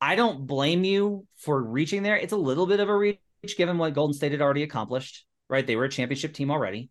I 0.00 0.14
don't 0.16 0.46
blame 0.46 0.84
you 0.84 1.26
for 1.36 1.62
reaching 1.62 2.02
there. 2.02 2.16
It's 2.16 2.32
a 2.32 2.38
little 2.38 2.66
bit 2.66 2.80
of 2.80 2.88
a 2.88 2.96
reach 2.96 3.18
given 3.56 3.78
what 3.78 3.94
Golden 3.94 4.14
State 4.14 4.32
had 4.32 4.40
already 4.40 4.62
accomplished, 4.62 5.26
right? 5.48 5.66
They 5.66 5.76
were 5.76 5.84
a 5.84 5.90
championship 5.90 6.32
team 6.32 6.50
already, 6.50 6.90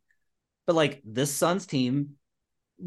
but 0.65 0.75
like 0.75 1.01
this 1.03 1.33
Suns 1.33 1.65
team 1.65 2.17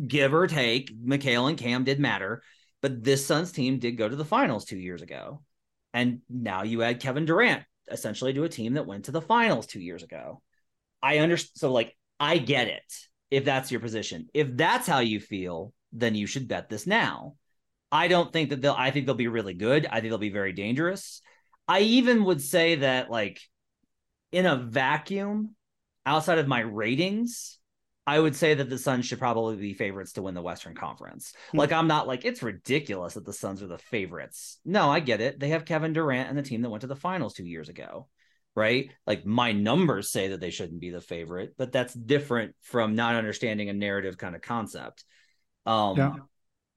give 0.06 0.32
or 0.32 0.46
take, 0.46 0.96
Mikal 0.96 1.48
and 1.48 1.58
Cam 1.58 1.84
did 1.84 1.98
matter, 1.98 2.42
but 2.80 3.02
this 3.02 3.26
Suns 3.26 3.50
team 3.50 3.78
did 3.78 3.98
go 3.98 4.08
to 4.08 4.16
the 4.16 4.24
finals 4.24 4.64
two 4.64 4.78
years 4.78 5.02
ago. 5.02 5.42
And 5.92 6.20
now 6.28 6.62
you 6.62 6.82
add 6.82 7.00
Kevin 7.00 7.24
Durant 7.24 7.64
essentially 7.90 8.32
to 8.34 8.44
a 8.44 8.48
team 8.48 8.74
that 8.74 8.86
went 8.86 9.06
to 9.06 9.10
the 9.10 9.20
finals 9.20 9.66
two 9.66 9.80
years 9.80 10.04
ago. 10.04 10.40
I 11.02 11.18
understand. 11.18 11.52
So, 11.56 11.72
like, 11.72 11.96
I 12.18 12.38
get 12.38 12.68
it 12.68 12.82
if 13.30 13.44
that's 13.44 13.70
your 13.70 13.80
position. 13.80 14.28
If 14.34 14.56
that's 14.56 14.86
how 14.86 15.00
you 15.00 15.20
feel, 15.20 15.72
then 15.92 16.14
you 16.14 16.26
should 16.26 16.48
bet 16.48 16.68
this 16.68 16.86
now. 16.86 17.36
I 17.92 18.08
don't 18.08 18.32
think 18.32 18.50
that 18.50 18.60
they'll, 18.60 18.76
I 18.76 18.90
think 18.90 19.06
they'll 19.06 19.14
be 19.14 19.28
really 19.28 19.54
good. 19.54 19.86
I 19.86 20.00
think 20.00 20.10
they'll 20.10 20.18
be 20.18 20.30
very 20.30 20.52
dangerous. 20.52 21.22
I 21.66 21.80
even 21.80 22.24
would 22.24 22.40
say 22.40 22.76
that, 22.76 23.10
like, 23.10 23.40
in 24.32 24.46
a 24.46 24.56
vacuum, 24.56 25.56
outside 26.06 26.38
of 26.38 26.48
my 26.48 26.60
ratings, 26.60 27.58
I 28.06 28.18
would 28.18 28.34
say 28.34 28.54
that 28.54 28.68
the 28.68 28.78
Suns 28.78 29.06
should 29.06 29.18
probably 29.18 29.56
be 29.56 29.74
favorites 29.74 30.14
to 30.14 30.22
win 30.22 30.34
the 30.34 30.42
Western 30.42 30.74
Conference. 30.74 31.32
Hmm. 31.52 31.58
Like, 31.58 31.72
I'm 31.72 31.86
not 31.86 32.08
like, 32.08 32.24
it's 32.24 32.42
ridiculous 32.42 33.14
that 33.14 33.24
the 33.24 33.32
Suns 33.32 33.62
are 33.62 33.68
the 33.68 33.78
favorites. 33.78 34.58
No, 34.64 34.90
I 34.90 35.00
get 35.00 35.20
it. 35.20 35.38
They 35.38 35.50
have 35.50 35.64
Kevin 35.64 35.92
Durant 35.92 36.28
and 36.28 36.38
the 36.38 36.42
team 36.42 36.62
that 36.62 36.70
went 36.70 36.80
to 36.80 36.86
the 36.86 36.96
finals 36.96 37.34
two 37.34 37.46
years 37.46 37.68
ago, 37.68 38.08
right? 38.54 38.90
Like, 39.06 39.24
my 39.24 39.52
numbers 39.52 40.10
say 40.10 40.28
that 40.28 40.40
they 40.40 40.50
shouldn't 40.50 40.80
be 40.80 40.90
the 40.90 41.00
favorite, 41.00 41.54
but 41.56 41.72
that's 41.72 41.94
different 41.94 42.54
from 42.62 42.94
not 42.94 43.14
understanding 43.14 43.68
a 43.68 43.72
narrative 43.72 44.18
kind 44.18 44.34
of 44.34 44.42
concept. 44.42 45.04
Um, 45.66 45.96
Yeah. 45.96 46.12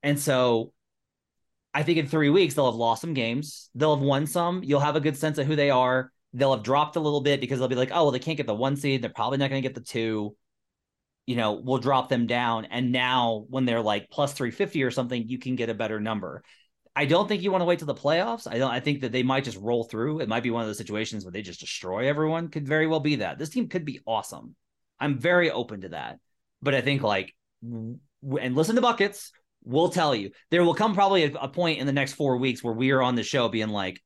And 0.03 0.19
so 0.19 0.73
I 1.73 1.83
think 1.83 1.97
in 1.97 2.07
three 2.07 2.29
weeks, 2.29 2.53
they'll 2.53 2.65
have 2.71 2.75
lost 2.75 3.01
some 3.01 3.13
games, 3.13 3.69
they'll 3.73 3.95
have 3.95 4.03
won 4.03 4.27
some. 4.27 4.63
You'll 4.63 4.79
have 4.81 4.95
a 4.95 4.99
good 4.99 5.17
sense 5.17 5.37
of 5.37 5.47
who 5.47 5.55
they 5.55 5.69
are. 5.69 6.11
they'll 6.33 6.53
have 6.55 6.63
dropped 6.63 6.95
a 6.95 6.99
little 6.99 7.21
bit 7.21 7.39
because 7.39 7.59
they'll 7.59 7.67
be 7.67 7.75
like, 7.75 7.91
oh, 7.91 8.03
well, 8.03 8.11
they 8.11 8.19
can't 8.19 8.37
get 8.37 8.47
the 8.47 8.53
one 8.55 8.75
seed. 8.75 9.01
They're 9.01 9.11
probably 9.11 9.37
not 9.37 9.49
going 9.49 9.61
to 9.61 9.67
get 9.67 9.75
the 9.75 9.81
two. 9.81 10.35
You 11.25 11.35
know, 11.35 11.53
we'll 11.53 11.77
drop 11.77 12.09
them 12.09 12.27
down. 12.27 12.65
And 12.65 12.91
now 12.91 13.45
when 13.49 13.65
they're 13.65 13.81
like 13.81 14.09
plus 14.09 14.33
350 14.33 14.83
or 14.83 14.91
something, 14.91 15.27
you 15.27 15.37
can 15.37 15.55
get 15.55 15.69
a 15.69 15.73
better 15.73 15.99
number. 15.99 16.43
I 16.95 17.05
don't 17.05 17.27
think 17.27 17.41
you 17.41 17.51
want 17.51 17.61
to 17.61 17.65
wait 17.65 17.79
till 17.79 17.87
the 17.87 17.95
playoffs. 17.95 18.47
I 18.49 18.59
don't. 18.59 18.71
I 18.71 18.79
think 18.79 19.01
that 19.01 19.11
they 19.11 19.23
might 19.23 19.43
just 19.43 19.57
roll 19.57 19.83
through. 19.83 20.19
It 20.19 20.29
might 20.29 20.43
be 20.43 20.51
one 20.51 20.61
of 20.61 20.67
those 20.67 20.77
situations 20.77 21.25
where 21.25 21.31
they 21.31 21.41
just 21.41 21.59
destroy 21.59 22.07
everyone. 22.07 22.49
Could 22.49 22.67
very 22.67 22.85
well 22.85 22.99
be 22.99 23.17
that. 23.17 23.39
This 23.39 23.49
team 23.49 23.67
could 23.67 23.83
be 23.83 24.01
awesome. 24.05 24.55
I'm 24.99 25.17
very 25.17 25.49
open 25.49 25.81
to 25.81 25.89
that. 25.89 26.19
But 26.61 26.75
I 26.75 26.81
think 26.81 27.01
like, 27.01 27.33
and 27.61 27.99
listen 28.21 28.75
to 28.75 28.81
buckets. 28.81 29.31
We'll 29.65 29.89
tell 29.89 30.13
you 30.13 30.31
there 30.51 30.63
will 30.63 30.73
come 30.73 30.93
probably 30.93 31.23
a, 31.23 31.33
a 31.33 31.47
point 31.47 31.79
in 31.79 31.87
the 31.87 31.93
next 31.93 32.13
four 32.13 32.37
weeks 32.37 32.63
where 32.63 32.73
we 32.73 32.91
are 32.91 33.01
on 33.01 33.15
the 33.15 33.23
show 33.23 33.47
being 33.47 33.69
like, 33.69 34.01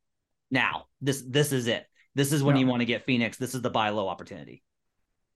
now 0.51 0.85
this 1.01 1.23
this 1.27 1.51
is 1.51 1.67
it. 1.67 1.85
This 2.15 2.31
is 2.31 2.41
when 2.41 2.57
you 2.57 2.65
want 2.67 2.81
to 2.81 2.85
get 2.85 3.05
Phoenix. 3.05 3.37
This 3.37 3.53
is 3.53 3.61
the 3.61 3.69
buy 3.69 3.89
low 3.89 4.07
opportunity. 4.07 4.63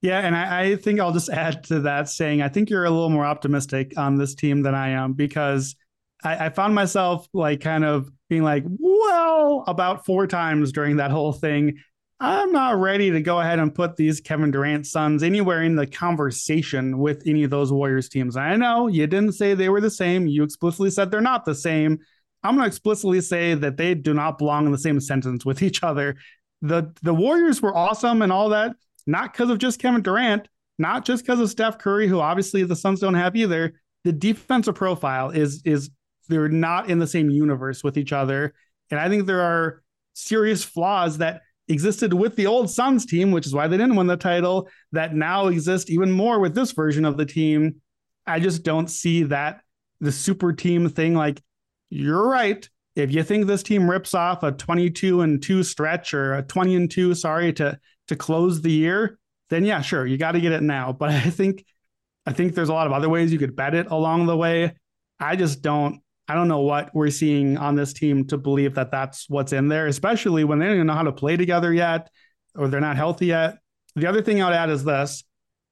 Yeah, 0.01 0.19
and 0.19 0.35
I, 0.35 0.61
I, 0.61 0.75
think 0.77 0.99
I'll 0.99 1.13
just 1.13 1.29
add 1.29 1.63
to 1.65 1.81
that 1.81 2.09
saying 2.09 2.41
I 2.41 2.49
think 2.49 2.71
you're 2.71 2.85
a 2.85 2.89
little 2.89 3.11
more 3.11 3.25
optimistic 3.25 3.93
on 3.97 4.15
this 4.15 4.33
team 4.33 4.63
than 4.63 4.73
I 4.73 4.89
am 4.89 5.13
because 5.13 5.75
I, 6.23 6.45
I 6.45 6.49
found 6.49 6.75
myself 6.75 7.27
like 7.33 7.61
kind 7.61 7.83
of 7.83 8.09
being 8.29 8.43
like, 8.43 8.63
well, 8.67 9.63
about 9.67 10.05
four 10.05 10.27
times 10.27 10.71
during 10.71 10.97
that 10.97 11.11
whole 11.11 11.33
thing. 11.33 11.79
I'm 12.19 12.51
not 12.51 12.79
ready 12.79 13.09
to 13.09 13.21
go 13.21 13.39
ahead 13.39 13.57
and 13.57 13.73
put 13.73 13.95
these 13.95 14.21
Kevin 14.21 14.51
Durant 14.51 14.85
Suns 14.85 15.23
anywhere 15.23 15.63
in 15.63 15.75
the 15.75 15.87
conversation 15.87 16.99
with 16.99 17.23
any 17.25 17.43
of 17.43 17.49
those 17.49 17.73
Warriors 17.73 18.09
teams. 18.09 18.37
I 18.37 18.55
know 18.57 18.85
you 18.87 19.07
didn't 19.07 19.31
say 19.31 19.55
they 19.55 19.69
were 19.69 19.81
the 19.81 19.89
same. 19.89 20.27
You 20.27 20.43
explicitly 20.43 20.91
said 20.91 21.09
they're 21.09 21.19
not 21.19 21.45
the 21.45 21.55
same. 21.55 21.97
I'm 22.43 22.55
going 22.55 22.63
to 22.63 22.67
explicitly 22.67 23.21
say 23.21 23.55
that 23.55 23.77
they 23.77 23.95
do 23.95 24.13
not 24.13 24.37
belong 24.37 24.67
in 24.67 24.71
the 24.71 24.77
same 24.77 24.99
sentence 24.99 25.45
with 25.45 25.63
each 25.63 25.83
other. 25.83 26.15
The 26.61 26.93
the 27.01 27.13
Warriors 27.13 27.59
were 27.59 27.75
awesome 27.75 28.21
and 28.21 28.31
all 28.31 28.49
that, 28.49 28.75
not 29.07 29.33
because 29.33 29.49
of 29.49 29.57
just 29.57 29.79
Kevin 29.79 30.03
Durant, 30.03 30.47
not 30.77 31.05
just 31.05 31.23
because 31.23 31.39
of 31.39 31.49
Steph 31.49 31.79
Curry, 31.79 32.07
who 32.07 32.19
obviously 32.19 32.63
the 32.63 32.75
Suns 32.75 32.99
don't 32.99 33.15
have 33.15 33.35
either. 33.35 33.73
The 34.03 34.11
defensive 34.11 34.75
profile 34.75 35.31
is 35.31 35.63
is 35.65 35.89
they're 36.27 36.49
not 36.49 36.89
in 36.89 36.99
the 36.99 37.07
same 37.07 37.29
universe 37.29 37.83
with 37.83 37.97
each 37.97 38.13
other. 38.13 38.53
And 38.89 38.99
I 38.99 39.09
think 39.09 39.25
there 39.25 39.41
are 39.41 39.81
serious 40.13 40.63
flaws 40.63 41.17
that 41.19 41.41
existed 41.67 42.13
with 42.13 42.35
the 42.35 42.47
old 42.47 42.69
Suns 42.69 43.05
team, 43.05 43.31
which 43.31 43.45
is 43.45 43.53
why 43.53 43.67
they 43.67 43.77
didn't 43.77 43.95
win 43.95 44.07
the 44.07 44.17
title, 44.17 44.69
that 44.91 45.15
now 45.15 45.47
exist 45.47 45.89
even 45.89 46.11
more 46.11 46.39
with 46.39 46.55
this 46.55 46.71
version 46.71 47.05
of 47.05 47.17
the 47.17 47.25
team. 47.25 47.81
I 48.27 48.39
just 48.39 48.63
don't 48.63 48.89
see 48.89 49.23
that 49.23 49.61
the 49.99 50.11
super 50.11 50.53
team 50.53 50.89
thing. 50.89 51.13
Like, 51.15 51.41
you're 51.89 52.27
right. 52.27 52.67
If 52.95 53.13
you 53.13 53.23
think 53.23 53.47
this 53.47 53.63
team 53.63 53.89
rips 53.89 54.13
off 54.13 54.43
a 54.43 54.51
22 54.51 55.21
and 55.21 55.41
2 55.41 55.63
stretch 55.63 56.13
or 56.13 56.35
a 56.35 56.43
20 56.43 56.75
and 56.75 56.91
2, 56.91 57.15
sorry, 57.15 57.53
to 57.53 57.79
to 58.07 58.15
close 58.15 58.61
the 58.61 58.71
year, 58.71 59.17
then 59.49 59.63
yeah, 59.63 59.81
sure, 59.81 60.05
you 60.05 60.17
got 60.17 60.33
to 60.33 60.41
get 60.41 60.51
it 60.51 60.63
now. 60.63 60.91
But 60.91 61.09
I 61.11 61.29
think 61.29 61.63
I 62.25 62.33
think 62.33 62.53
there's 62.53 62.69
a 62.69 62.73
lot 62.73 62.87
of 62.87 62.93
other 62.93 63.09
ways 63.09 63.31
you 63.31 63.39
could 63.39 63.55
bet 63.55 63.73
it 63.73 63.87
along 63.89 64.25
the 64.25 64.37
way. 64.37 64.75
I 65.19 65.35
just 65.35 65.61
don't 65.61 66.01
I 66.31 66.33
don't 66.33 66.47
know 66.47 66.61
what 66.61 66.95
we're 66.95 67.09
seeing 67.09 67.57
on 67.57 67.75
this 67.75 67.91
team 67.91 68.25
to 68.27 68.37
believe 68.37 68.75
that 68.75 68.89
that's 68.89 69.29
what's 69.29 69.51
in 69.51 69.67
there, 69.67 69.87
especially 69.87 70.45
when 70.45 70.59
they 70.59 70.65
don't 70.65 70.75
even 70.75 70.87
know 70.87 70.93
how 70.93 71.03
to 71.03 71.11
play 71.11 71.35
together 71.35 71.73
yet 71.73 72.09
or 72.55 72.69
they're 72.69 72.79
not 72.79 72.95
healthy 72.95 73.25
yet. 73.25 73.57
The 73.97 74.07
other 74.07 74.21
thing 74.21 74.41
I 74.41 74.45
would 74.45 74.55
add 74.55 74.69
is 74.69 74.85
this 74.85 75.25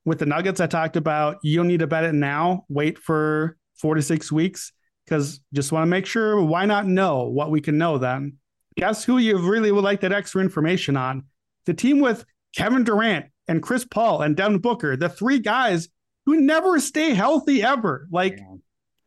with 0.04 0.20
the 0.20 0.26
Nuggets 0.26 0.60
I 0.60 0.68
talked 0.68 0.98
about, 0.98 1.38
you 1.44 1.56
don't 1.56 1.70
need 1.70 1.80
to 1.80 1.88
bet 1.88 2.04
it 2.04 2.14
now. 2.14 2.66
Wait 2.68 3.00
for 3.00 3.56
four 3.78 3.96
to 3.96 4.02
six 4.02 4.34
weeks 4.34 4.74
because 5.06 5.40
just 5.54 5.72
want 5.72 5.84
to 5.84 5.88
make 5.88 6.06
sure 6.06 6.44
why 6.44 6.66
not 6.66 6.86
know 6.86 7.24
what 7.24 7.52
we 7.52 7.62
can 7.62 7.78
know 7.78 7.98
then. 7.98 8.34
Guess 8.76 9.06
who 9.06 9.18
you 9.18 9.38
really 9.38 9.72
would 9.72 9.86
like 9.86 10.02
that 10.02 10.12
extra 10.12 10.42
information 10.42 10.98
on? 10.98 11.24
The 11.68 11.74
team 11.74 12.02
with 12.02 12.26
Kevin 12.54 12.84
Durant 12.84 13.28
and 13.48 13.64
Chris 13.64 13.86
Paul 13.86 14.24
and 14.24 14.36
Devin 14.36 14.60
Booker, 14.60 14.98
the 14.98 15.08
three 15.08 15.40
guys 15.40 15.88
who 16.26 16.42
never 16.42 16.82
stay 16.82 17.14
healthy 17.14 17.64
ever. 17.64 18.10
Like, 18.12 18.34
yeah. 18.38 18.56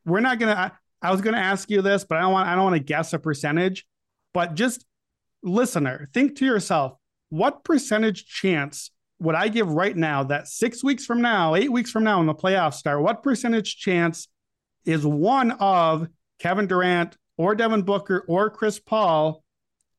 we're 0.06 0.20
not 0.20 0.38
going 0.38 0.56
to, 0.56 0.72
I 1.02 1.10
was 1.10 1.20
going 1.20 1.34
to 1.34 1.40
ask 1.40 1.70
you 1.70 1.82
this, 1.82 2.04
but 2.04 2.18
I 2.18 2.22
don't 2.22 2.32
want 2.32 2.48
I 2.48 2.54
don't 2.54 2.64
want 2.64 2.76
to 2.76 2.82
guess 2.82 3.12
a 3.12 3.18
percentage. 3.18 3.86
But 4.32 4.54
just 4.54 4.84
listener, 5.42 6.08
think 6.14 6.36
to 6.38 6.44
yourself, 6.44 6.94
what 7.28 7.64
percentage 7.64 8.26
chance 8.26 8.90
would 9.18 9.34
I 9.34 9.48
give 9.48 9.68
right 9.68 9.96
now 9.96 10.24
that 10.24 10.48
six 10.48 10.82
weeks 10.82 11.04
from 11.04 11.20
now, 11.20 11.54
eight 11.54 11.70
weeks 11.70 11.90
from 11.90 12.04
now, 12.04 12.18
when 12.18 12.26
the 12.26 12.34
playoffs 12.34 12.74
start, 12.74 13.02
what 13.02 13.22
percentage 13.22 13.76
chance 13.76 14.28
is 14.84 15.06
one 15.06 15.52
of 15.52 16.08
Kevin 16.38 16.66
Durant 16.66 17.16
or 17.36 17.54
Devin 17.54 17.82
Booker 17.82 18.24
or 18.28 18.50
Chris 18.50 18.78
Paul 18.78 19.44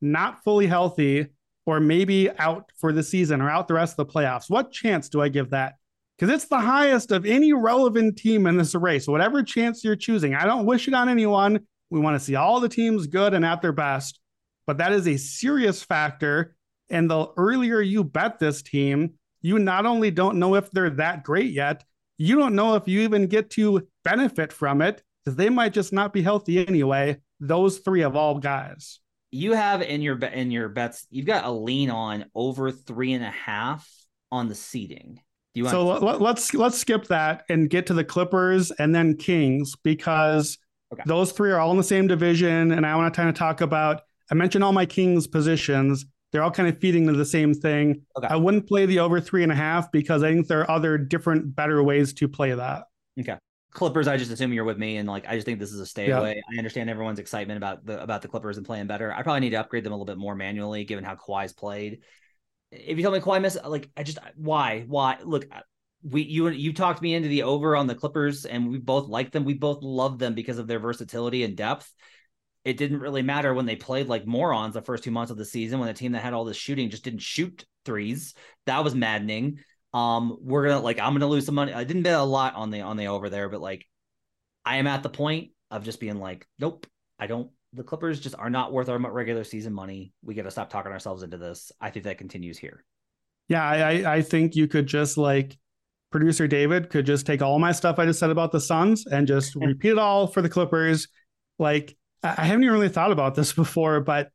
not 0.02 0.44
fully 0.44 0.68
healthy 0.68 1.28
or 1.66 1.80
maybe 1.80 2.30
out 2.32 2.72
for 2.78 2.92
the 2.92 3.04
season 3.04 3.42
or 3.42 3.50
out 3.50 3.68
the 3.68 3.74
rest 3.74 3.98
of 3.98 4.08
the 4.08 4.14
playoffs? 4.14 4.50
What 4.50 4.72
chance 4.72 5.10
do 5.10 5.22
I 5.22 5.30
give 5.30 5.52
that? 5.52 5.76
Because 6.24 6.36
it's 6.36 6.48
the 6.48 6.58
highest 6.58 7.12
of 7.12 7.26
any 7.26 7.52
relevant 7.52 8.18
team 8.18 8.48
in 8.48 8.56
this 8.56 8.76
race. 8.76 9.10
Whatever 9.10 9.44
chance 9.44 9.84
you're 9.84 9.98
choosing, 9.98 10.36
I 10.36 10.46
don't 10.46 10.66
wish 10.66 10.88
it 10.88 10.94
on 10.94 11.10
anyone. 11.10 11.60
We 11.90 12.00
want 12.00 12.18
to 12.18 12.26
see 12.26 12.36
all 12.36 12.62
the 12.62 12.70
teams 12.70 13.08
good 13.08 13.34
and 13.34 13.44
at 13.44 13.62
their 13.62 13.74
best, 13.74 14.22
but 14.66 14.78
that 14.78 14.94
is 14.94 15.06
a 15.06 15.18
serious 15.18 15.84
factor. 15.84 16.56
And 16.90 17.12
the 17.12 17.28
earlier 17.36 17.82
you 17.82 18.06
bet 18.06 18.40
this 18.40 18.62
team, 18.62 19.16
you 19.42 19.60
not 19.60 19.86
only 19.86 20.12
don't 20.12 20.40
know 20.40 20.56
if 20.56 20.72
they're 20.72 20.92
that 20.92 21.26
great 21.26 21.52
yet, 21.52 21.84
you 22.18 22.38
don't 22.38 22.56
know 22.56 22.76
if 22.76 22.88
you 22.88 23.02
even 23.02 23.28
get 23.28 23.50
to 23.52 23.86
benefit 24.06 24.54
from 24.54 24.82
it 24.82 25.04
because 25.26 25.36
they 25.36 25.50
might 25.50 25.74
just 25.74 25.92
not 25.92 26.14
be 26.14 26.22
healthy 26.22 26.66
anyway. 26.66 27.18
Those 27.42 27.80
three 27.80 28.04
of 28.04 28.16
all 28.16 28.40
guys. 28.40 29.02
You 29.32 29.52
have 29.56 29.82
in 29.82 30.02
your 30.02 30.18
in 30.24 30.52
your 30.52 30.70
bets, 30.70 31.06
you've 31.10 31.26
got 31.26 31.44
a 31.44 31.52
lean 31.52 31.90
on 31.90 32.28
over 32.34 32.72
three 32.72 33.12
and 33.12 33.26
a 33.26 33.30
half 33.30 33.86
on 34.32 34.48
the 34.48 34.56
seating 34.56 35.20
you 35.54 35.70
so 35.70 35.86
let, 35.86 36.20
let's 36.20 36.54
let's 36.54 36.78
skip 36.78 37.06
that 37.08 37.44
and 37.48 37.70
get 37.70 37.86
to 37.88 37.94
the 37.94 38.04
Clippers 38.04 38.72
and 38.72 38.94
then 38.94 39.16
Kings 39.16 39.76
because 39.84 40.58
okay. 40.92 41.04
those 41.06 41.32
three 41.32 41.52
are 41.52 41.60
all 41.60 41.72
in 41.72 41.78
the 41.78 41.84
same 41.84 42.08
division, 42.08 42.72
and 42.72 42.86
I 42.86 42.96
want 42.96 43.14
to 43.14 43.16
kind 43.18 43.30
of 43.30 43.36
talk 43.36 43.62
about. 43.62 44.02
I 44.32 44.36
mentioned 44.36 44.64
all 44.64 44.74
my 44.74 44.86
Kings 44.86 45.28
positions. 45.28 46.06
They're 46.32 46.42
all 46.42 46.50
kind 46.52 46.68
of 46.68 46.80
feeding 46.80 47.06
to 47.06 47.14
the 47.14 47.26
same 47.26 47.54
thing. 47.54 48.02
Okay. 48.18 48.28
I 48.28 48.36
wouldn't 48.36 48.68
play 48.68 48.88
the 48.88 49.00
over 49.00 49.22
three 49.22 49.44
and 49.44 49.52
a 49.52 49.56
half 49.56 49.92
because 49.92 50.24
I 50.24 50.32
think 50.32 50.48
there 50.48 50.62
are 50.62 50.72
other 50.72 50.98
different, 50.98 51.56
better 51.56 51.84
ways 51.84 52.14
to 52.14 52.28
play 52.28 52.52
that. 52.52 52.86
Okay. 53.20 53.38
Clippers, 53.74 54.08
I 54.08 54.18
just 54.18 54.32
assume 54.32 54.54
you're 54.54 54.64
with 54.64 54.78
me, 54.80 54.98
and 54.98 55.08
like 55.08 55.28
I 55.28 55.36
just 55.36 55.46
think 55.46 55.60
this 55.60 55.72
is 55.72 55.80
a 55.80 55.86
stay 55.86 56.08
yeah. 56.08 56.20
away. 56.20 56.42
I 56.52 56.58
understand 56.58 56.90
everyone's 56.90 57.20
excitement 57.20 57.58
about 57.58 57.86
the 57.86 58.02
about 58.02 58.24
the 58.24 58.28
Clippers 58.28 58.58
and 58.58 58.66
playing 58.66 58.88
better. 58.88 59.14
I 59.14 59.22
probably 59.22 59.42
need 59.42 59.52
to 59.52 59.58
upgrade 59.58 59.84
them 59.84 59.94
a 59.94 59.96
little 59.96 60.06
bit 60.06 60.18
more 60.18 60.36
manually, 60.36 60.84
given 60.84 61.04
how 61.04 61.16
Kawhi's 61.16 61.54
played 61.54 62.00
if 62.74 62.98
you 62.98 63.04
tell 63.04 63.12
me 63.12 63.20
Kawhi 63.20 63.42
miss, 63.42 63.58
like 63.66 63.90
I 63.96 64.04
just 64.04 64.20
why 64.36 64.86
why 64.88 65.18
look 65.24 65.48
we 66.04 66.24
you 66.24 66.50
you 66.50 66.74
talked 66.74 67.02
me 67.02 67.14
into 67.14 67.30
the 67.30 67.44
over 67.44 67.76
on 67.76 67.88
the 67.88 67.96
Clippers 67.96 68.46
and 68.46 68.70
we 68.70 68.78
both 68.80 69.08
liked 69.08 69.32
them. 69.32 69.46
We 69.46 69.54
both 69.54 69.82
loved 69.82 70.20
them 70.20 70.34
because 70.34 70.58
of 70.58 70.68
their 70.68 70.80
versatility 70.80 71.44
and 71.44 71.56
depth. 71.56 71.92
It 72.66 72.78
didn't 72.78 73.00
really 73.00 73.22
matter 73.22 73.54
when 73.54 73.66
they 73.66 73.76
played 73.76 74.08
like 74.08 74.26
morons 74.26 74.74
the 74.74 74.82
first 74.82 75.04
two 75.04 75.12
months 75.12 75.32
of 75.32 75.38
the 75.38 75.46
season 75.46 75.80
when 75.80 75.88
the 75.88 75.94
team 75.94 76.14
that 76.14 76.24
had 76.24 76.34
all 76.34 76.46
this 76.46 76.58
shooting 76.58 76.90
just 76.90 77.04
didn't 77.04 77.22
shoot 77.22 77.66
threes. 77.86 78.34
That 78.66 78.84
was 78.84 78.96
maddening. 78.96 79.60
Um, 79.94 80.38
we're 80.42 80.68
gonna 80.68 80.82
like 80.82 81.00
I'm 81.00 81.14
gonna 81.14 81.28
lose 81.28 81.46
some 81.46 81.56
money. 81.56 81.74
I 81.74 81.84
didn't 81.84 82.04
bet 82.04 82.16
a 82.16 82.24
lot 82.24 82.56
on 82.56 82.72
the 82.72 82.82
on 82.82 82.98
the 82.98 83.08
over 83.08 83.30
there, 83.30 83.50
but 83.50 83.62
like 83.62 83.86
I 84.66 84.78
am 84.78 84.88
at 84.88 85.04
the 85.04 85.10
point 85.10 85.52
of 85.70 85.84
just 85.84 86.00
being 86.00 86.20
like, 86.20 86.48
nope, 86.60 86.88
I 87.20 87.28
don't 87.28 87.52
the 87.74 87.84
Clippers 87.84 88.20
just 88.20 88.36
are 88.38 88.50
not 88.50 88.72
worth 88.72 88.90
our 88.90 89.00
regular 89.00 89.44
season 89.44 89.74
money. 89.74 90.14
We 90.24 90.36
got 90.36 90.44
to 90.44 90.52
stop 90.52 90.70
talking 90.70 90.92
ourselves 90.92 91.24
into 91.24 91.38
this. 91.38 91.72
I 91.82 91.90
think 91.90 92.06
that 92.06 92.18
continues 92.18 92.58
here. 92.58 92.84
Yeah, 93.48 93.64
I, 93.64 94.16
I 94.16 94.22
think 94.22 94.56
you 94.56 94.68
could 94.68 94.88
just 94.88 95.18
like 95.18 95.58
producer 96.12 96.48
David 96.48 96.90
could 96.90 97.06
just 97.06 97.26
take 97.26 97.42
all 97.42 97.60
my 97.60 97.72
stuff 97.72 97.98
I 97.98 98.06
just 98.06 98.20
said 98.20 98.30
about 98.30 98.52
the 98.52 98.62
Suns 98.62 99.06
and 99.08 99.28
just 99.28 99.56
repeat 99.56 99.92
it 99.92 99.98
all 99.98 100.28
for 100.28 100.42
the 100.42 100.50
Clippers. 100.50 101.08
Like 101.60 101.98
I 102.24 102.46
haven't 102.46 102.64
even 102.64 102.74
really 102.74 102.90
thought 102.90 103.12
about 103.12 103.36
this 103.36 103.54
before, 103.54 104.00
but 104.00 104.30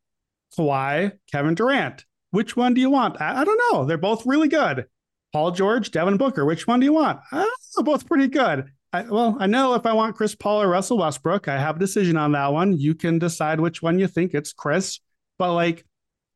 Kawhi, 0.57 1.13
Kevin 1.31 1.55
Durant, 1.55 2.05
which 2.31 2.55
one 2.55 2.73
do 2.73 2.81
you 2.81 2.89
want? 2.89 3.19
I, 3.21 3.41
I 3.41 3.43
don't 3.43 3.61
know. 3.71 3.85
They're 3.85 3.97
both 3.97 4.25
really 4.25 4.47
good. 4.47 4.85
Paul 5.31 5.51
George, 5.51 5.91
Devin 5.91 6.17
Booker, 6.17 6.43
which 6.43 6.67
one 6.67 6.79
do 6.79 6.85
you 6.85 6.93
want? 6.93 7.19
Uh, 7.31 7.45
they're 7.75 7.83
both 7.83 8.07
pretty 8.07 8.27
good. 8.27 8.71
I, 8.91 9.03
well, 9.03 9.37
I 9.39 9.45
know 9.45 9.75
if 9.75 9.85
I 9.85 9.93
want 9.93 10.15
Chris 10.15 10.33
Paul 10.33 10.63
or 10.63 10.67
Russell 10.67 10.97
Westbrook, 10.97 11.47
I 11.47 11.59
have 11.59 11.75
a 11.75 11.79
decision 11.79 12.17
on 12.17 12.31
that 12.31 12.51
one. 12.51 12.77
You 12.77 12.95
can 12.95 13.19
decide 13.19 13.59
which 13.59 13.81
one 13.81 13.99
you 13.99 14.07
think 14.07 14.33
it's 14.33 14.51
Chris. 14.51 14.99
But 15.37 15.53
like 15.53 15.85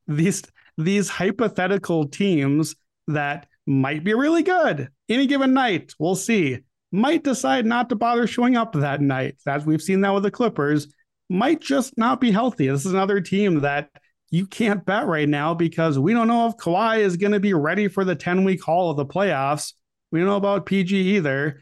these 0.08 0.44
these 0.78 1.10
hypothetical 1.10 2.08
teams 2.08 2.76
that 3.08 3.48
might 3.66 4.04
be 4.04 4.14
really 4.14 4.44
good 4.44 4.90
any 5.10 5.28
given 5.28 5.54
night, 5.54 5.94
we'll 6.00 6.16
see. 6.16 6.60
Might 6.92 7.24
decide 7.24 7.66
not 7.66 7.90
to 7.90 7.96
bother 7.96 8.28
showing 8.28 8.56
up 8.56 8.74
that 8.74 9.02
night, 9.02 9.36
as 9.48 9.66
we've 9.66 9.82
seen 9.82 10.02
that 10.02 10.14
with 10.14 10.24
the 10.24 10.32
Clippers. 10.32 10.88
Might 11.30 11.60
just 11.60 11.98
not 11.98 12.22
be 12.22 12.32
healthy. 12.32 12.68
This 12.68 12.86
is 12.86 12.94
another 12.94 13.20
team 13.20 13.62
that 13.62 13.90
you 14.30 14.46
can't 14.46 14.86
bet 14.86 15.08
right 15.08 15.28
now 15.28 15.56
because 15.56 15.98
we 15.98 16.14
don't 16.14 16.28
know 16.28 16.48
if 16.48 16.58
Kawhi 16.58 17.00
is 17.00 17.18
going 17.18 17.32
to 17.32 17.40
be 17.40 17.54
ready 17.54 17.88
for 17.88 18.06
the 18.06 18.16
10 18.16 18.44
week 18.44 18.64
haul 18.64 18.92
of 18.92 18.98
the 18.98 19.06
playoffs. 19.06 19.74
We 20.12 20.20
don't 20.20 20.28
know 20.28 20.36
about 20.38 20.68
PG 20.68 20.96
either. 20.96 21.60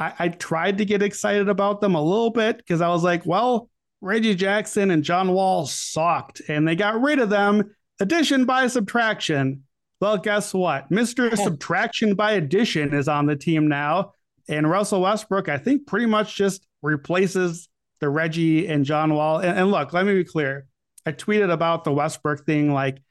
I, 0.00 0.12
I 0.18 0.28
tried 0.28 0.78
to 0.78 0.84
get 0.84 1.02
excited 1.02 1.48
about 1.48 1.80
them 1.80 1.94
a 1.94 2.02
little 2.02 2.30
bit 2.30 2.56
because 2.56 2.80
I 2.80 2.88
was 2.88 3.04
like, 3.04 3.26
well, 3.26 3.68
Reggie 4.00 4.34
Jackson 4.34 4.90
and 4.90 5.04
John 5.04 5.32
Wall 5.32 5.66
sucked 5.66 6.40
and 6.48 6.66
they 6.66 6.74
got 6.74 7.00
rid 7.00 7.18
of 7.18 7.28
them. 7.28 7.74
addition 8.00 8.46
by 8.46 8.66
subtraction. 8.66 9.64
Well, 10.00 10.16
guess 10.16 10.54
what? 10.54 10.90
Mr. 10.90 11.36
subtraction 11.44 12.14
by 12.14 12.32
addition 12.32 12.94
is 12.94 13.08
on 13.08 13.26
the 13.26 13.36
team 13.36 13.68
now. 13.68 14.12
And 14.48 14.68
Russell 14.68 15.02
Westbrook, 15.02 15.48
I 15.48 15.58
think, 15.58 15.86
pretty 15.86 16.06
much 16.06 16.34
just 16.34 16.66
replaces 16.82 17.68
the 18.00 18.08
Reggie 18.08 18.66
and 18.66 18.86
John 18.86 19.14
Wall. 19.14 19.38
And, 19.38 19.56
and 19.58 19.70
look, 19.70 19.92
let 19.92 20.06
me 20.06 20.14
be 20.14 20.24
clear. 20.24 20.66
I 21.04 21.12
tweeted 21.12 21.52
about 21.52 21.84
the 21.84 21.92
Westbrook 21.92 22.46
thing. 22.46 22.72
Like, 22.72 23.02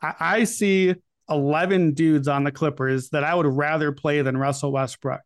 I, 0.00 0.14
I 0.20 0.44
see 0.44 0.94
11 1.28 1.94
dudes 1.94 2.28
on 2.28 2.44
the 2.44 2.52
Clippers 2.52 3.10
that 3.10 3.24
I 3.24 3.34
would 3.34 3.46
rather 3.46 3.90
play 3.90 4.22
than 4.22 4.36
Russell 4.36 4.72
Westbrook. 4.72 5.20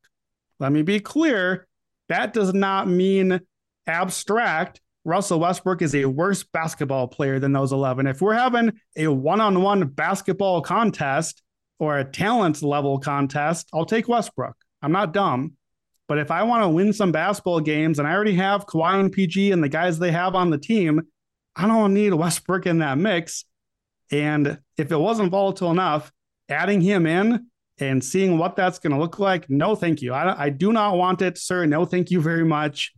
Let 0.62 0.70
me 0.70 0.82
be 0.82 1.00
clear. 1.00 1.66
That 2.08 2.32
does 2.32 2.54
not 2.54 2.86
mean 2.86 3.40
abstract. 3.88 4.80
Russell 5.04 5.40
Westbrook 5.40 5.82
is 5.82 5.92
a 5.92 6.04
worse 6.04 6.44
basketball 6.44 7.08
player 7.08 7.40
than 7.40 7.52
those 7.52 7.72
11. 7.72 8.06
If 8.06 8.20
we're 8.20 8.34
having 8.34 8.72
a 8.96 9.08
one 9.08 9.40
on 9.40 9.60
one 9.62 9.88
basketball 9.88 10.60
contest 10.60 11.42
or 11.80 11.98
a 11.98 12.04
talent 12.04 12.62
level 12.62 13.00
contest, 13.00 13.70
I'll 13.74 13.84
take 13.84 14.06
Westbrook. 14.06 14.54
I'm 14.80 14.92
not 14.92 15.12
dumb. 15.12 15.54
But 16.06 16.18
if 16.18 16.30
I 16.30 16.44
want 16.44 16.62
to 16.62 16.68
win 16.68 16.92
some 16.92 17.10
basketball 17.10 17.58
games 17.58 17.98
and 17.98 18.06
I 18.06 18.12
already 18.12 18.34
have 18.34 18.66
Kawhi 18.66 19.00
and 19.00 19.10
PG 19.10 19.50
and 19.50 19.64
the 19.64 19.68
guys 19.68 19.98
they 19.98 20.12
have 20.12 20.36
on 20.36 20.50
the 20.50 20.58
team, 20.58 21.02
I 21.56 21.66
don't 21.66 21.92
need 21.92 22.14
Westbrook 22.14 22.66
in 22.66 22.78
that 22.78 22.98
mix. 22.98 23.44
And 24.12 24.60
if 24.78 24.92
it 24.92 24.96
wasn't 24.96 25.32
volatile 25.32 25.72
enough, 25.72 26.12
adding 26.48 26.80
him 26.80 27.04
in 27.04 27.48
and 27.82 28.02
seeing 28.02 28.38
what 28.38 28.54
that's 28.54 28.78
going 28.78 28.92
to 28.92 28.98
look 28.98 29.18
like, 29.18 29.50
no, 29.50 29.74
thank 29.74 30.02
you. 30.02 30.14
I, 30.14 30.44
I 30.44 30.48
do 30.50 30.72
not 30.72 30.96
want 30.96 31.20
it, 31.20 31.36
sir. 31.36 31.66
No, 31.66 31.84
thank 31.84 32.10
you 32.10 32.20
very 32.20 32.44
much. 32.44 32.92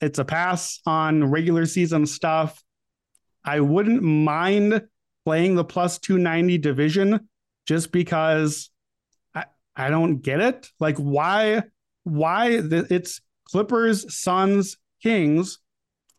It's 0.00 0.18
a 0.18 0.24
pass 0.24 0.80
on 0.86 1.30
regular 1.30 1.66
season 1.66 2.06
stuff. 2.06 2.62
I 3.44 3.60
wouldn't 3.60 4.02
mind 4.02 4.82
playing 5.24 5.56
the 5.56 5.64
plus 5.64 5.98
290 5.98 6.58
division 6.58 7.28
just 7.66 7.92
because 7.92 8.70
I, 9.34 9.44
I 9.76 9.90
don't 9.90 10.18
get 10.18 10.40
it. 10.40 10.68
Like, 10.78 10.96
why? 10.96 11.62
Why 12.04 12.60
it's 12.62 13.20
Clippers, 13.44 14.14
Suns, 14.14 14.78
Kings. 15.02 15.58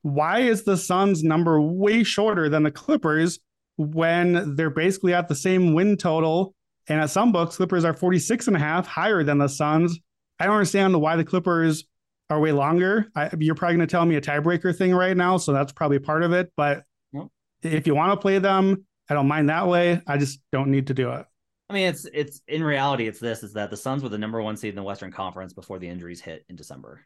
Why 0.03 0.39
is 0.41 0.63
the 0.63 0.77
Suns 0.77 1.23
number 1.23 1.59
way 1.59 2.03
shorter 2.03 2.49
than 2.49 2.63
the 2.63 2.71
Clippers 2.71 3.39
when 3.77 4.55
they're 4.55 4.69
basically 4.69 5.13
at 5.13 5.27
the 5.27 5.35
same 5.35 5.73
win 5.73 5.97
total? 5.97 6.53
And 6.87 6.99
at 6.99 7.09
some 7.09 7.31
books, 7.31 7.57
Clippers 7.57 7.85
are 7.85 7.93
46 7.93 8.47
and 8.47 8.55
a 8.55 8.59
half 8.59 8.87
higher 8.87 9.23
than 9.23 9.37
the 9.37 9.47
Suns. 9.47 9.99
I 10.39 10.45
don't 10.45 10.55
understand 10.55 10.99
why 10.99 11.15
the 11.15 11.23
Clippers 11.23 11.85
are 12.29 12.39
way 12.39 12.51
longer. 12.51 13.11
I, 13.15 13.29
you're 13.37 13.55
probably 13.55 13.77
going 13.77 13.87
to 13.87 13.91
tell 13.91 14.05
me 14.05 14.15
a 14.15 14.21
tiebreaker 14.21 14.75
thing 14.75 14.93
right 14.93 15.15
now, 15.15 15.37
so 15.37 15.53
that's 15.53 15.71
probably 15.71 15.99
part 15.99 16.23
of 16.23 16.33
it. 16.33 16.51
But 16.57 16.83
yep. 17.11 17.27
if 17.61 17.85
you 17.85 17.93
want 17.93 18.13
to 18.13 18.17
play 18.17 18.39
them, 18.39 18.85
I 19.09 19.13
don't 19.13 19.27
mind 19.27 19.49
that 19.49 19.67
way. 19.67 20.01
I 20.07 20.17
just 20.17 20.39
don't 20.51 20.69
need 20.69 20.87
to 20.87 20.93
do 20.93 21.11
it. 21.11 21.25
I 21.69 21.73
mean, 21.73 21.87
it's 21.87 22.05
it's 22.13 22.41
in 22.47 22.63
reality, 22.63 23.07
it's 23.07 23.19
this: 23.19 23.43
is 23.43 23.53
that 23.53 23.69
the 23.69 23.77
Suns 23.77 24.03
were 24.03 24.09
the 24.09 24.17
number 24.17 24.41
one 24.41 24.57
seed 24.57 24.69
in 24.69 24.75
the 24.75 24.83
Western 24.83 25.11
Conference 25.11 25.53
before 25.53 25.79
the 25.79 25.87
injuries 25.87 26.19
hit 26.19 26.43
in 26.49 26.55
December. 26.55 27.01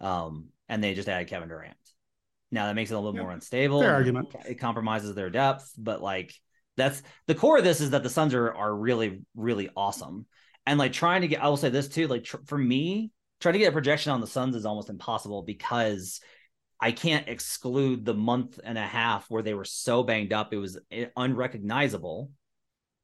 Um, 0.00 0.50
and 0.68 0.82
they 0.82 0.94
just 0.94 1.08
added 1.08 1.28
Kevin 1.28 1.48
Durant. 1.48 1.76
Now 2.52 2.66
that 2.66 2.74
makes 2.74 2.90
it 2.90 2.94
a 2.94 2.98
little 2.98 3.14
yep. 3.14 3.22
more 3.24 3.32
unstable. 3.32 3.80
Fair 3.80 3.94
argument. 3.94 4.34
It 4.48 4.56
compromises 4.56 5.14
their 5.14 5.30
depth, 5.30 5.72
but 5.76 6.02
like 6.02 6.34
that's 6.80 7.02
the 7.26 7.34
core 7.34 7.58
of 7.58 7.64
this 7.64 7.80
is 7.80 7.90
that 7.90 8.02
the 8.02 8.10
Suns 8.10 8.34
are 8.34 8.52
are 8.52 8.74
really 8.74 9.22
really 9.34 9.70
awesome. 9.76 10.26
And 10.66 10.78
like 10.78 10.92
trying 10.92 11.22
to 11.22 11.28
get, 11.28 11.42
I 11.42 11.48
will 11.48 11.56
say 11.56 11.70
this 11.70 11.88
too, 11.88 12.06
like 12.06 12.24
tr- 12.24 12.36
for 12.46 12.58
me, 12.58 13.12
trying 13.40 13.54
to 13.54 13.58
get 13.58 13.68
a 13.68 13.72
projection 13.72 14.12
on 14.12 14.20
the 14.20 14.26
Suns 14.26 14.54
is 14.54 14.66
almost 14.66 14.90
impossible 14.90 15.42
because 15.42 16.20
I 16.80 16.92
can't 16.92 17.28
exclude 17.28 18.04
the 18.04 18.14
month 18.14 18.58
and 18.62 18.78
a 18.78 18.86
half 18.86 19.30
where 19.30 19.42
they 19.42 19.54
were 19.54 19.64
so 19.64 20.02
banged 20.02 20.32
up 20.32 20.52
it 20.52 20.58
was 20.58 20.78
eh, 20.90 21.06
unrecognizable. 21.16 22.30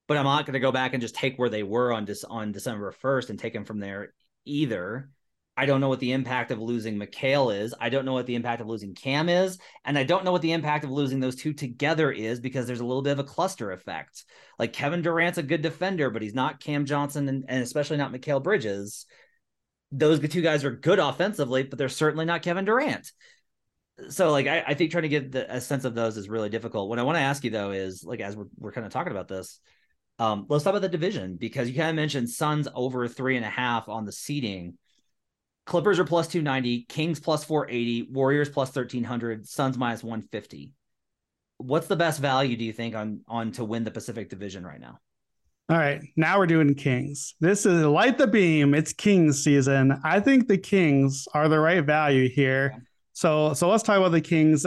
But 0.08 0.16
I'm 0.16 0.24
not 0.24 0.46
going 0.46 0.54
to 0.54 0.60
go 0.60 0.70
back 0.70 0.92
and 0.92 1.00
just 1.00 1.16
take 1.16 1.36
where 1.36 1.48
they 1.48 1.64
were 1.64 1.92
on 1.92 2.04
this 2.04 2.22
on 2.22 2.52
December 2.52 2.94
1st 3.02 3.30
and 3.30 3.38
take 3.38 3.52
them 3.52 3.64
from 3.64 3.80
there 3.80 4.14
either. 4.44 5.10
I 5.56 5.66
don't 5.66 5.80
know 5.80 5.88
what 5.88 6.00
the 6.00 6.12
impact 6.12 6.50
of 6.50 6.60
losing 6.60 6.98
Mikal 6.98 7.56
is. 7.58 7.74
I 7.80 7.88
don't 7.88 8.04
know 8.04 8.12
what 8.12 8.26
the 8.26 8.34
impact 8.34 8.60
of 8.60 8.66
losing 8.66 8.94
Cam 8.94 9.28
is. 9.28 9.58
And 9.84 9.98
I 9.98 10.04
don't 10.04 10.24
know 10.24 10.32
what 10.32 10.42
the 10.42 10.52
impact 10.52 10.84
of 10.84 10.90
losing 10.90 11.20
those 11.20 11.36
two 11.36 11.54
together 11.54 12.12
is 12.12 12.40
because 12.40 12.66
there's 12.66 12.80
a 12.80 12.84
little 12.84 13.02
bit 13.02 13.12
of 13.12 13.18
a 13.18 13.24
cluster 13.24 13.72
effect. 13.72 14.24
Like 14.58 14.72
Kevin 14.72 15.02
Durant's 15.02 15.38
a 15.38 15.42
good 15.42 15.62
defender, 15.62 16.10
but 16.10 16.22
he's 16.22 16.34
not 16.34 16.60
Cam 16.60 16.84
Johnson 16.84 17.28
and, 17.28 17.44
and 17.48 17.62
especially 17.62 17.96
not 17.96 18.12
Mikal 18.12 18.42
Bridges 18.42 19.06
those 19.92 20.20
two 20.28 20.42
guys 20.42 20.64
are 20.64 20.70
good 20.70 20.98
offensively, 20.98 21.62
but 21.62 21.78
they're 21.78 21.88
certainly 21.88 22.24
not 22.24 22.42
Kevin 22.42 22.64
Durant. 22.64 23.12
So, 24.08 24.30
like, 24.30 24.46
I, 24.46 24.62
I 24.66 24.74
think 24.74 24.90
trying 24.90 25.02
to 25.02 25.08
get 25.08 25.32
the, 25.32 25.54
a 25.54 25.60
sense 25.60 25.84
of 25.84 25.94
those 25.94 26.16
is 26.16 26.28
really 26.28 26.50
difficult. 26.50 26.88
What 26.88 26.98
I 26.98 27.02
want 27.02 27.16
to 27.16 27.22
ask 27.22 27.44
you 27.44 27.50
though 27.50 27.70
is, 27.70 28.04
like, 28.04 28.20
as 28.20 28.36
we're, 28.36 28.46
we're 28.58 28.72
kind 28.72 28.86
of 28.86 28.92
talking 28.92 29.12
about 29.12 29.28
this, 29.28 29.58
um, 30.18 30.46
let's 30.48 30.64
talk 30.64 30.72
about 30.72 30.82
the 30.82 30.88
division 30.88 31.36
because 31.36 31.68
you 31.68 31.76
kind 31.76 31.90
of 31.90 31.96
mentioned 31.96 32.28
Suns 32.28 32.68
over 32.74 33.08
three 33.08 33.36
and 33.36 33.44
a 33.44 33.50
half 33.50 33.88
on 33.88 34.04
the 34.04 34.12
seating. 34.12 34.76
Clippers 35.66 35.98
are 35.98 36.04
plus 36.04 36.28
290, 36.28 36.82
Kings 36.88 37.20
plus 37.20 37.44
480, 37.44 38.08
Warriors 38.12 38.48
plus 38.48 38.68
1300, 38.68 39.46
Suns 39.46 39.76
minus 39.76 40.02
150. 40.02 40.72
What's 41.58 41.88
the 41.88 41.96
best 41.96 42.20
value 42.20 42.56
do 42.56 42.64
you 42.64 42.72
think 42.72 42.94
on 42.94 43.20
on 43.26 43.52
to 43.52 43.64
win 43.64 43.82
the 43.82 43.90
Pacific 43.90 44.30
Division 44.30 44.64
right 44.64 44.80
now? 44.80 45.00
All 45.68 45.76
right, 45.76 46.00
now 46.14 46.38
we're 46.38 46.46
doing 46.46 46.76
Kings. 46.76 47.34
This 47.40 47.66
is 47.66 47.82
light 47.82 48.18
the 48.18 48.28
beam. 48.28 48.72
It's 48.72 48.92
Kings 48.92 49.42
season. 49.42 49.98
I 50.04 50.20
think 50.20 50.46
the 50.46 50.58
Kings 50.58 51.26
are 51.34 51.48
the 51.48 51.58
right 51.58 51.84
value 51.84 52.28
here. 52.28 52.84
So, 53.14 53.52
so 53.52 53.68
let's 53.68 53.82
talk 53.82 53.98
about 53.98 54.12
the 54.12 54.20
Kings. 54.20 54.64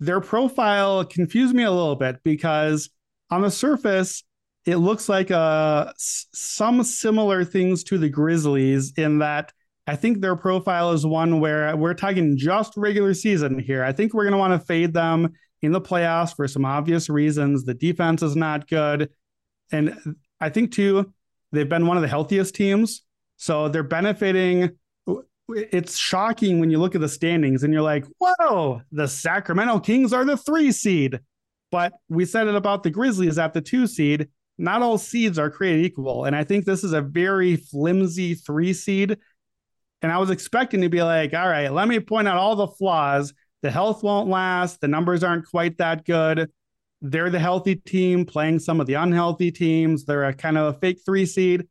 Their 0.00 0.20
profile 0.20 1.04
confused 1.04 1.54
me 1.54 1.62
a 1.62 1.70
little 1.70 1.94
bit 1.94 2.24
because 2.24 2.90
on 3.30 3.42
the 3.42 3.50
surface, 3.50 4.24
it 4.66 4.76
looks 4.76 5.08
like 5.08 5.30
uh, 5.30 5.92
some 5.96 6.82
similar 6.82 7.44
things 7.44 7.84
to 7.84 7.98
the 7.98 8.08
Grizzlies 8.08 8.92
in 8.96 9.18
that 9.18 9.52
I 9.86 9.96
think 9.96 10.20
their 10.20 10.36
profile 10.36 10.92
is 10.92 11.04
one 11.04 11.40
where 11.40 11.76
we're 11.76 11.94
talking 11.94 12.36
just 12.36 12.76
regular 12.76 13.14
season 13.14 13.58
here. 13.58 13.82
I 13.82 13.92
think 13.92 14.14
we're 14.14 14.24
going 14.24 14.32
to 14.32 14.38
want 14.38 14.60
to 14.60 14.66
fade 14.66 14.92
them 14.92 15.32
in 15.62 15.72
the 15.72 15.80
playoffs 15.80 16.34
for 16.34 16.46
some 16.46 16.64
obvious 16.64 17.08
reasons. 17.08 17.64
The 17.64 17.74
defense 17.74 18.22
is 18.22 18.36
not 18.36 18.68
good. 18.68 19.10
And 19.72 20.16
I 20.40 20.48
think 20.48 20.72
too, 20.72 21.12
they've 21.52 21.68
been 21.68 21.86
one 21.86 21.96
of 21.96 22.02
the 22.02 22.08
healthiest 22.08 22.54
teams. 22.54 23.02
So 23.36 23.68
they're 23.68 23.82
benefiting. 23.82 24.70
It's 25.48 25.96
shocking 25.96 26.60
when 26.60 26.70
you 26.70 26.78
look 26.78 26.94
at 26.94 27.00
the 27.00 27.08
standings 27.08 27.64
and 27.64 27.72
you're 27.72 27.82
like, 27.82 28.04
whoa, 28.18 28.82
the 28.92 29.08
Sacramento 29.08 29.80
Kings 29.80 30.12
are 30.12 30.24
the 30.24 30.36
three 30.36 30.72
seed. 30.72 31.20
But 31.72 31.92
we 32.08 32.24
said 32.24 32.46
it 32.46 32.54
about 32.54 32.82
the 32.82 32.90
Grizzlies 32.90 33.38
at 33.38 33.54
the 33.54 33.60
two 33.60 33.86
seed. 33.86 34.28
Not 34.58 34.82
all 34.82 34.98
seeds 34.98 35.38
are 35.38 35.50
created 35.50 35.84
equal. 35.84 36.26
And 36.26 36.36
I 36.36 36.44
think 36.44 36.64
this 36.64 36.84
is 36.84 36.92
a 36.92 37.00
very 37.00 37.56
flimsy 37.56 38.34
three 38.34 38.72
seed. 38.72 39.16
And 40.02 40.10
I 40.10 40.18
was 40.18 40.30
expecting 40.30 40.80
to 40.80 40.88
be 40.88 41.02
like, 41.02 41.34
all 41.34 41.48
right, 41.48 41.72
let 41.72 41.88
me 41.88 42.00
point 42.00 42.28
out 42.28 42.36
all 42.36 42.56
the 42.56 42.68
flaws. 42.68 43.32
The 43.62 43.70
health 43.70 44.02
won't 44.02 44.28
last. 44.28 44.80
The 44.80 44.88
numbers 44.88 45.22
aren't 45.22 45.46
quite 45.46 45.78
that 45.78 46.04
good 46.04 46.50
they're 47.02 47.30
the 47.30 47.38
healthy 47.38 47.76
team 47.76 48.24
playing 48.26 48.58
some 48.58 48.80
of 48.80 48.86
the 48.86 48.94
unhealthy 48.94 49.50
teams. 49.50 50.04
They're 50.04 50.24
a 50.24 50.34
kind 50.34 50.58
of 50.58 50.74
a 50.74 50.78
fake 50.78 51.00
three 51.04 51.26
seed. 51.26 51.66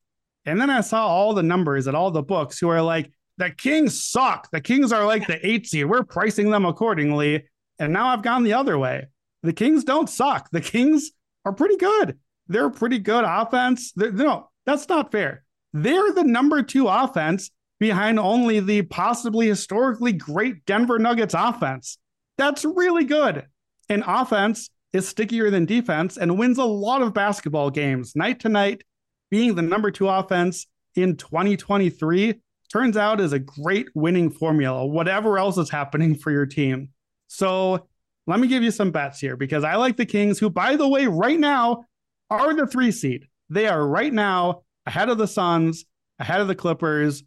And 0.45 0.59
then 0.59 0.69
I 0.69 0.81
saw 0.81 1.07
all 1.07 1.33
the 1.33 1.43
numbers 1.43 1.87
at 1.87 1.95
all 1.95 2.11
the 2.11 2.23
books 2.23 2.59
who 2.59 2.69
are 2.69 2.81
like, 2.81 3.11
the 3.37 3.51
Kings 3.51 4.01
suck. 4.01 4.49
The 4.51 4.61
Kings 4.61 4.91
are 4.91 5.05
like 5.05 5.27
the 5.27 5.45
eight 5.45 5.67
seed. 5.67 5.85
We're 5.85 6.03
pricing 6.03 6.49
them 6.49 6.65
accordingly. 6.65 7.45
And 7.77 7.93
now 7.93 8.07
I've 8.07 8.23
gone 8.23 8.43
the 8.43 8.53
other 8.53 8.77
way. 8.77 9.07
The 9.43 9.53
Kings 9.53 9.83
don't 9.83 10.09
suck. 10.09 10.49
The 10.51 10.61
Kings 10.61 11.11
are 11.45 11.53
pretty 11.53 11.77
good. 11.77 12.17
They're 12.47 12.69
pretty 12.69 12.99
good 12.99 13.23
offense. 13.25 13.93
They're, 13.95 14.11
no, 14.11 14.49
that's 14.65 14.89
not 14.89 15.11
fair. 15.11 15.43
They're 15.71 16.11
the 16.11 16.23
number 16.23 16.63
two 16.63 16.87
offense 16.87 17.51
behind 17.79 18.19
only 18.19 18.59
the 18.59 18.81
possibly 18.83 19.47
historically 19.47 20.13
great 20.13 20.65
Denver 20.65 20.99
Nuggets 20.99 21.33
offense. 21.33 21.97
That's 22.37 22.65
really 22.65 23.05
good. 23.05 23.45
And 23.89 24.03
offense 24.05 24.69
is 24.93 25.07
stickier 25.07 25.49
than 25.49 25.65
defense 25.65 26.17
and 26.17 26.37
wins 26.37 26.57
a 26.57 26.63
lot 26.63 27.01
of 27.01 27.13
basketball 27.13 27.69
games 27.69 28.15
night 28.15 28.39
to 28.41 28.49
night. 28.49 28.83
Being 29.31 29.55
the 29.55 29.61
number 29.61 29.91
two 29.91 30.07
offense 30.07 30.67
in 30.95 31.15
2023 31.15 32.41
turns 32.71 32.97
out 32.97 33.19
is 33.19 33.33
a 33.33 33.39
great 33.39 33.87
winning 33.93 34.29
formula, 34.29 34.85
whatever 34.85 35.37
else 35.37 35.57
is 35.57 35.69
happening 35.69 36.15
for 36.15 36.31
your 36.31 36.45
team. 36.45 36.89
So 37.27 37.87
let 38.27 38.39
me 38.39 38.47
give 38.47 38.63
you 38.63 38.71
some 38.71 38.91
bets 38.91 39.19
here 39.19 39.35
because 39.35 39.63
I 39.63 39.75
like 39.75 39.97
the 39.97 40.05
Kings, 40.05 40.39
who, 40.39 40.49
by 40.49 40.75
the 40.75 40.87
way, 40.87 41.07
right 41.07 41.39
now 41.39 41.85
are 42.29 42.53
the 42.53 42.67
three 42.67 42.91
seed. 42.91 43.25
They 43.49 43.67
are 43.67 43.85
right 43.85 44.13
now 44.13 44.63
ahead 44.85 45.09
of 45.09 45.17
the 45.17 45.27
Suns, 45.27 45.85
ahead 46.19 46.41
of 46.41 46.47
the 46.47 46.55
Clippers. 46.55 47.23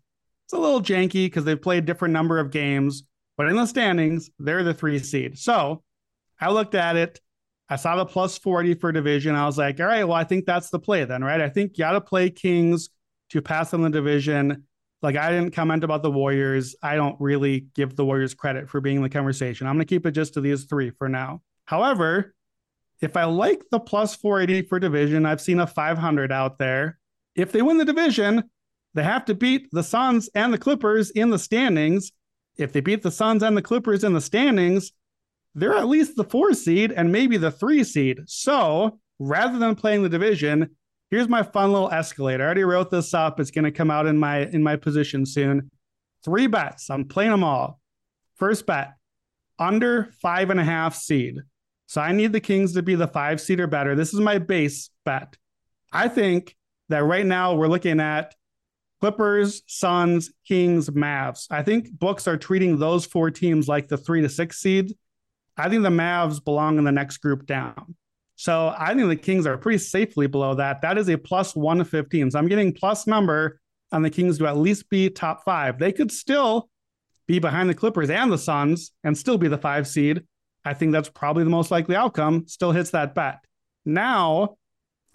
It's 0.53 0.59
a 0.59 0.61
little 0.61 0.82
janky 0.82 1.24
because 1.24 1.44
they've 1.44 1.61
played 1.61 1.86
different 1.86 2.12
number 2.12 2.38
of 2.38 2.50
games, 2.50 3.05
but 3.38 3.48
in 3.48 3.57
the 3.57 3.64
standings, 3.64 4.28
they're 4.38 4.62
the 4.62 4.74
three 4.74 4.98
seed. 4.98 5.38
So 5.38 5.82
I 6.38 6.50
looked 6.50 6.74
at 6.74 6.94
it. 6.94 7.18
I 7.70 7.76
saw 7.76 7.96
the 7.96 8.05
plus 8.05 8.36
40 8.36 8.74
for 8.74 8.92
division. 8.92 9.34
I 9.34 9.46
was 9.46 9.57
like, 9.57 9.80
all 9.80 9.86
right, 9.86 10.05
well, 10.05 10.18
I 10.18 10.24
think 10.24 10.44
that's 10.44 10.68
the 10.68 10.78
play 10.78 11.07
then, 11.07 11.24
right? 11.24 11.40
I 11.40 11.48
think 11.48 11.78
you 11.78 11.84
got 11.84 11.92
to 11.92 12.03
play 12.03 12.28
Kings 12.28 12.90
to 13.30 13.40
pass 13.40 13.72
on 13.72 13.80
the 13.80 13.88
division. 13.88 14.64
Like, 15.00 15.16
I 15.16 15.30
didn't 15.30 15.55
comment 15.55 15.84
about 15.84 16.03
the 16.03 16.11
Warriors. 16.11 16.76
I 16.82 16.96
don't 16.96 17.16
really 17.18 17.68
give 17.74 17.96
the 17.96 18.05
Warriors 18.05 18.34
credit 18.34 18.68
for 18.68 18.82
being 18.82 18.96
in 18.96 19.03
the 19.03 19.09
conversation. 19.09 19.66
I'm 19.66 19.76
going 19.76 19.86
to 19.86 19.94
keep 19.94 20.05
it 20.05 20.11
just 20.11 20.34
to 20.34 20.42
these 20.42 20.64
three 20.64 20.90
for 20.90 21.09
now. 21.09 21.40
However, 21.64 22.34
If 23.00 23.16
I 23.16 23.24
like 23.24 23.64
the 23.70 23.80
plus 23.80 24.14
480 24.14 24.68
for 24.68 24.78
division, 24.78 25.24
I've 25.26 25.40
seen 25.40 25.59
a 25.61 25.66
500 25.66 26.30
out 26.30 26.59
there. 26.59 26.98
If 27.34 27.50
they 27.53 27.62
win 27.62 27.78
the 27.78 27.84
division, 27.86 28.50
they 28.95 29.03
have 29.03 29.24
to 29.26 29.34
beat 29.34 29.68
the 29.72 29.82
Suns 29.82 30.28
and 30.34 30.53
the 30.53 30.59
Clippers 30.59 31.11
in 31.11 31.30
the 31.30 31.38
standings. 31.38 32.12
If 32.57 32.72
they 32.72 32.80
beat 32.80 33.03
the 33.03 33.11
Suns 33.11 33.43
and 33.43 33.57
the 33.57 33.62
Clippers 33.62 34.05
in 34.05 34.12
the 34.12 34.20
standings, 34.20 34.93
they're 35.55 35.76
at 35.76 35.88
least 35.88 36.16
the 36.16 36.24
four 36.24 36.55
seed 36.55 36.93
and 36.93 37.12
maybe 37.12 37.36
the 37.36 37.51
three 37.51 37.84
seed. 37.84 38.20
So 38.26 38.99
rather 39.18 39.59
than 39.59 39.74
playing 39.74 40.03
the 40.03 40.09
division, 40.09 40.76
here's 41.11 41.28
my 41.28 41.43
fun 41.43 41.72
little 41.72 41.90
escalator. 41.90 42.43
I 42.43 42.47
already 42.47 42.64
wrote 42.64 42.90
this 42.90 43.14
up. 43.14 43.40
It's 43.40 43.51
going 43.51 43.64
to 43.64 43.70
come 43.70 43.90
out 43.90 44.07
in 44.07 44.18
my 44.18 44.47
in 44.47 44.62
my 44.62 44.76
position 44.76 45.26
soon. 45.26 45.70
Three 46.24 46.47
bets. 46.47 46.90
I'm 46.90 47.07
playing 47.07 47.30
them 47.30 47.45
all. 47.45 47.80
First 48.36 48.66
bet, 48.66 48.93
under 49.59 50.11
five 50.20 50.51
and 50.51 50.61
a 50.61 50.64
half 50.64 50.95
seed. 50.95 51.38
So 51.86 52.01
I 52.01 52.12
need 52.12 52.32
the 52.32 52.40
Kings 52.40 52.72
to 52.74 52.82
be 52.82 52.95
the 52.95 53.09
five 53.09 53.40
seed 53.40 53.61
or 53.61 53.66
better. 53.66 53.95
This 53.95 54.14
is 54.14 54.20
my 54.20 54.38
base 54.38 54.90
bet. 55.05 55.36
I 55.93 56.09
think 56.09 56.57
that 56.88 57.05
right 57.05 57.26
now 57.26 57.55
we're 57.55 57.68
looking 57.68 58.01
at 58.01 58.34
Clippers, 59.03 59.62
Suns, 59.66 60.30
Kings, 60.46 60.88
Mavs. 60.90 61.48
I 61.50 61.64
think 61.64 61.90
books 61.90 62.28
are 62.28 62.36
treating 62.36 62.78
those 62.78 63.05
four 63.05 63.32
teams 63.32 63.66
like 63.66 63.88
the 63.88 63.96
three 63.96 64.22
to 64.22 64.28
six 64.28 64.59
seed. 64.61 64.94
I 65.57 65.68
think 65.68 65.82
the 65.82 65.88
Mavs 65.88 66.42
belong 66.42 66.78
in 66.78 66.84
the 66.84 66.92
next 66.92 67.16
group 67.16 67.44
down. 67.44 67.96
So 68.36 68.72
I 68.78 68.94
think 68.94 69.09
the 69.09 69.16
Kings 69.16 69.44
are 69.44 69.59
pretty 69.59 69.78
safely 69.78 70.28
below 70.28 70.55
that. 70.55 70.82
That 70.82 70.98
is 70.98 71.09
a 71.09 71.18
plus 71.18 71.57
115. 71.57 72.30
So 72.30 72.38
I'm 72.38 72.46
getting 72.46 72.72
plus 72.72 73.09
number 73.09 73.61
on 73.90 74.03
the 74.03 74.11
Kings 74.11 74.38
to 74.38 74.46
at 74.46 74.57
least 74.57 74.88
be 74.88 75.11
top 75.11 75.44
five. 75.44 75.80
They 75.80 75.90
could 75.90 76.12
still 76.12 76.68
be 77.26 77.40
behind 77.40 77.68
the 77.68 77.74
Clippers 77.74 78.09
and 78.09 78.30
the 78.30 78.38
Suns 78.38 78.92
and 79.03 79.18
still 79.18 79.36
be 79.36 79.48
the 79.48 79.59
five 79.59 79.88
seed. 79.88 80.22
I 80.64 80.74
think 80.74 80.92
that's 80.92 81.09
probably 81.09 81.42
the 81.42 81.50
most 81.50 81.72
likely 81.72 81.96
outcome. 81.96 82.46
Still 82.46 82.70
hits 82.70 82.90
that 82.90 83.16
bet. 83.16 83.40
Now, 83.84 84.59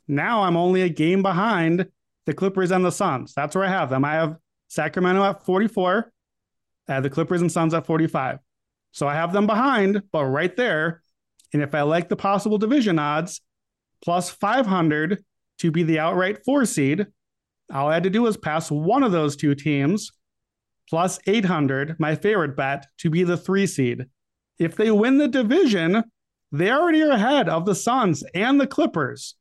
now 0.09 0.43
I'm 0.43 0.57
only 0.57 0.81
a 0.81 0.89
game 0.89 1.21
behind 1.21 1.87
the 2.27 2.33
Clippers 2.33 2.71
and 2.71 2.85
the 2.85 2.91
Suns. 2.91 3.33
That's 3.33 3.55
where 3.55 3.63
I 3.63 3.69
have 3.69 3.89
them. 3.89 4.05
I 4.05 4.13
have 4.13 4.37
Sacramento 4.67 5.23
at 5.23 5.45
44, 5.45 6.11
I 6.89 6.93
have 6.93 7.03
the 7.03 7.09
Clippers 7.09 7.41
and 7.41 7.51
Suns 7.51 7.73
at 7.73 7.85
45. 7.85 8.39
So 8.91 9.07
I 9.07 9.15
have 9.15 9.33
them 9.33 9.47
behind, 9.47 10.03
but 10.11 10.25
right 10.25 10.55
there. 10.55 11.01
And 11.53 11.61
if 11.63 11.73
I 11.73 11.81
like 11.81 12.09
the 12.09 12.15
possible 12.15 12.57
division 12.57 12.99
odds, 12.99 13.41
plus 14.03 14.29
500 14.29 15.23
to 15.59 15.71
be 15.71 15.83
the 15.83 15.99
outright 15.99 16.43
four 16.45 16.65
seed, 16.65 17.07
all 17.73 17.89
I 17.89 17.95
had 17.95 18.03
to 18.03 18.09
do 18.09 18.23
was 18.23 18.37
pass 18.37 18.69
one 18.69 19.03
of 19.03 19.11
those 19.11 19.35
two 19.35 19.55
teams, 19.55 20.11
plus 20.89 21.19
800, 21.27 21.97
my 21.99 22.15
favorite 22.15 22.55
bet, 22.55 22.87
to 22.99 23.09
be 23.09 23.23
the 23.23 23.37
three 23.37 23.67
seed. 23.67 24.05
If 24.59 24.75
they 24.75 24.91
win 24.91 25.17
the 25.17 25.27
division, 25.27 26.03
they 26.51 26.71
already 26.71 27.03
are 27.03 27.11
ahead 27.11 27.47
of 27.47 27.65
the 27.65 27.75
Suns 27.75 28.23
and 28.33 28.59
the 28.59 28.67
Clippers. 28.67 29.35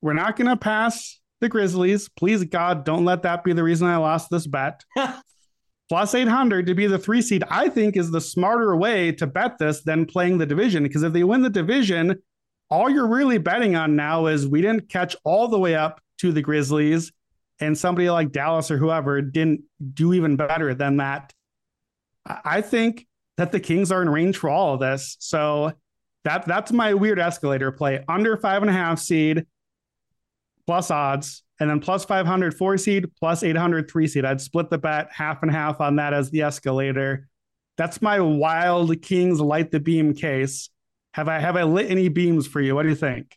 We're 0.00 0.12
not 0.14 0.36
going 0.36 0.48
to 0.48 0.56
pass 0.56 1.20
the 1.42 1.50
Grizzlies. 1.50 2.08
Please, 2.08 2.42
God, 2.44 2.84
don't 2.84 3.04
let 3.04 3.22
that 3.22 3.44
be 3.44 3.52
the 3.52 3.62
reason 3.62 3.86
I 3.86 3.98
lost 3.98 4.30
this 4.30 4.46
bet. 4.46 4.82
Plus 5.90 6.14
800 6.14 6.66
to 6.66 6.74
be 6.74 6.86
the 6.86 6.98
three 6.98 7.20
seed, 7.20 7.44
I 7.50 7.68
think, 7.68 7.98
is 7.98 8.10
the 8.10 8.20
smarter 8.20 8.74
way 8.74 9.12
to 9.12 9.26
bet 9.26 9.58
this 9.58 9.82
than 9.82 10.06
playing 10.06 10.38
the 10.38 10.46
division. 10.46 10.84
Because 10.84 11.02
if 11.02 11.12
they 11.12 11.24
win 11.24 11.42
the 11.42 11.50
division, 11.50 12.22
all 12.70 12.88
you're 12.88 13.06
really 13.06 13.36
betting 13.36 13.76
on 13.76 13.94
now 13.94 14.26
is 14.26 14.48
we 14.48 14.62
didn't 14.62 14.88
catch 14.88 15.14
all 15.24 15.48
the 15.48 15.58
way 15.58 15.74
up 15.74 16.00
to 16.20 16.32
the 16.32 16.40
Grizzlies, 16.40 17.12
and 17.60 17.76
somebody 17.76 18.08
like 18.08 18.32
Dallas 18.32 18.70
or 18.70 18.78
whoever 18.78 19.20
didn't 19.20 19.62
do 19.92 20.14
even 20.14 20.36
better 20.36 20.72
than 20.72 20.96
that. 20.96 21.32
I 22.24 22.62
think 22.62 23.06
that 23.36 23.52
the 23.52 23.60
Kings 23.60 23.92
are 23.92 24.00
in 24.00 24.08
range 24.08 24.38
for 24.38 24.48
all 24.48 24.74
of 24.74 24.80
this. 24.80 25.16
So 25.20 25.72
that 26.24 26.46
that's 26.46 26.72
my 26.72 26.94
weird 26.94 27.18
escalator 27.18 27.72
play. 27.72 28.04
Under 28.08 28.36
five 28.36 28.62
and 28.62 28.70
a 28.70 28.74
half 28.74 28.98
seed, 28.98 29.44
plus 30.66 30.90
odds, 30.90 31.42
and 31.60 31.68
then 31.70 31.80
plus 31.80 32.04
500 32.04 32.54
four 32.54 32.76
seed, 32.78 33.06
plus 33.18 33.42
800 33.42 33.90
three 33.90 34.06
seed. 34.06 34.24
I'd 34.24 34.40
split 34.40 34.70
the 34.70 34.78
bet 34.78 35.08
half 35.12 35.42
and 35.42 35.50
half 35.50 35.80
on 35.80 35.96
that 35.96 36.14
as 36.14 36.30
the 36.30 36.42
escalator. 36.42 37.28
That's 37.76 38.02
my 38.02 38.20
wild 38.20 39.00
Kings 39.02 39.40
light 39.40 39.70
the 39.70 39.80
beam 39.80 40.14
case. 40.14 40.70
Have 41.14 41.28
I 41.28 41.38
have 41.38 41.56
I 41.56 41.64
lit 41.64 41.90
any 41.90 42.08
beams 42.08 42.46
for 42.46 42.60
you? 42.60 42.74
What 42.74 42.84
do 42.84 42.88
you 42.90 42.94
think? 42.94 43.36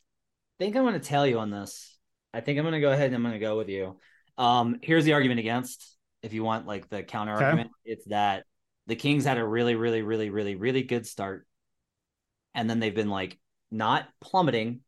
I 0.60 0.64
think 0.64 0.76
I'm 0.76 0.84
going 0.84 0.94
to 0.94 1.00
tell 1.00 1.28
you 1.28 1.40
on 1.40 1.50
this. 1.50 1.98
I 2.34 2.42
think 2.42 2.58
I'm 2.58 2.64
going 2.64 2.74
to 2.74 2.80
go 2.80 2.92
ahead 2.92 3.08
and 3.08 3.16
I'm 3.16 3.22
going 3.24 3.34
to 3.34 3.40
go 3.40 3.58
with 3.58 3.70
you. 3.70 4.00
Um, 4.38 4.80
here's 4.82 5.06
the 5.06 5.14
argument 5.14 5.40
against. 5.40 5.92
If 6.22 6.34
you 6.34 6.44
want 6.44 6.66
like 6.66 6.90
the 6.90 7.04
counter 7.04 7.34
Okay. 7.40 7.56
argument, 7.56 7.72
it's 7.84 8.06
that 8.06 8.46
the 8.88 8.96
Kings 8.96 9.26
had 9.26 9.38
a 9.38 9.46
really, 9.46 9.76
really, 9.76 10.02
really, 10.02 10.30
really, 10.30 10.56
really 10.56 10.84
good 10.84 11.06
start, 11.06 11.46
and 12.54 12.70
then 12.70 12.80
they've 12.80 12.96
been 12.96 13.10
like 13.10 13.38
not 13.72 14.08
plummeting, 14.22 14.82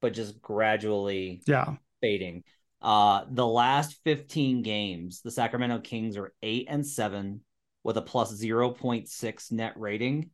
but 0.00 0.12
just 0.12 0.40
gradually 0.40 1.42
Yeah. 1.46 1.76
fading. 2.00 2.44
Uh, 2.82 3.24
the 3.30 3.46
last 3.46 3.98
15 4.04 4.62
games, 4.62 5.22
the 5.22 5.30
Sacramento 5.30 5.80
Kings 5.80 6.16
are 6.16 6.34
eight 6.42 6.66
and 6.68 6.86
seven 6.86 7.40
with 7.82 7.96
a 7.96 8.02
plus 8.02 8.32
0.6 8.32 9.50
net 9.50 9.72
rating. 9.76 10.30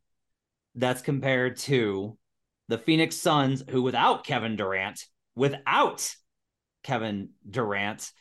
That's 0.75 1.01
compared 1.01 1.57
to 1.57 2.17
the 2.67 2.77
Phoenix 2.77 3.15
Suns, 3.15 3.63
who 3.69 3.81
without 3.81 4.25
Kevin 4.25 4.55
Durant, 4.55 5.05
without 5.35 6.13
Kevin 6.83 7.29
Durant, 7.49 8.11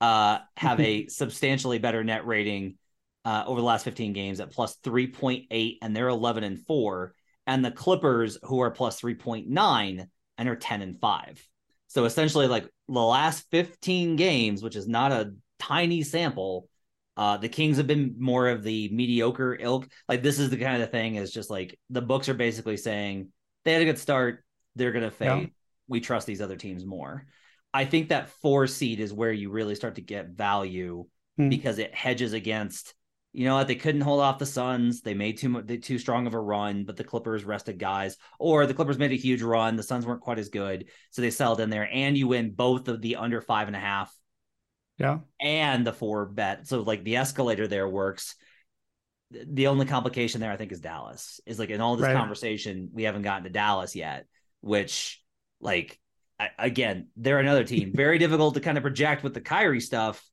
uh, 0.00 0.38
have 0.56 0.80
a 0.80 1.06
substantially 1.08 1.78
better 1.78 2.02
net 2.02 2.26
rating 2.26 2.76
uh, 3.24 3.44
over 3.46 3.60
the 3.60 3.66
last 3.66 3.84
15 3.84 4.12
games 4.12 4.40
at 4.40 4.50
plus 4.50 4.76
3.8, 4.82 5.78
and 5.82 5.94
they're 5.94 6.08
11 6.08 6.44
and 6.44 6.64
4. 6.66 7.14
And 7.46 7.64
the 7.64 7.70
Clippers, 7.70 8.38
who 8.42 8.60
are 8.60 8.70
plus 8.70 9.00
3.9 9.00 10.06
and 10.38 10.48
are 10.48 10.56
10 10.56 10.80
and 10.82 10.98
5. 11.00 11.46
So 11.88 12.04
essentially, 12.04 12.46
like 12.46 12.68
the 12.88 13.00
last 13.00 13.46
15 13.50 14.16
games, 14.16 14.62
which 14.62 14.76
is 14.76 14.88
not 14.88 15.12
a 15.12 15.34
tiny 15.58 16.02
sample, 16.02 16.68
uh, 17.16 17.36
the 17.36 17.48
Kings 17.48 17.78
have 17.78 17.86
been 17.86 18.14
more 18.18 18.48
of 18.48 18.62
the 18.62 18.88
mediocre 18.90 19.56
ilk. 19.58 19.88
Like 20.08 20.22
this 20.22 20.38
is 20.38 20.50
the 20.50 20.56
kind 20.56 20.82
of 20.82 20.90
thing 20.90 21.16
is 21.16 21.32
just 21.32 21.50
like 21.50 21.78
the 21.90 22.00
books 22.02 22.28
are 22.28 22.34
basically 22.34 22.76
saying 22.76 23.28
they 23.64 23.72
had 23.72 23.82
a 23.82 23.86
good 23.86 23.98
start, 23.98 24.44
they're 24.76 24.92
gonna 24.92 25.10
fade. 25.10 25.26
Yeah. 25.42 25.46
We 25.88 26.00
trust 26.00 26.26
these 26.26 26.40
other 26.40 26.56
teams 26.56 26.86
more. 26.86 27.26
I 27.74 27.84
think 27.84 28.10
that 28.10 28.28
four 28.28 28.66
seed 28.66 29.00
is 29.00 29.12
where 29.12 29.32
you 29.32 29.50
really 29.50 29.74
start 29.74 29.96
to 29.96 30.00
get 30.02 30.28
value 30.28 31.06
Hmm. 31.38 31.48
because 31.48 31.78
it 31.78 31.94
hedges 31.94 32.32
against. 32.32 32.94
You 33.38 33.44
know 33.44 33.54
what? 33.54 33.68
They 33.68 33.76
couldn't 33.76 34.00
hold 34.00 34.18
off 34.20 34.40
the 34.40 34.46
Suns. 34.46 35.00
They 35.00 35.14
made 35.14 35.38
too 35.38 35.48
much, 35.48 35.66
too 35.82 36.00
strong 36.00 36.26
of 36.26 36.34
a 36.34 36.40
run, 36.40 36.82
but 36.82 36.96
the 36.96 37.04
Clippers 37.04 37.44
rested 37.44 37.78
guys, 37.78 38.16
or 38.40 38.66
the 38.66 38.74
Clippers 38.74 38.98
made 38.98 39.12
a 39.12 39.14
huge 39.14 39.42
run. 39.42 39.76
The 39.76 39.84
Suns 39.84 40.04
weren't 40.04 40.22
quite 40.22 40.40
as 40.40 40.48
good, 40.48 40.86
so 41.12 41.22
they 41.22 41.30
settled 41.30 41.60
in 41.60 41.70
there. 41.70 41.88
And 41.88 42.18
you 42.18 42.26
win 42.26 42.50
both 42.50 42.88
of 42.88 43.00
the 43.00 43.14
under 43.14 43.40
five 43.40 43.68
and 43.68 43.76
a 43.76 43.78
half 43.78 44.12
Yeah. 44.98 45.20
and 45.40 45.86
the 45.86 45.92
four 45.92 46.26
bet. 46.26 46.66
So 46.66 46.80
like 46.80 47.04
the 47.04 47.14
escalator 47.14 47.68
there 47.68 47.88
works. 47.88 48.34
The 49.30 49.68
only 49.68 49.86
complication 49.86 50.40
there, 50.40 50.50
I 50.50 50.56
think, 50.56 50.72
is 50.72 50.80
Dallas. 50.80 51.40
Is 51.46 51.60
like 51.60 51.70
in 51.70 51.80
all 51.80 51.94
this 51.94 52.06
Right. 52.06 52.16
conversation, 52.16 52.88
we 52.92 53.04
haven't 53.04 53.22
gotten 53.22 53.44
to 53.44 53.50
Dallas 53.50 53.94
yet, 53.94 54.26
which 54.62 55.22
like 55.60 56.00
I, 56.40 56.50
again, 56.58 57.10
they're 57.16 57.38
another 57.38 57.62
team. 57.62 57.92
Very 57.94 58.18
difficult 58.18 58.54
to 58.54 58.60
kind 58.60 58.78
of 58.78 58.82
project 58.82 59.22
with 59.22 59.34
the 59.34 59.40
Kyrie 59.40 59.80
stuff. 59.80 60.28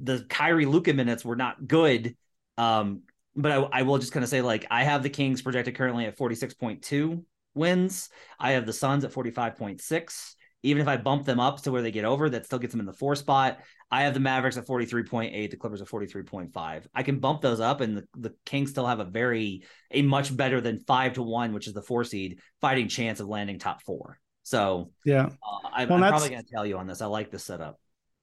The 0.00 0.26
Kyrie 0.28 0.66
Luka 0.66 0.92
minutes 0.92 1.24
were 1.24 1.36
not 1.36 1.66
good. 1.66 2.14
Um, 2.58 3.02
but 3.34 3.52
I, 3.52 3.80
I 3.80 3.82
will 3.82 3.98
just 3.98 4.12
kind 4.12 4.24
of 4.24 4.30
say, 4.30 4.42
like, 4.42 4.66
I 4.70 4.84
have 4.84 5.02
the 5.02 5.10
Kings 5.10 5.42
projected 5.42 5.74
currently 5.74 6.06
at 6.06 6.18
46.2 6.18 7.22
wins. 7.54 8.08
I 8.38 8.52
have 8.52 8.66
the 8.66 8.72
Suns 8.72 9.04
at 9.04 9.12
45.6. 9.12 10.34
Even 10.64 10.80
if 10.80 10.86
I 10.86 10.96
bump 10.96 11.24
them 11.24 11.40
up 11.40 11.60
to 11.62 11.72
where 11.72 11.82
they 11.82 11.90
get 11.90 12.04
over, 12.04 12.30
that 12.30 12.46
still 12.46 12.60
gets 12.60 12.72
them 12.72 12.80
in 12.80 12.86
the 12.86 12.92
four 12.92 13.16
spot. 13.16 13.58
I 13.90 14.04
have 14.04 14.14
the 14.14 14.20
Mavericks 14.20 14.56
at 14.56 14.66
43.8, 14.66 15.50
the 15.50 15.56
Clippers 15.56 15.82
at 15.82 15.88
43.5. 15.88 16.86
I 16.94 17.02
can 17.02 17.18
bump 17.18 17.40
those 17.40 17.58
up, 17.58 17.80
and 17.80 17.96
the, 17.96 18.06
the 18.16 18.34
Kings 18.46 18.70
still 18.70 18.86
have 18.86 19.00
a 19.00 19.04
very, 19.04 19.64
a 19.90 20.02
much 20.02 20.34
better 20.34 20.60
than 20.60 20.78
five 20.80 21.14
to 21.14 21.22
one, 21.22 21.52
which 21.52 21.66
is 21.66 21.74
the 21.74 21.82
four 21.82 22.04
seed, 22.04 22.38
fighting 22.60 22.86
chance 22.86 23.18
of 23.18 23.26
landing 23.26 23.58
top 23.58 23.82
four. 23.82 24.18
So 24.44 24.92
Yeah. 25.04 25.26
uh, 25.26 25.68
I, 25.72 25.84
Well, 25.86 26.02
I'm 26.02 26.10
probably 26.10 26.30
going 26.30 26.44
to 26.44 26.50
tell 26.50 26.64
you 26.64 26.78
on 26.78 26.86
this. 26.86 27.02
I 27.02 27.06
like 27.06 27.30
this 27.30 27.44
setup. 27.44 27.78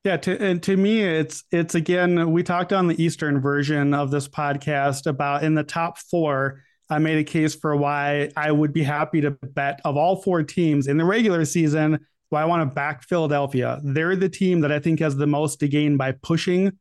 Yeah, 0.05 0.15
to 0.17 0.41
and 0.41 0.63
to 0.63 0.77
me, 0.77 1.01
it's 1.01 1.43
it's 1.51 1.75
again. 1.75 2.31
We 2.31 2.41
talked 2.41 2.71
on 2.71 2.87
the 2.87 3.01
Eastern 3.01 3.41
version 3.41 3.93
of 3.93 4.11
this 4.11 4.29
podcast 4.29 5.07
about 5.07 5.43
in 5.43 5.55
the 5.55 5.63
top 5.63 5.97
four. 5.97 6.61
I 6.89 6.99
made 6.99 7.17
a 7.17 7.23
case 7.23 7.53
for 7.53 7.75
why 7.75 8.31
I 8.35 8.51
would 8.51 8.73
be 8.73 8.81
happy 8.81 9.21
to 9.21 9.31
bet 9.31 9.81
of 9.83 9.97
all 9.97 10.21
four 10.21 10.41
teams 10.41 10.87
in 10.87 10.97
the 10.97 11.05
regular 11.05 11.43
season. 11.45 11.99
Why 12.29 12.43
I 12.43 12.45
want 12.45 12.69
to 12.69 12.73
back 12.73 13.03
Philadelphia. 13.03 13.79
They're 13.83 14.15
the 14.15 14.29
team 14.29 14.61
that 14.61 14.71
I 14.71 14.79
think 14.79 14.99
has 14.99 15.17
the 15.17 15.27
most 15.27 15.59
to 15.59 15.67
gain 15.67 15.97
by 15.97 16.13
pushing. 16.13 16.77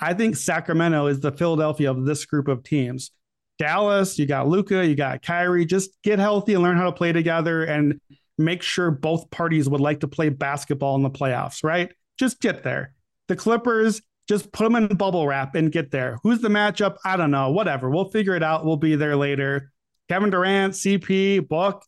I 0.00 0.14
think 0.14 0.36
Sacramento 0.36 1.06
is 1.06 1.20
the 1.20 1.32
Philadelphia 1.32 1.90
of 1.90 2.04
this 2.04 2.24
group 2.24 2.48
of 2.48 2.62
teams. 2.62 3.10
Dallas, 3.58 4.18
you 4.18 4.26
got 4.26 4.48
Luka, 4.48 4.86
you 4.86 4.94
got 4.94 5.22
Kyrie. 5.22 5.66
Just 5.66 5.90
get 6.02 6.18
healthy 6.18 6.54
and 6.54 6.62
learn 6.62 6.76
how 6.76 6.84
to 6.84 6.92
play 6.92 7.12
together 7.12 7.64
and 7.64 8.00
make 8.38 8.62
sure 8.62 8.90
both 8.90 9.30
parties 9.30 9.68
would 9.68 9.80
like 9.80 10.00
to 10.00 10.08
play 10.08 10.28
basketball 10.28 10.96
in 10.96 11.02
the 11.02 11.10
playoffs, 11.10 11.64
right? 11.64 11.92
Just 12.20 12.40
get 12.40 12.62
there. 12.62 12.94
The 13.26 13.34
Clippers, 13.34 14.00
just 14.28 14.52
put 14.52 14.62
them 14.62 14.76
in 14.76 14.86
bubble 14.96 15.26
wrap 15.26 15.56
and 15.56 15.72
get 15.72 15.90
there. 15.90 16.18
Who's 16.22 16.40
the 16.40 16.48
matchup? 16.48 16.98
I 17.04 17.16
don't 17.16 17.32
know. 17.32 17.50
Whatever. 17.50 17.90
We'll 17.90 18.10
figure 18.10 18.36
it 18.36 18.44
out. 18.44 18.64
We'll 18.64 18.76
be 18.76 18.94
there 18.94 19.16
later. 19.16 19.72
Kevin 20.08 20.30
Durant, 20.30 20.74
CP, 20.74 21.48
Book, 21.48 21.84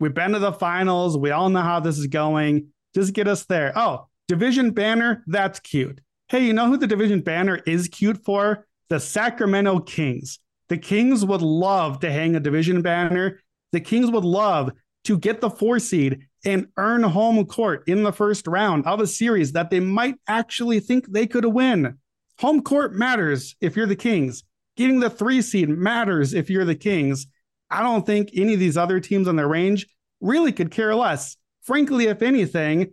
We've 0.00 0.14
been 0.14 0.32
to 0.32 0.38
the 0.38 0.52
finals. 0.52 1.18
We 1.18 1.30
all 1.30 1.50
know 1.50 1.60
how 1.60 1.78
this 1.78 1.98
is 1.98 2.06
going. 2.06 2.68
Just 2.94 3.12
get 3.12 3.28
us 3.28 3.44
there. 3.44 3.70
Oh, 3.76 4.08
division 4.28 4.70
banner. 4.70 5.22
That's 5.26 5.60
cute. 5.60 6.00
Hey, 6.28 6.46
you 6.46 6.54
know 6.54 6.68
who 6.68 6.78
the 6.78 6.86
division 6.86 7.20
banner 7.20 7.60
is 7.66 7.86
cute 7.86 8.24
for? 8.24 8.66
The 8.88 8.98
Sacramento 8.98 9.80
Kings. 9.80 10.38
The 10.70 10.78
Kings 10.78 11.22
would 11.24 11.42
love 11.42 12.00
to 12.00 12.10
hang 12.10 12.34
a 12.34 12.40
division 12.40 12.80
banner. 12.80 13.40
The 13.72 13.80
Kings 13.80 14.10
would 14.10 14.24
love 14.24 14.72
to 15.04 15.18
get 15.18 15.42
the 15.42 15.50
four 15.50 15.78
seed 15.78 16.26
and 16.44 16.68
earn 16.76 17.02
home 17.02 17.44
court 17.46 17.84
in 17.86 18.02
the 18.02 18.12
first 18.12 18.46
round 18.46 18.86
of 18.86 19.00
a 19.00 19.06
series 19.06 19.52
that 19.52 19.70
they 19.70 19.80
might 19.80 20.16
actually 20.26 20.80
think 20.80 21.06
they 21.06 21.26
could 21.26 21.44
win. 21.44 21.98
Home 22.38 22.62
court 22.62 22.94
matters 22.94 23.54
if 23.60 23.76
you're 23.76 23.86
the 23.86 23.96
Kings. 23.96 24.44
Getting 24.76 25.00
the 25.00 25.10
three 25.10 25.42
seed 25.42 25.68
matters 25.68 26.32
if 26.32 26.48
you're 26.48 26.64
the 26.64 26.74
Kings. 26.74 27.26
I 27.70 27.82
don't 27.82 28.06
think 28.06 28.30
any 28.34 28.54
of 28.54 28.60
these 28.60 28.76
other 28.76 29.00
teams 29.00 29.28
on 29.28 29.36
their 29.36 29.48
range 29.48 29.86
really 30.20 30.52
could 30.52 30.70
care 30.70 30.94
less. 30.94 31.36
Frankly, 31.62 32.06
if 32.06 32.22
anything, 32.22 32.92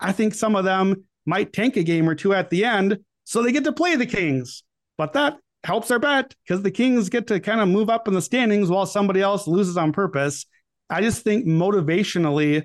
I 0.00 0.12
think 0.12 0.34
some 0.34 0.56
of 0.56 0.64
them 0.64 1.04
might 1.24 1.52
tank 1.52 1.76
a 1.76 1.84
game 1.84 2.08
or 2.08 2.14
two 2.14 2.34
at 2.34 2.50
the 2.50 2.64
end 2.64 2.98
so 3.24 3.42
they 3.42 3.52
get 3.52 3.64
to 3.64 3.72
play 3.72 3.96
the 3.96 4.06
Kings. 4.06 4.64
But 4.98 5.12
that 5.12 5.38
helps 5.64 5.90
our 5.90 5.98
bet 5.98 6.34
because 6.44 6.62
the 6.62 6.70
Kings 6.70 7.08
get 7.08 7.28
to 7.28 7.40
kind 7.40 7.60
of 7.60 7.68
move 7.68 7.88
up 7.88 8.08
in 8.08 8.14
the 8.14 8.22
standings 8.22 8.68
while 8.68 8.86
somebody 8.86 9.20
else 9.20 9.46
loses 9.46 9.76
on 9.76 9.92
purpose. 9.92 10.44
I 10.92 11.00
just 11.00 11.22
think 11.22 11.46
motivationally, 11.46 12.64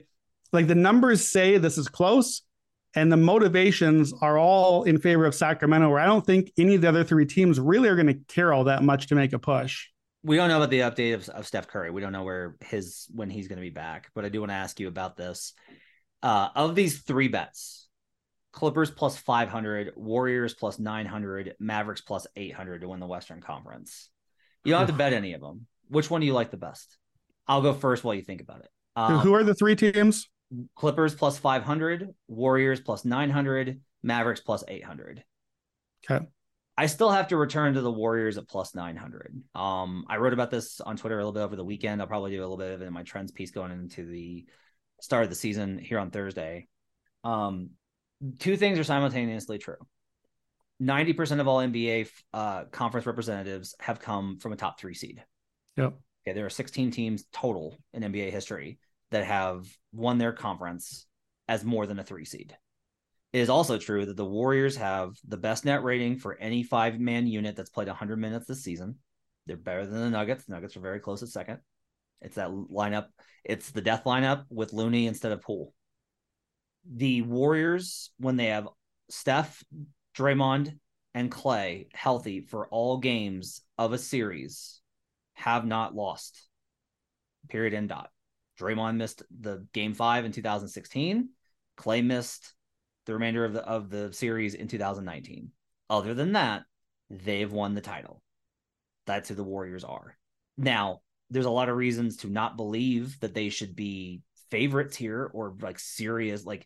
like 0.52 0.68
the 0.68 0.76
numbers 0.76 1.26
say 1.26 1.58
this 1.58 1.78
is 1.78 1.88
close, 1.88 2.42
and 2.94 3.10
the 3.10 3.18
motivations 3.18 4.14
are 4.22 4.38
all 4.38 4.84
in 4.84 5.00
favor 5.00 5.26
of 5.26 5.34
Sacramento, 5.34 5.90
where 5.90 6.00
I 6.00 6.06
don't 6.06 6.26
think 6.26 6.52
any 6.58 6.76
of 6.76 6.82
the 6.82 6.90
other 6.90 7.06
three 7.06 7.26
teams 7.26 7.58
really 7.58 7.88
are 7.88 7.96
going 7.96 8.08
to 8.08 8.20
care 8.28 8.52
all 8.52 8.66
that 8.66 8.84
much 8.84 9.08
to 9.08 9.16
make 9.16 9.32
a 9.32 9.40
push. 9.40 9.88
We 10.24 10.36
don't 10.36 10.50
know 10.50 10.58
about 10.58 10.72
the 10.72 10.80
update 10.80 11.14
of, 11.14 11.30
of 11.30 11.48
Steph 11.48 11.68
Curry. 11.68 11.90
We 11.90 12.02
don't 12.02 12.12
know 12.12 12.24
where 12.24 12.58
his 12.66 13.08
when 13.14 13.30
he's 13.30 13.48
going 13.48 13.58
to 13.58 13.62
be 13.62 13.70
back, 13.70 14.10
but 14.14 14.26
I 14.26 14.30
do 14.30 14.42
want 14.42 14.52
to 14.52 14.56
ask 14.56 14.78
you 14.78 14.90
about 14.90 15.16
this. 15.16 15.54
Uh, 16.22 16.50
of 16.54 16.76
these 16.76 17.00
three 17.04 17.30
bets, 17.30 17.88
Clippers 18.52 18.92
plus 18.92 19.16
500, 19.16 19.94
Warriors 19.96 20.54
plus 20.54 20.80
900, 20.80 21.56
Mavericks 21.62 22.02
plus 22.02 22.28
800 22.36 22.82
to 22.82 22.90
win 22.90 23.00
the 23.00 23.08
Western 23.08 23.40
Conference. 23.40 24.10
You 24.66 24.74
don't 24.74 24.80
have 24.80 24.90
to 24.90 24.96
bet 24.96 25.14
any 25.14 25.32
of 25.32 25.40
them. 25.40 25.68
Which 25.88 26.10
one 26.10 26.20
do 26.20 26.28
you 26.28 26.34
like 26.34 26.52
the 26.52 26.58
best? 26.58 26.98
I'll 27.48 27.62
go 27.62 27.74
first 27.74 28.04
while 28.04 28.16
you 28.16 28.22
think 28.22 28.42
about 28.42 28.60
it. 28.60 28.70
Um, 28.96 29.20
Who 29.20 29.34
are 29.34 29.44
the 29.44 29.54
three 29.54 29.76
teams? 29.76 30.28
Clippers 30.76 31.14
plus 31.14 31.38
500, 31.38 32.14
Warriors 32.28 32.80
plus 32.80 33.06
900, 33.06 33.82
Mavericks 34.04 34.40
plus 34.40 34.64
800. 34.68 35.24
Okay. 36.10 36.26
I 36.78 36.86
still 36.86 37.10
have 37.10 37.30
to 37.30 37.38
return 37.38 37.74
to 37.74 37.82
the 37.82 37.92
Warriors 37.92 38.38
at 38.38 38.48
plus 38.48 38.76
900. 38.76 39.42
Um, 39.56 40.06
I 40.08 40.18
wrote 40.18 40.34
about 40.34 40.52
this 40.52 40.80
on 40.80 40.96
Twitter 40.96 41.16
a 41.16 41.18
little 41.18 41.34
bit 41.34 41.42
over 41.42 41.56
the 41.56 41.66
weekend. 41.66 42.02
I'll 42.02 42.08
probably 42.08 42.32
do 42.32 42.40
a 42.40 42.44
little 42.44 42.58
bit 42.58 42.72
of 42.72 42.82
it 42.82 42.86
in 42.86 42.94
my 42.94 43.04
trends 43.04 43.32
piece 43.32 43.52
going 43.52 43.72
into 43.72 44.06
the 44.06 44.46
start 45.02 45.24
of 45.24 45.30
the 45.30 45.36
season 45.36 45.80
here 45.80 45.98
on 45.98 46.12
Thursday. 46.12 46.68
Um, 47.24 47.72
two 48.40 48.58
things 48.58 48.78
are 48.78 48.84
simultaneously 48.84 49.58
true. 49.58 49.78
90% 50.82 51.40
of 51.40 51.48
all 51.48 51.58
NBA 51.58 52.10
uh, 52.34 52.66
conference 52.66 53.08
representatives 53.08 53.76
have 53.80 54.00
come 54.00 54.38
from 54.38 54.54
a 54.54 54.56
top 54.56 54.80
three 54.80 54.94
seed. 54.94 55.24
Yep. 55.76 55.98
Okay, 56.28 56.34
there 56.34 56.46
are 56.46 56.50
16 56.50 56.92
teams 56.92 57.24
total 57.32 57.78
in 57.94 58.04
NBA 58.04 58.32
history 58.32 58.80
that 59.12 59.24
have 59.24 59.66
won 59.94 60.18
their 60.18 60.34
conference 60.34 61.06
as 61.48 61.64
more 61.64 61.88
than 61.88 62.00
a 62.00 62.04
three 62.04 62.26
seed. 62.26 62.54
It 63.32 63.40
is 63.40 63.50
also 63.50 63.78
true 63.78 64.06
that 64.06 64.18
the 64.18 64.26
Warriors 64.26 64.76
have 64.76 65.14
the 65.26 65.38
best 65.38 65.64
net 65.64 65.84
rating 65.84 66.18
for 66.18 66.38
any 66.38 66.64
five 66.64 67.00
man 67.00 67.28
unit 67.28 67.56
that's 67.56 67.70
played 67.70 67.88
100 67.88 68.18
minutes 68.18 68.46
this 68.46 68.62
season. 68.62 68.96
They're 69.46 69.56
better 69.56 69.86
than 69.86 70.02
the 70.02 70.10
Nuggets. 70.10 70.50
Nuggets 70.50 70.76
are 70.76 70.82
very 70.82 71.00
close 71.00 71.24
at 71.24 71.30
second. 71.30 71.60
It's 72.22 72.36
that 72.36 72.50
lineup. 72.50 73.06
It's 73.46 73.72
the 73.72 73.80
death 73.80 74.04
lineup 74.04 74.44
with 74.50 74.74
Looney 74.74 75.08
instead 75.08 75.32
of 75.32 75.42
Poole. 75.42 75.74
The 76.94 77.22
Warriors, 77.22 78.12
when 78.20 78.36
they 78.36 78.48
have 78.48 78.68
Steph, 79.10 79.64
Draymond, 80.14 80.78
and 81.14 81.32
Clay 81.32 81.88
healthy 81.94 82.42
for 82.42 82.68
all 82.68 82.98
games 82.98 83.62
of 83.78 83.94
a 83.94 83.98
series, 83.98 84.82
have 85.38 85.66
not 85.66 85.96
lost. 85.96 86.48
Period. 87.48 87.74
End 87.74 87.90
dot. 87.90 88.10
Draymond 88.60 88.98
missed 88.98 89.22
the 89.40 89.66
game 89.72 89.94
five 89.94 90.26
in 90.26 90.32
2016. 90.32 91.30
Clay 91.78 92.02
missed 92.02 92.54
the 93.06 93.14
remainder 93.14 93.46
of 93.46 93.54
the 93.54 93.64
of 93.64 93.90
the 93.90 94.12
series 94.12 94.56
in 94.56 94.68
2019. 94.68 95.52
Other 95.90 96.16
than 96.16 96.34
that, 96.34 96.64
they've 97.10 97.52
won 97.52 97.76
the 97.76 97.82
title. 97.82 98.22
That's 99.06 99.30
who 99.30 99.36
the 99.36 99.44
Warriors 99.44 99.84
are. 99.84 100.18
Now, 100.58 101.02
there's 101.30 101.46
a 101.46 101.52
lot 101.52 101.70
of 101.70 101.78
reasons 101.78 102.18
to 102.18 102.28
not 102.28 102.58
believe 102.58 103.20
that 103.20 103.36
they 103.36 103.50
should 103.50 103.76
be 103.76 104.22
favorites 104.50 104.98
here 104.98 105.30
or 105.34 105.56
like 105.62 105.78
serious. 105.78 106.46
Like 106.46 106.66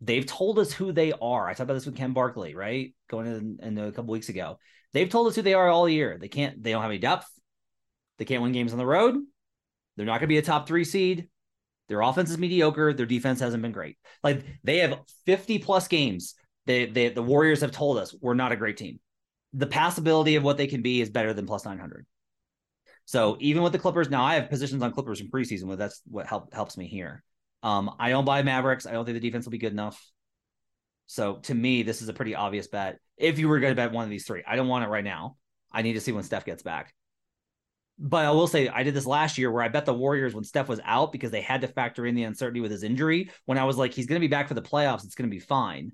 they've 0.00 0.26
told 0.26 0.58
us 0.58 0.72
who 0.72 0.92
they 0.92 1.12
are. 1.12 1.46
I 1.46 1.50
talked 1.50 1.60
about 1.60 1.74
this 1.74 1.86
with 1.86 1.96
Ken 1.96 2.14
Barkley, 2.14 2.54
right? 2.54 2.94
Going 3.10 3.26
in, 3.26 3.58
in 3.62 3.78
a 3.78 3.92
couple 3.92 4.12
weeks 4.12 4.30
ago. 4.30 4.58
They've 4.94 5.10
told 5.10 5.28
us 5.28 5.36
who 5.36 5.42
they 5.42 5.54
are 5.54 5.68
all 5.68 5.86
year. 5.86 6.16
They 6.18 6.28
can't, 6.28 6.62
they 6.62 6.72
don't 6.72 6.80
have 6.80 6.90
any 6.90 6.98
depth. 6.98 7.28
They 8.18 8.24
can't 8.24 8.42
win 8.42 8.52
games 8.52 8.72
on 8.72 8.78
the 8.78 8.86
road. 8.86 9.16
They're 9.96 10.06
not 10.06 10.20
going 10.20 10.22
to 10.22 10.26
be 10.28 10.38
a 10.38 10.42
top 10.42 10.66
three 10.66 10.84
seed. 10.84 11.28
Their 11.88 12.02
offense 12.02 12.30
is 12.30 12.38
mediocre. 12.38 12.92
Their 12.92 13.06
defense 13.06 13.40
hasn't 13.40 13.62
been 13.62 13.72
great. 13.72 13.96
Like 14.22 14.44
they 14.62 14.78
have 14.78 14.98
50 15.26 15.58
plus 15.58 15.88
games. 15.88 16.34
They, 16.66 16.86
they 16.86 17.08
the 17.08 17.22
Warriors 17.22 17.62
have 17.62 17.72
told 17.72 17.98
us 17.98 18.14
we're 18.20 18.34
not 18.34 18.52
a 18.52 18.56
great 18.56 18.76
team. 18.76 19.00
The 19.54 19.66
passability 19.66 20.36
of 20.36 20.42
what 20.42 20.58
they 20.58 20.66
can 20.66 20.82
be 20.82 21.00
is 21.00 21.08
better 21.08 21.32
than 21.32 21.46
plus 21.46 21.64
900. 21.64 22.06
So 23.06 23.38
even 23.40 23.62
with 23.62 23.72
the 23.72 23.78
Clippers, 23.78 24.10
now 24.10 24.22
I 24.22 24.34
have 24.34 24.50
positions 24.50 24.82
on 24.82 24.92
Clippers 24.92 25.22
in 25.22 25.30
preseason, 25.30 25.66
but 25.68 25.78
that's 25.78 26.02
what 26.06 26.26
help, 26.26 26.52
helps 26.52 26.76
me 26.76 26.86
here. 26.86 27.22
Um, 27.62 27.90
I 27.98 28.10
don't 28.10 28.26
buy 28.26 28.42
Mavericks. 28.42 28.84
I 28.84 28.92
don't 28.92 29.06
think 29.06 29.14
the 29.14 29.26
defense 29.26 29.46
will 29.46 29.52
be 29.52 29.58
good 29.58 29.72
enough. 29.72 29.98
So 31.06 31.36
to 31.36 31.54
me, 31.54 31.82
this 31.82 32.02
is 32.02 32.10
a 32.10 32.12
pretty 32.12 32.34
obvious 32.34 32.68
bet. 32.68 32.98
If 33.16 33.38
you 33.38 33.48
were 33.48 33.60
going 33.60 33.70
to 33.70 33.76
bet 33.76 33.92
one 33.92 34.04
of 34.04 34.10
these 34.10 34.26
three, 34.26 34.44
I 34.46 34.56
don't 34.56 34.68
want 34.68 34.84
it 34.84 34.88
right 34.88 35.02
now. 35.02 35.38
I 35.72 35.80
need 35.80 35.94
to 35.94 36.02
see 36.02 36.12
when 36.12 36.22
Steph 36.22 36.44
gets 36.44 36.62
back. 36.62 36.92
But 37.98 38.24
I 38.24 38.30
will 38.30 38.46
say 38.46 38.68
I 38.68 38.84
did 38.84 38.94
this 38.94 39.06
last 39.06 39.38
year 39.38 39.50
where 39.50 39.62
I 39.62 39.68
bet 39.68 39.84
the 39.84 39.94
Warriors 39.94 40.34
when 40.34 40.44
Steph 40.44 40.68
was 40.68 40.80
out 40.84 41.10
because 41.10 41.32
they 41.32 41.40
had 41.40 41.62
to 41.62 41.68
factor 41.68 42.06
in 42.06 42.14
the 42.14 42.22
uncertainty 42.22 42.60
with 42.60 42.70
his 42.70 42.84
injury. 42.84 43.30
When 43.46 43.58
I 43.58 43.64
was 43.64 43.76
like, 43.76 43.92
he's 43.92 44.06
going 44.06 44.20
to 44.20 44.24
be 44.26 44.30
back 44.30 44.46
for 44.46 44.54
the 44.54 44.62
playoffs, 44.62 45.04
it's 45.04 45.16
going 45.16 45.28
to 45.28 45.34
be 45.34 45.40
fine. 45.40 45.92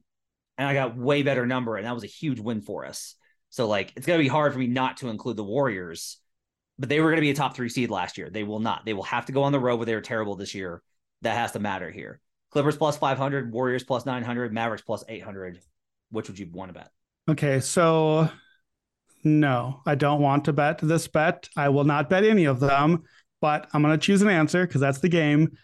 And 0.58 0.68
I 0.68 0.74
got 0.74 0.96
way 0.96 1.22
better 1.22 1.46
number, 1.46 1.76
and 1.76 1.86
that 1.86 1.94
was 1.94 2.04
a 2.04 2.08
huge 2.08 2.38
win 2.38 2.60
for 2.60 2.84
us. 2.84 3.16
So 3.50 3.66
like, 3.66 3.92
it's 3.96 4.06
going 4.06 4.18
to 4.18 4.22
be 4.24 4.28
hard 4.28 4.52
for 4.52 4.58
me 4.58 4.66
not 4.66 4.98
to 4.98 5.08
include 5.08 5.36
the 5.36 5.44
Warriors, 5.44 6.18
but 6.78 6.88
they 6.88 7.00
were 7.00 7.08
going 7.08 7.16
to 7.16 7.22
be 7.22 7.30
a 7.30 7.34
top 7.34 7.56
three 7.56 7.68
seed 7.68 7.90
last 7.90 8.18
year. 8.18 8.28
They 8.30 8.44
will 8.44 8.60
not. 8.60 8.84
They 8.84 8.94
will 8.94 9.04
have 9.04 9.26
to 9.26 9.32
go 9.32 9.44
on 9.44 9.52
the 9.52 9.60
road 9.60 9.76
where 9.76 9.86
they 9.86 9.94
were 9.94 10.00
terrible 10.00 10.36
this 10.36 10.54
year. 10.54 10.82
That 11.22 11.36
has 11.36 11.52
to 11.52 11.58
matter 11.58 11.90
here. 11.90 12.20
Clippers 12.50 12.76
plus 12.76 12.98
500, 12.98 13.50
Warriors 13.50 13.82
plus 13.82 14.04
900, 14.04 14.52
Mavericks 14.52 14.82
plus 14.82 15.04
800. 15.08 15.60
Which 16.10 16.28
would 16.28 16.38
you 16.38 16.48
want 16.52 16.68
to 16.68 16.78
bet? 16.78 16.90
Okay, 17.28 17.60
so 17.60 18.28
no, 19.24 19.80
I 19.86 19.94
don't 19.94 20.20
want 20.20 20.44
to 20.44 20.52
bet 20.52 20.78
this 20.78 21.08
bet. 21.08 21.48
I 21.56 21.68
will 21.70 21.84
not 21.84 22.10
bet 22.10 22.24
any 22.24 22.44
of 22.44 22.60
them, 22.60 23.04
but 23.40 23.68
I'm 23.72 23.82
going 23.82 23.98
to 23.98 24.04
choose 24.04 24.22
an 24.22 24.28
answer 24.28 24.66
because 24.66 24.80
that's 24.80 25.00
the 25.00 25.08
game. 25.08 25.56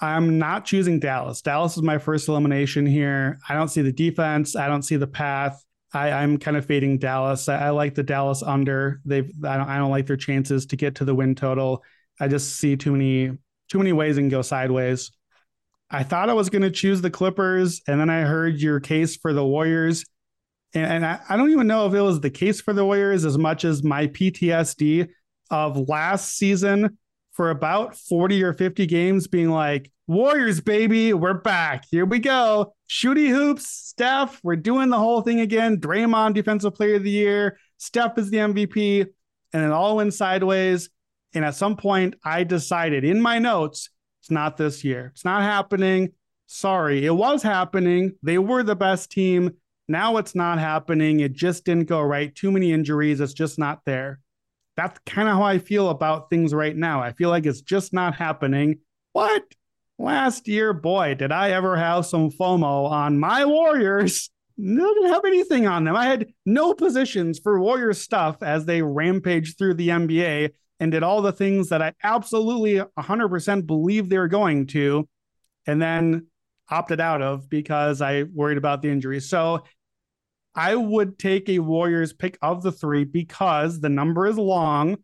I'm 0.00 0.38
not 0.38 0.64
choosing 0.64 1.00
Dallas. 1.00 1.42
Dallas 1.42 1.76
is 1.76 1.82
my 1.82 1.98
first 1.98 2.28
elimination 2.28 2.86
here. 2.86 3.38
I 3.48 3.54
don't 3.54 3.68
see 3.68 3.82
the 3.82 3.92
defense. 3.92 4.54
I 4.54 4.68
don't 4.68 4.82
see 4.82 4.96
the 4.96 5.08
path. 5.08 5.62
I, 5.92 6.12
I'm 6.12 6.38
kind 6.38 6.56
of 6.56 6.66
fading 6.66 6.98
Dallas. 6.98 7.48
I, 7.48 7.66
I 7.66 7.70
like 7.70 7.94
the 7.94 8.02
Dallas 8.02 8.42
under. 8.42 9.00
They've. 9.04 9.30
I 9.44 9.56
don't, 9.56 9.68
I 9.68 9.78
don't 9.78 9.90
like 9.90 10.06
their 10.06 10.16
chances 10.16 10.66
to 10.66 10.76
get 10.76 10.96
to 10.96 11.04
the 11.04 11.14
win 11.14 11.34
total. 11.34 11.82
I 12.20 12.28
just 12.28 12.56
see 12.56 12.76
too 12.76 12.92
many 12.92 13.36
too 13.68 13.78
many 13.78 13.92
ways 13.92 14.18
and 14.18 14.30
go 14.30 14.42
sideways. 14.42 15.10
I 15.90 16.02
thought 16.02 16.28
I 16.28 16.34
was 16.34 16.50
going 16.50 16.62
to 16.62 16.70
choose 16.70 17.00
the 17.00 17.10
Clippers, 17.10 17.80
and 17.88 17.98
then 17.98 18.10
I 18.10 18.20
heard 18.20 18.60
your 18.60 18.80
case 18.80 19.16
for 19.16 19.32
the 19.32 19.44
Warriors. 19.44 20.04
And, 20.74 20.86
and 20.86 21.06
I, 21.06 21.20
I 21.28 21.36
don't 21.36 21.50
even 21.50 21.66
know 21.66 21.86
if 21.86 21.94
it 21.94 22.00
was 22.00 22.20
the 22.20 22.30
case 22.30 22.60
for 22.60 22.72
the 22.72 22.84
Warriors 22.84 23.24
as 23.24 23.38
much 23.38 23.64
as 23.64 23.82
my 23.82 24.06
PTSD 24.08 25.08
of 25.50 25.88
last 25.88 26.36
season 26.36 26.98
for 27.32 27.50
about 27.50 27.96
40 27.96 28.42
or 28.42 28.52
50 28.52 28.86
games 28.86 29.28
being 29.28 29.50
like, 29.50 29.90
Warriors, 30.08 30.60
baby, 30.60 31.12
we're 31.12 31.34
back. 31.34 31.84
Here 31.90 32.06
we 32.06 32.18
go. 32.18 32.72
Shooty 32.88 33.28
hoops, 33.28 33.68
Steph, 33.68 34.40
we're 34.42 34.56
doing 34.56 34.88
the 34.88 34.98
whole 34.98 35.20
thing 35.20 35.40
again. 35.40 35.76
Draymond, 35.76 36.32
defensive 36.32 36.74
player 36.74 36.96
of 36.96 37.04
the 37.04 37.10
year. 37.10 37.58
Steph 37.76 38.16
is 38.16 38.30
the 38.30 38.38
MVP. 38.38 39.06
And 39.52 39.64
it 39.64 39.70
all 39.70 39.96
went 39.96 40.14
sideways. 40.14 40.88
And 41.34 41.44
at 41.44 41.54
some 41.54 41.76
point, 41.76 42.14
I 42.24 42.44
decided 42.44 43.04
in 43.04 43.20
my 43.20 43.38
notes, 43.38 43.90
it's 44.22 44.30
not 44.30 44.56
this 44.56 44.82
year. 44.82 45.10
It's 45.12 45.24
not 45.24 45.42
happening. 45.42 46.12
Sorry, 46.46 47.04
it 47.04 47.14
was 47.14 47.42
happening. 47.42 48.12
They 48.22 48.38
were 48.38 48.62
the 48.62 48.76
best 48.76 49.12
team. 49.12 49.56
Now 49.88 50.18
it's 50.18 50.34
not 50.34 50.58
happening. 50.58 51.20
It 51.20 51.32
just 51.32 51.64
didn't 51.64 51.88
go 51.88 52.00
right. 52.00 52.34
Too 52.34 52.50
many 52.50 52.72
injuries. 52.72 53.20
It's 53.20 53.32
just 53.32 53.58
not 53.58 53.80
there. 53.86 54.20
That's 54.76 54.98
kind 55.06 55.28
of 55.28 55.36
how 55.36 55.42
I 55.42 55.58
feel 55.58 55.88
about 55.88 56.30
things 56.30 56.54
right 56.54 56.76
now. 56.76 57.00
I 57.00 57.12
feel 57.12 57.30
like 57.30 57.46
it's 57.46 57.62
just 57.62 57.92
not 57.92 58.14
happening. 58.14 58.80
What? 59.12 59.42
Last 59.98 60.46
year, 60.46 60.72
boy, 60.72 61.14
did 61.14 61.32
I 61.32 61.50
ever 61.50 61.76
have 61.76 62.06
some 62.06 62.30
FOMO 62.30 62.88
on 62.88 63.18
my 63.18 63.44
Warriors. 63.44 64.30
I 64.60 64.62
didn't 64.62 65.08
have 65.08 65.24
anything 65.24 65.66
on 65.66 65.84
them. 65.84 65.96
I 65.96 66.06
had 66.06 66.32
no 66.44 66.74
positions 66.74 67.38
for 67.38 67.60
Warriors 67.60 68.00
stuff 68.00 68.42
as 68.42 68.64
they 68.64 68.82
rampaged 68.82 69.56
through 69.56 69.74
the 69.74 69.88
NBA 69.88 70.50
and 70.80 70.92
did 70.92 71.02
all 71.02 71.22
the 71.22 71.32
things 71.32 71.68
that 71.70 71.82
I 71.82 71.92
absolutely 72.02 72.80
100% 72.98 73.66
believe 73.66 74.08
they 74.08 74.18
were 74.18 74.28
going 74.28 74.66
to, 74.68 75.08
and 75.66 75.80
then 75.80 76.26
opted 76.70 77.00
out 77.00 77.22
of 77.22 77.48
because 77.48 78.02
I 78.02 78.24
worried 78.24 78.58
about 78.58 78.82
the 78.82 78.90
injuries. 78.90 79.28
So 79.28 79.64
I 80.58 80.74
would 80.74 81.20
take 81.20 81.48
a 81.48 81.60
Warriors 81.60 82.12
pick 82.12 82.36
of 82.42 82.62
the 82.62 82.72
three 82.72 83.04
because 83.04 83.80
the 83.80 83.88
number 83.88 84.26
is 84.26 84.36
long. 84.36 84.96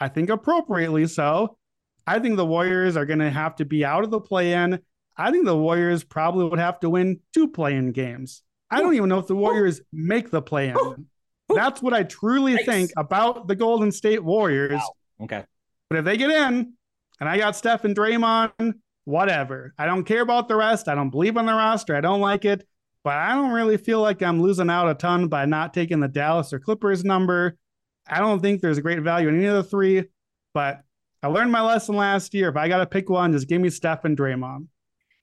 I 0.00 0.08
think 0.08 0.30
appropriately 0.30 1.06
so. 1.06 1.58
I 2.06 2.18
think 2.18 2.36
the 2.36 2.46
Warriors 2.46 2.96
are 2.96 3.04
going 3.04 3.18
to 3.18 3.30
have 3.30 3.56
to 3.56 3.66
be 3.66 3.84
out 3.84 4.04
of 4.04 4.10
the 4.10 4.20
play 4.20 4.54
in. 4.54 4.80
I 5.14 5.30
think 5.30 5.44
the 5.44 5.56
Warriors 5.56 6.02
probably 6.02 6.48
would 6.48 6.58
have 6.58 6.80
to 6.80 6.88
win 6.88 7.20
two 7.34 7.48
play 7.48 7.74
in 7.74 7.92
games. 7.92 8.42
I 8.70 8.80
don't 8.80 8.94
even 8.94 9.10
know 9.10 9.18
if 9.18 9.26
the 9.26 9.36
Warriors 9.36 9.82
make 9.92 10.30
the 10.30 10.40
play 10.40 10.70
in. 10.70 11.06
That's 11.54 11.82
what 11.82 11.92
I 11.92 12.04
truly 12.04 12.56
think 12.56 12.90
about 12.96 13.46
the 13.48 13.54
Golden 13.54 13.92
State 13.92 14.24
Warriors. 14.24 14.80
Wow. 14.80 15.24
Okay. 15.24 15.44
But 15.90 15.98
if 15.98 16.04
they 16.06 16.16
get 16.16 16.30
in 16.30 16.72
and 17.20 17.28
I 17.28 17.36
got 17.36 17.54
Steph 17.54 17.84
and 17.84 17.94
Draymond, 17.94 18.72
whatever. 19.04 19.74
I 19.76 19.84
don't 19.84 20.04
care 20.04 20.22
about 20.22 20.48
the 20.48 20.56
rest. 20.56 20.88
I 20.88 20.94
don't 20.94 21.10
believe 21.10 21.36
on 21.36 21.44
the 21.44 21.52
roster. 21.52 21.94
I 21.94 22.00
don't 22.00 22.22
like 22.22 22.46
it. 22.46 22.66
But 23.04 23.14
I 23.14 23.34
don't 23.34 23.50
really 23.50 23.76
feel 23.76 24.00
like 24.00 24.22
I'm 24.22 24.40
losing 24.40 24.70
out 24.70 24.88
a 24.88 24.94
ton 24.94 25.28
by 25.28 25.44
not 25.44 25.74
taking 25.74 26.00
the 26.00 26.08
Dallas 26.08 26.52
or 26.52 26.60
Clippers 26.60 27.04
number. 27.04 27.56
I 28.06 28.18
don't 28.18 28.40
think 28.40 28.60
there's 28.60 28.78
a 28.78 28.82
great 28.82 29.00
value 29.00 29.28
in 29.28 29.36
any 29.36 29.46
of 29.46 29.54
the 29.54 29.64
three. 29.64 30.04
But 30.54 30.82
I 31.22 31.28
learned 31.28 31.52
my 31.52 31.62
lesson 31.62 31.96
last 31.96 32.34
year. 32.34 32.48
If 32.48 32.56
I 32.56 32.68
got 32.68 32.78
to 32.78 32.86
pick 32.86 33.08
one, 33.08 33.32
just 33.32 33.48
give 33.48 33.60
me 33.60 33.70
Steph 33.70 34.04
and 34.04 34.16
Draymond. 34.16 34.66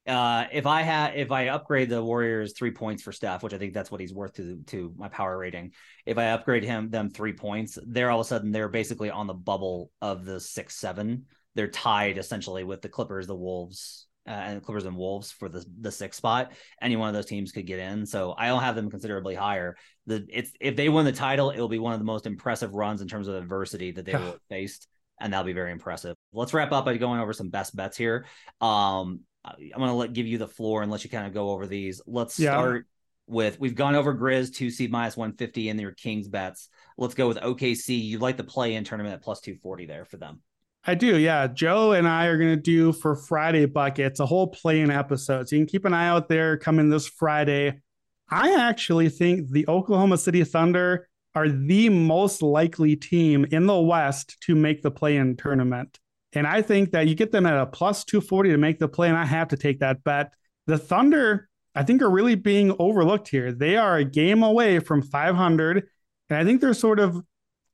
Uh, 0.07 0.47
if 0.51 0.65
I 0.65 0.81
had 0.81 1.15
if 1.15 1.31
I 1.31 1.49
upgrade 1.49 1.89
the 1.89 2.03
Warriors 2.03 2.53
three 2.53 2.71
points 2.71 3.03
for 3.03 3.11
Steph, 3.11 3.43
which 3.43 3.53
I 3.53 3.59
think 3.59 3.73
that's 3.73 3.91
what 3.91 4.01
he's 4.01 4.13
worth 4.13 4.33
to 4.35 4.59
to 4.67 4.93
my 4.97 5.07
power 5.07 5.37
rating, 5.37 5.73
if 6.05 6.17
I 6.17 6.31
upgrade 6.31 6.63
him 6.63 6.89
them 6.89 7.09
three 7.09 7.33
points, 7.33 7.77
they're 7.85 8.09
all 8.09 8.21
of 8.21 8.25
a 8.25 8.27
sudden 8.27 8.51
they're 8.51 8.69
basically 8.69 9.11
on 9.11 9.27
the 9.27 9.33
bubble 9.33 9.91
of 10.01 10.25
the 10.25 10.39
six 10.39 10.75
seven. 10.75 11.25
They're 11.53 11.67
tied 11.67 12.17
essentially 12.17 12.63
with 12.63 12.81
the 12.81 12.89
Clippers, 12.89 13.27
the 13.27 13.35
Wolves, 13.35 14.07
uh, 14.29 14.31
and 14.31 14.63
Clippers 14.63 14.85
and 14.85 14.95
Wolves 14.95 15.31
for 15.31 15.49
the 15.49 15.65
the 15.81 15.91
sixth 15.91 16.17
spot. 16.17 16.51
Any 16.81 16.95
one 16.95 17.09
of 17.09 17.15
those 17.15 17.25
teams 17.25 17.51
could 17.51 17.65
get 17.65 17.79
in, 17.79 18.05
so 18.05 18.35
I 18.37 18.47
don't 18.47 18.61
have 18.61 18.75
them 18.75 18.89
considerably 18.91 19.33
higher. 19.33 19.75
The 20.05 20.25
it's 20.29 20.51
if 20.61 20.75
they 20.75 20.87
win 20.87 21.05
the 21.05 21.11
title, 21.11 21.49
it'll 21.49 21.67
be 21.67 21.79
one 21.79 21.93
of 21.93 21.99
the 21.99 22.05
most 22.05 22.27
impressive 22.27 22.73
runs 22.73 23.01
in 23.01 23.07
terms 23.07 23.27
of 23.27 23.35
adversity 23.35 23.91
that 23.91 24.05
they 24.05 24.13
will 24.15 24.33
have 24.33 24.41
faced, 24.49 24.87
and 25.19 25.33
that'll 25.33 25.45
be 25.45 25.53
very 25.53 25.71
impressive. 25.71 26.15
Let's 26.31 26.53
wrap 26.53 26.71
up 26.71 26.85
by 26.85 26.95
going 26.97 27.19
over 27.19 27.33
some 27.33 27.49
best 27.49 27.75
bets 27.75 27.97
here. 27.97 28.25
Um, 28.61 29.21
I'm 29.43 29.57
gonna 29.79 29.95
let 29.95 30.13
give 30.13 30.27
you 30.27 30.37
the 30.37 30.47
floor 30.47 30.83
and 30.83 30.91
let 30.91 31.03
you 31.03 31.09
kind 31.09 31.25
of 31.25 31.33
go 31.33 31.49
over 31.49 31.65
these. 31.65 32.01
Let's 32.05 32.39
Yeah. 32.39 32.51
start 32.51 32.85
with 33.25 33.59
we've 33.59 33.75
gone 33.75 33.95
over 33.95 34.15
Grizz 34.15 34.53
two 34.53 34.69
seed 34.69 34.91
minus 34.91 35.17
150 35.17 35.69
and 35.69 35.79
your 35.79 35.91
Kings 35.91 36.27
bets. 36.27 36.69
Let's 36.97 37.13
go 37.13 37.27
with 37.27 37.37
OKC. 37.37 37.95
You 37.95 38.19
like 38.19 38.37
the 38.37 38.43
play 38.43 38.75
in 38.75 38.83
tournament 38.83 39.15
at 39.15 39.23
plus 39.23 39.39
240 39.41 39.85
there 39.85 40.05
for 40.05 40.17
them. 40.17 40.41
I 40.89 40.95
do, 40.95 41.19
yeah. 41.19 41.45
Joe 41.45 41.91
and 41.91 42.07
I 42.07 42.25
are 42.25 42.37
going 42.39 42.49
to 42.49 42.59
do 42.59 42.91
for 42.93 43.15
Friday 43.15 43.67
buckets 43.67 44.19
a 44.19 44.25
whole 44.25 44.47
play-in 44.47 44.89
episode. 44.89 45.47
So 45.47 45.55
you 45.55 45.59
can 45.61 45.67
keep 45.67 45.85
an 45.85 45.93
eye 45.93 46.07
out 46.07 46.29
there 46.29 46.57
coming 46.57 46.89
this 46.89 47.07
Friday. 47.07 47.79
I 48.31 48.55
actually 48.55 49.09
think 49.09 49.51
the 49.51 49.67
Oklahoma 49.67 50.17
City 50.17 50.43
Thunder 50.43 51.07
are 51.35 51.47
the 51.47 51.89
most 51.89 52.41
likely 52.41 52.95
team 52.95 53.45
in 53.51 53.67
the 53.67 53.79
West 53.79 54.37
to 54.47 54.55
make 54.55 54.81
the 54.81 54.89
play-in 54.89 55.37
tournament. 55.37 55.99
And 56.33 56.47
I 56.47 56.63
think 56.63 56.89
that 56.93 57.07
you 57.07 57.13
get 57.13 57.31
them 57.31 57.45
at 57.45 57.61
a 57.61 57.67
plus 57.67 58.03
240 58.03 58.49
to 58.49 58.57
make 58.57 58.79
the 58.79 58.87
play, 58.87 59.09
and 59.09 59.17
I 59.17 59.25
have 59.25 59.49
to 59.49 59.57
take 59.57 59.81
that 59.81 60.03
bet. 60.03 60.33
The 60.65 60.79
Thunder, 60.79 61.49
I 61.75 61.83
think, 61.83 62.01
are 62.01 62.09
really 62.09 62.33
being 62.33 62.75
overlooked 62.79 63.27
here. 63.27 63.51
They 63.51 63.77
are 63.77 63.97
a 63.97 64.03
game 64.03 64.41
away 64.41 64.79
from 64.79 65.03
500. 65.03 65.87
And 66.31 66.39
I 66.39 66.43
think 66.43 66.61
they're 66.61 66.73
sort 66.73 66.99
of 66.99 67.23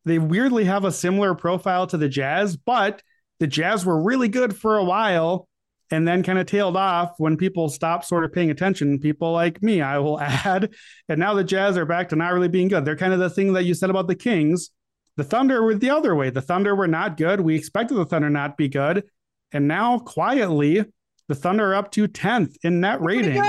they 0.05 0.19
weirdly 0.19 0.65
have 0.65 0.85
a 0.85 0.91
similar 0.91 1.33
profile 1.35 1.87
to 1.87 1.97
the 1.97 2.09
Jazz, 2.09 2.55
but 2.55 3.01
the 3.39 3.47
Jazz 3.47 3.85
were 3.85 4.01
really 4.01 4.29
good 4.29 4.55
for 4.55 4.77
a 4.77 4.83
while 4.83 5.47
and 5.91 6.07
then 6.07 6.23
kind 6.23 6.39
of 6.39 6.47
tailed 6.47 6.77
off 6.77 7.13
when 7.17 7.37
people 7.37 7.69
stopped 7.69 8.05
sort 8.05 8.23
of 8.23 8.33
paying 8.33 8.49
attention. 8.49 8.99
People 8.99 9.31
like 9.31 9.61
me, 9.61 9.81
I 9.81 9.99
will 9.99 10.19
add. 10.21 10.73
And 11.09 11.19
now 11.19 11.33
the 11.33 11.43
Jazz 11.43 11.77
are 11.77 11.85
back 11.85 12.09
to 12.09 12.15
not 12.15 12.33
really 12.33 12.47
being 12.47 12.67
good. 12.67 12.85
They're 12.85 12.95
kind 12.95 13.13
of 13.13 13.19
the 13.19 13.29
thing 13.29 13.53
that 13.53 13.63
you 13.63 13.73
said 13.73 13.89
about 13.89 14.07
the 14.07 14.15
Kings. 14.15 14.71
The 15.17 15.23
Thunder 15.23 15.63
were 15.63 15.75
the 15.75 15.91
other 15.91 16.15
way. 16.15 16.29
The 16.29 16.41
Thunder 16.41 16.75
were 16.75 16.87
not 16.87 17.17
good. 17.17 17.39
We 17.41 17.55
expected 17.55 17.95
the 17.95 18.05
Thunder 18.05 18.29
not 18.29 18.57
be 18.57 18.67
good. 18.67 19.03
And 19.51 19.67
now 19.67 19.99
quietly, 19.99 20.83
the 21.27 21.35
Thunder 21.35 21.71
are 21.71 21.75
up 21.75 21.91
to 21.93 22.07
10th 22.07 22.55
in 22.63 22.81
net 22.81 23.01
rating. 23.01 23.41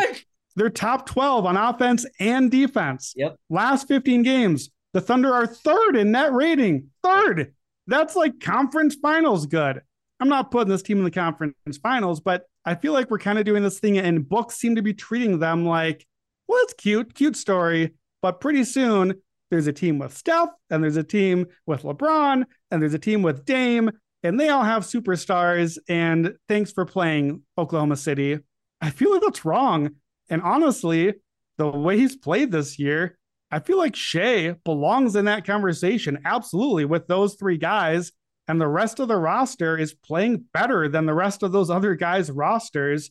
They're 0.54 0.70
top 0.70 1.06
12 1.06 1.44
on 1.44 1.56
offense 1.56 2.06
and 2.18 2.50
defense. 2.50 3.12
Yep. 3.16 3.36
Last 3.50 3.88
15 3.88 4.22
games, 4.22 4.70
the 4.96 5.02
Thunder 5.02 5.34
are 5.34 5.46
third 5.46 5.94
in 5.94 6.10
net 6.10 6.32
rating. 6.32 6.88
Third. 7.02 7.52
That's 7.86 8.16
like 8.16 8.40
conference 8.40 8.94
finals 8.94 9.44
good. 9.44 9.82
I'm 10.18 10.30
not 10.30 10.50
putting 10.50 10.70
this 10.70 10.80
team 10.80 10.96
in 10.96 11.04
the 11.04 11.10
conference 11.10 11.54
finals, 11.82 12.20
but 12.20 12.44
I 12.64 12.76
feel 12.76 12.94
like 12.94 13.10
we're 13.10 13.18
kind 13.18 13.38
of 13.38 13.44
doing 13.44 13.62
this 13.62 13.78
thing, 13.78 13.98
and 13.98 14.26
books 14.26 14.56
seem 14.56 14.74
to 14.76 14.82
be 14.82 14.94
treating 14.94 15.38
them 15.38 15.66
like, 15.66 16.06
well, 16.48 16.60
it's 16.62 16.72
cute, 16.72 17.14
cute 17.14 17.36
story. 17.36 17.92
But 18.22 18.40
pretty 18.40 18.64
soon, 18.64 19.20
there's 19.50 19.66
a 19.66 19.72
team 19.72 19.98
with 19.98 20.16
Steph, 20.16 20.48
and 20.70 20.82
there's 20.82 20.96
a 20.96 21.04
team 21.04 21.44
with 21.66 21.82
LeBron, 21.82 22.44
and 22.70 22.82
there's 22.82 22.94
a 22.94 22.98
team 22.98 23.20
with 23.20 23.44
Dame, 23.44 23.90
and 24.22 24.40
they 24.40 24.48
all 24.48 24.64
have 24.64 24.84
superstars. 24.84 25.76
And 25.90 26.36
thanks 26.48 26.72
for 26.72 26.86
playing 26.86 27.42
Oklahoma 27.58 27.96
City. 27.96 28.38
I 28.80 28.88
feel 28.88 29.12
like 29.12 29.20
that's 29.20 29.44
wrong. 29.44 29.90
And 30.30 30.40
honestly, 30.40 31.12
the 31.58 31.68
way 31.68 31.98
he's 31.98 32.16
played 32.16 32.50
this 32.50 32.78
year, 32.78 33.18
I 33.50 33.60
feel 33.60 33.78
like 33.78 33.94
Shai 33.94 34.52
belongs 34.64 35.14
in 35.16 35.26
that 35.26 35.44
conversation 35.46 36.18
absolutely 36.24 36.84
with 36.84 37.06
those 37.06 37.34
three 37.34 37.58
guys. 37.58 38.12
And 38.48 38.60
the 38.60 38.68
rest 38.68 39.00
of 39.00 39.08
the 39.08 39.16
roster 39.16 39.76
is 39.76 39.92
playing 39.92 40.44
better 40.54 40.88
than 40.88 41.04
the 41.06 41.14
rest 41.14 41.42
of 41.42 41.50
those 41.52 41.68
other 41.68 41.94
guys' 41.96 42.30
rosters. 42.30 43.10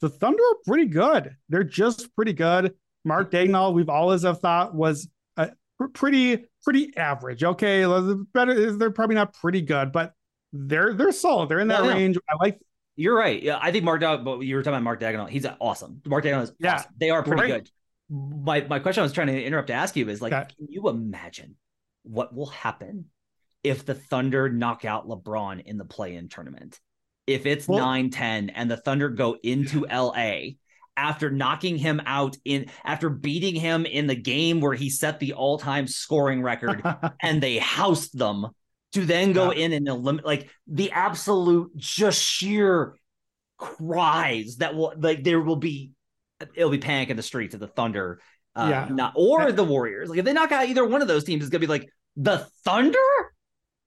The 0.00 0.10
Thunder 0.10 0.42
are 0.42 0.56
pretty 0.66 0.86
good. 0.86 1.36
They're 1.48 1.64
just 1.64 2.14
pretty 2.14 2.34
good. 2.34 2.74
Mark 3.04 3.30
Daigneault, 3.30 3.72
we've 3.74 3.88
always 3.88 4.22
have 4.24 4.40
thought 4.40 4.74
was 4.74 5.08
a 5.38 5.52
pretty 5.94 6.44
pretty 6.62 6.94
average. 6.96 7.44
Okay, 7.44 7.80
they're 7.80 8.14
better. 8.34 8.72
They're 8.76 8.90
probably 8.90 9.14
not 9.16 9.32
pretty 9.34 9.62
good, 9.62 9.92
but 9.92 10.12
they're 10.52 10.92
they're 10.94 11.12
solid. 11.12 11.48
They're 11.48 11.60
in 11.60 11.68
that 11.68 11.84
Yeah, 11.84 11.92
range. 11.94 12.18
I 12.28 12.34
like. 12.40 12.60
You're 12.96 13.16
right. 13.16 13.42
Yeah, 13.42 13.58
I 13.60 13.72
think 13.72 13.84
Mark 13.84 14.00
but 14.02 14.40
you 14.40 14.54
were 14.56 14.62
talking 14.62 14.74
about 14.74 14.82
Mark 14.84 15.00
Daigneault. 15.00 15.28
He's 15.30 15.46
awesome. 15.60 16.00
Mark 16.06 16.24
Daigneault 16.24 16.42
is 16.44 16.52
Yeah. 16.58 16.74
awesome. 16.74 16.92
They 17.00 17.10
are 17.10 17.22
pretty 17.22 17.40
Great. 17.40 17.48
good. 17.64 17.70
My 18.14 18.60
my 18.68 18.78
question 18.78 19.00
I 19.00 19.04
was 19.04 19.12
trying 19.12 19.26
to 19.28 19.42
interrupt 19.42 19.68
to 19.68 19.74
ask 19.74 19.96
you 19.96 20.08
is 20.08 20.22
like, 20.22 20.32
Okay. 20.32 20.54
can 20.56 20.66
you 20.70 20.88
imagine 20.88 21.56
what 22.04 22.34
will 22.34 22.46
happen 22.46 23.06
if 23.64 23.84
the 23.84 23.94
Thunder 23.94 24.48
knock 24.48 24.84
out 24.84 25.08
LeBron 25.08 25.64
in 25.64 25.78
the 25.78 25.84
play-in 25.84 26.28
tournament? 26.28 26.80
If 27.26 27.46
it's 27.46 27.66
Well- 27.66 27.80
9-10 27.84 28.50
and 28.54 28.70
the 28.70 28.76
Thunder 28.76 29.08
go 29.08 29.36
into 29.42 29.86
LA 29.90 30.56
after 30.96 31.28
knocking 31.28 31.76
him 31.76 32.00
out 32.06 32.36
in 32.44 32.70
after 32.84 33.10
beating 33.10 33.56
him 33.56 33.84
in 33.84 34.06
the 34.06 34.14
game 34.14 34.60
where 34.60 34.74
he 34.74 34.90
set 34.90 35.18
the 35.18 35.32
all-time 35.32 35.88
scoring 35.88 36.40
record 36.40 36.82
and 37.22 37.42
they 37.42 37.58
housed 37.58 38.16
them 38.16 38.46
to 38.92 39.04
then 39.04 39.32
go 39.32 39.50
in 39.50 39.72
and 39.72 39.88
eliminate 39.88 40.24
like 40.24 40.50
the 40.68 40.92
absolute 40.92 41.76
just 41.76 42.22
sheer 42.22 42.94
cries 43.58 44.58
that 44.58 44.76
will 44.76 44.92
like 44.96 45.24
there 45.24 45.40
will 45.40 45.56
be 45.56 45.90
it'll 46.54 46.70
be 46.70 46.78
panic 46.78 47.10
in 47.10 47.16
the 47.16 47.22
streets 47.22 47.54
of 47.54 47.60
the 47.60 47.66
thunder 47.68 48.20
uh 48.56 48.66
Yeah. 48.70 48.88
not 48.90 49.12
or 49.16 49.52
the 49.52 49.64
warriors 49.64 50.08
like 50.08 50.18
if 50.18 50.24
they 50.24 50.32
knock 50.32 50.52
out 50.52 50.68
either 50.68 50.84
one 50.86 51.02
of 51.02 51.08
those 51.08 51.24
teams 51.24 51.42
it's 51.42 51.50
gonna 51.50 51.60
be 51.60 51.66
like 51.66 51.88
the 52.16 52.46
thunder 52.64 52.98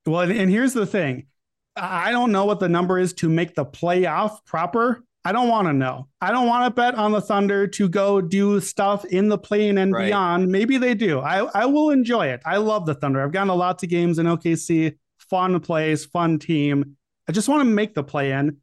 Well, 0.05 0.21
and, 0.31 0.49
here's 0.49 0.73
the 0.73 0.85
thing. 0.85 1.27
I 1.75 2.11
don't 2.11 2.31
know 2.31 2.45
what 2.45 2.59
the 2.59 2.69
number 2.69 2.97
is 2.97 3.13
to 3.15 3.29
make 3.29 3.53
the 3.55 3.65
playoff 3.65 4.43
proper. 4.45 5.03
I 5.25 5.31
don't 5.33 5.49
want 5.49 5.67
to 5.67 5.73
know. 5.73 6.07
I 6.21 6.31
don't 6.31 6.47
want 6.47 6.65
to 6.65 6.71
bet 6.71 6.95
on 6.95 7.11
the 7.11 7.19
Thunder 7.21 7.67
to 7.67 7.89
go 7.89 8.21
do 8.21 8.59
stuff 8.61 9.03
in 9.05 9.27
the 9.27 9.37
plane 9.37 9.77
and 9.77 9.91
Right. 9.93 10.05
beyond. 10.07 10.47
Maybe 10.49 10.77
they 10.77 10.93
do. 10.95 11.19
I, 11.19 11.39
I 11.53 11.65
will 11.65 11.89
enjoy 11.89 12.27
it. 12.27 12.41
I 12.45 12.57
love 12.57 12.85
the 12.85 12.95
Thunder. 12.95 13.21
I've 13.21 13.33
gone 13.33 13.47
to 13.47 13.53
lots 13.53 13.83
of 13.83 13.89
games 13.89 14.17
in 14.17 14.25
OKC. 14.25 14.95
Fun 15.17 15.59
place, 15.59 16.05
fun 16.05 16.39
team. 16.39 16.95
I 17.27 17.33
just 17.33 17.49
want 17.49 17.59
to 17.61 17.65
make 17.65 17.93
the 17.93 18.03
play 18.03 18.31
in. 18.31 18.57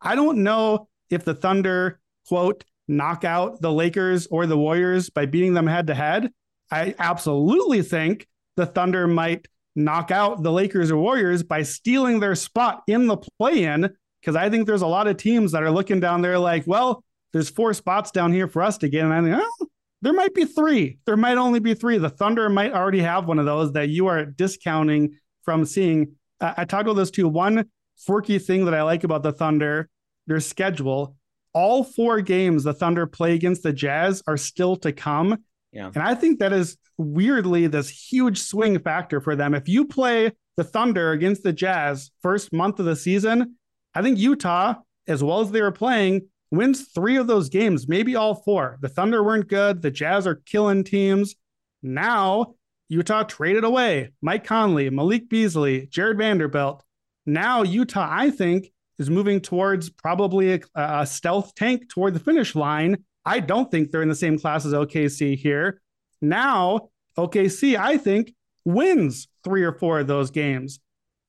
I 0.00 0.14
don't 0.14 0.44
know 0.44 0.88
if 1.10 1.24
the 1.24 1.34
Thunder, 1.34 2.00
quote, 2.28 2.62
knock 2.88 3.24
out 3.24 3.60
the 3.60 3.72
Lakers 3.72 4.26
or 4.26 4.46
the 4.46 4.58
Warriors 4.58 5.10
by 5.10 5.26
beating 5.26 5.54
them 5.54 5.66
head 5.66 5.86
to 5.88 5.94
head. 5.94 6.30
I 6.70 6.94
absolutely 6.98 7.82
think 7.82 8.26
the 8.56 8.66
Thunder 8.66 9.06
might 9.06 9.46
knock 9.76 10.10
out 10.10 10.42
the 10.42 10.52
Lakers 10.52 10.90
or 10.90 10.96
Warriors 10.96 11.42
by 11.42 11.62
stealing 11.62 12.20
their 12.20 12.34
spot 12.34 12.82
in 12.86 13.06
the 13.06 13.16
play 13.16 13.64
in. 13.64 13.90
Because 14.20 14.36
I 14.36 14.48
think 14.48 14.66
there's 14.66 14.82
a 14.82 14.86
lot 14.86 15.06
of 15.06 15.18
teams 15.18 15.52
that 15.52 15.62
are 15.62 15.70
looking 15.70 16.00
down 16.00 16.22
there 16.22 16.38
like, 16.38 16.66
well, 16.66 17.04
there's 17.32 17.50
four 17.50 17.74
spots 17.74 18.10
down 18.10 18.32
here 18.32 18.48
for 18.48 18.62
us 18.62 18.78
to 18.78 18.88
get. 18.88 19.04
And 19.04 19.12
I 19.12 19.20
think, 19.22 19.36
oh, 19.38 19.66
there 20.00 20.12
might 20.12 20.34
be 20.34 20.44
three. 20.44 20.98
There 21.04 21.16
might 21.16 21.36
only 21.36 21.60
be 21.60 21.74
three. 21.74 21.98
The 21.98 22.08
Thunder 22.08 22.48
might 22.48 22.72
already 22.72 23.00
have 23.00 23.26
one 23.26 23.38
of 23.38 23.44
those 23.44 23.72
that 23.72 23.88
you 23.88 24.06
are 24.06 24.24
discounting 24.24 25.18
from 25.42 25.64
seeing. 25.64 26.14
I, 26.40 26.54
I 26.58 26.62
about 26.62 26.94
this 26.94 27.10
too. 27.10 27.28
One 27.28 27.66
quirky 28.06 28.38
thing 28.38 28.64
that 28.64 28.74
I 28.74 28.82
like 28.82 29.04
about 29.04 29.22
the 29.22 29.32
Thunder, 29.32 29.88
their 30.26 30.40
schedule. 30.40 31.16
All 31.54 31.84
four 31.84 32.20
games 32.20 32.64
the 32.64 32.74
Thunder 32.74 33.06
play 33.06 33.34
against 33.34 33.62
the 33.62 33.72
Jazz 33.72 34.22
are 34.26 34.36
still 34.36 34.76
to 34.76 34.92
come. 34.92 35.38
Yeah. 35.72 35.86
And 35.86 36.02
I 36.02 36.14
think 36.14 36.40
that 36.40 36.52
is 36.52 36.76
weirdly 36.98 37.66
this 37.66 37.88
huge 37.88 38.40
swing 38.40 38.78
factor 38.78 39.20
for 39.20 39.34
them. 39.34 39.54
If 39.54 39.68
you 39.68 39.86
play 39.86 40.32
the 40.56 40.64
Thunder 40.64 41.12
against 41.12 41.42
the 41.42 41.52
Jazz, 41.52 42.10
first 42.22 42.52
month 42.52 42.78
of 42.78 42.86
the 42.86 42.96
season, 42.96 43.56
I 43.94 44.02
think 44.02 44.18
Utah, 44.18 44.74
as 45.06 45.22
well 45.22 45.40
as 45.40 45.50
they 45.50 45.62
were 45.62 45.72
playing, 45.72 46.28
wins 46.50 46.88
three 46.94 47.16
of 47.16 47.26
those 47.26 47.48
games, 47.48 47.88
maybe 47.88 48.16
all 48.16 48.34
four. 48.34 48.78
The 48.80 48.88
Thunder 48.88 49.22
weren't 49.22 49.48
good. 49.48 49.82
The 49.82 49.90
Jazz 49.90 50.26
are 50.26 50.36
killing 50.46 50.84
teams. 50.84 51.34
Now, 51.82 52.54
Utah 52.88 53.24
traded 53.24 53.64
away 53.64 54.10
Mike 54.22 54.44
Conley, 54.44 54.90
Malik 54.90 55.28
Beasley, 55.28 55.86
Jarred 55.86 56.18
Vanderbilt. 56.18 56.84
Now, 57.26 57.62
Utah, 57.62 58.08
I 58.10 58.30
think, 58.30 58.70
is 58.98 59.10
moving 59.10 59.40
towards 59.40 59.90
probably 59.90 60.54
a, 60.54 60.60
a 60.74 61.06
stealth 61.06 61.54
tank 61.54 61.88
toward 61.88 62.14
the 62.14 62.20
finish 62.20 62.54
line. 62.54 63.04
I 63.24 63.40
don't 63.40 63.70
think 63.70 63.90
they're 63.90 64.02
in 64.02 64.08
the 64.08 64.14
same 64.14 64.38
class 64.38 64.66
as 64.66 64.72
OKC 64.72 65.36
here. 65.36 65.80
Now, 66.20 66.90
OKC, 67.16 67.76
I 67.76 67.96
think, 67.96 68.34
wins 68.64 69.28
three 69.42 69.62
or 69.62 69.72
four 69.72 70.00
of 70.00 70.06
those 70.06 70.30
games. 70.30 70.80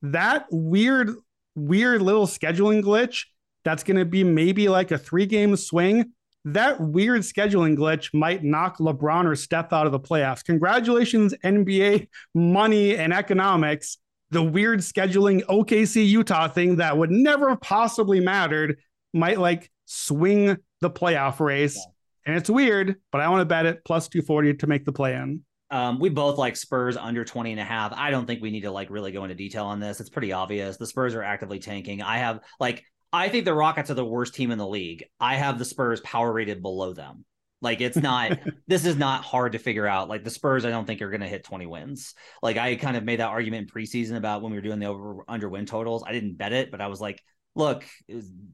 That 0.01 0.45
weird, 0.51 1.11
weird 1.55 2.01
little 2.01 2.27
scheduling 2.27 2.83
glitch 2.83 3.25
that's 3.63 3.83
going 3.83 3.97
to 3.97 4.05
be 4.05 4.23
maybe 4.23 4.69
like 4.69 4.91
a 4.91 4.97
three 4.97 5.25
game 5.25 5.55
swing. 5.55 6.13
That 6.45 6.79
weird 6.79 7.21
scheduling 7.21 7.75
glitch 7.75 8.13
might 8.13 8.43
knock 8.43 8.77
LeBron 8.77 9.25
or 9.25 9.35
Steph 9.35 9.73
out 9.73 9.87
of 9.87 9.91
the 9.91 9.99
playoffs. 9.99 10.45
Congratulations, 10.45 11.33
NBA 11.43 12.07
money 12.35 12.95
and 12.95 13.11
economics. 13.11 13.97
The 14.31 14.43
weird 14.43 14.79
scheduling 14.79 15.43
OKC 15.45 16.07
Utah 16.07 16.47
thing 16.47 16.77
that 16.77 16.97
would 16.97 17.11
never 17.11 17.49
have 17.49 17.61
possibly 17.61 18.19
mattered 18.19 18.79
might 19.13 19.39
like 19.39 19.71
swing 19.85 20.57
the 20.81 20.89
playoff 20.89 21.39
race. 21.39 21.79
And 22.25 22.35
it's 22.35 22.49
weird, 22.49 22.95
but 23.11 23.21
I 23.21 23.29
want 23.29 23.41
to 23.41 23.45
bet 23.45 23.65
it 23.65 23.85
plus 23.85 24.07
240 24.07 24.55
to 24.55 24.67
make 24.67 24.83
the 24.83 24.91
play 24.91 25.13
in. 25.13 25.43
Um, 25.71 25.99
we 25.99 26.09
both 26.09 26.37
like 26.37 26.55
Spurs 26.55 26.97
under 26.97 27.25
20 27.25 27.51
and 27.51 27.59
a 27.59 27.63
half. 27.63 27.93
I 27.95 28.11
don't 28.11 28.25
think 28.25 28.41
we 28.41 28.51
need 28.51 28.61
to 28.61 28.71
like 28.71 28.89
really 28.89 29.11
go 29.11 29.23
into 29.23 29.35
detail 29.35 29.65
on 29.65 29.79
this. 29.79 29.99
It's 29.99 30.09
pretty 30.09 30.31
obvious. 30.31 30.77
The 30.77 30.87
Spurs 30.87 31.15
are 31.15 31.23
actively 31.23 31.59
tanking. 31.59 32.01
I 32.01 32.17
have 32.17 32.41
like 32.59 32.83
I 33.11 33.29
think 33.29 33.45
the 33.45 33.53
Rockets 33.53 33.89
are 33.89 33.95
the 33.95 34.05
worst 34.05 34.35
team 34.35 34.51
in 34.51 34.57
the 34.57 34.67
league. 34.67 35.05
I 35.19 35.35
have 35.35 35.57
the 35.57 35.65
Spurs 35.65 36.01
power 36.01 36.31
rated 36.33 36.61
below 36.61 36.93
them. 36.93 37.25
Like 37.65 37.81
it's 37.81 37.97
not 37.97 38.37
this 38.67 38.85
is 38.85 38.95
not 38.95 39.25
hard 39.25 39.53
to 39.53 39.59
figure 39.59 39.87
out. 39.87 40.07
Like 40.07 40.23
the 40.23 40.29
Spurs, 40.29 40.63
I 40.63 40.69
don't 40.69 40.85
think 40.85 41.01
are 41.01 41.09
gonna 41.09 41.27
hit 41.27 41.43
20 41.43 41.65
wins. 41.65 42.13
Like 42.43 42.57
I 42.57 42.75
kind 42.75 42.95
of 42.95 43.03
made 43.03 43.19
that 43.19 43.29
argument 43.29 43.67
in 43.67 43.73
preseason 43.73 44.15
about 44.15 44.43
when 44.43 44.51
we 44.51 44.57
were 44.57 44.61
doing 44.61 44.79
the 44.79 44.85
over 44.85 45.25
under 45.27 45.49
win 45.49 45.65
totals. 45.65 46.03
I 46.05 46.13
didn't 46.13 46.37
bet 46.37 46.53
it, 46.53 46.69
but 46.69 46.79
I 46.79 46.87
was 46.87 47.01
like, 47.01 47.21
look, 47.55 47.83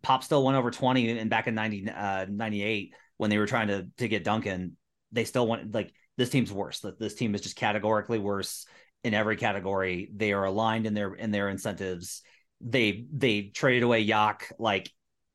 Pop 0.02 0.24
still 0.24 0.46
went 0.46 0.58
over 0.58 0.72
20 0.72 1.20
and 1.20 1.30
back 1.30 1.48
in 1.48 1.56
90 1.56 1.90
uh 1.90 2.26
98 2.30 2.94
when 3.18 3.30
they 3.30 3.38
were 3.38 3.48
trying 3.48 3.68
to 3.68 3.88
to 3.98 4.08
get 4.08 4.24
Duncan, 4.24 4.78
they 5.12 5.26
still 5.26 5.46
went 5.46 5.76
like 5.76 5.94
this 6.16 6.30
team's 6.30 6.54
worse. 6.54 6.80
That 6.80 6.98
this 6.98 7.16
team 7.16 7.36
is 7.36 7.42
just 7.42 7.58
categorically 7.58 8.18
worse 8.18 8.66
in 9.04 9.14
every 9.14 9.36
category. 9.36 10.10
They 10.16 10.32
are 10.32 10.46
aligned 10.46 10.86
in 10.86 10.94
their 10.94 11.14
in 11.14 11.32
their 11.32 11.50
incentives. 11.50 12.22
They 12.62 13.06
they 13.12 13.52
traded 13.54 13.84
away 13.84 14.00
Yak 14.00 14.54
like 14.58 14.90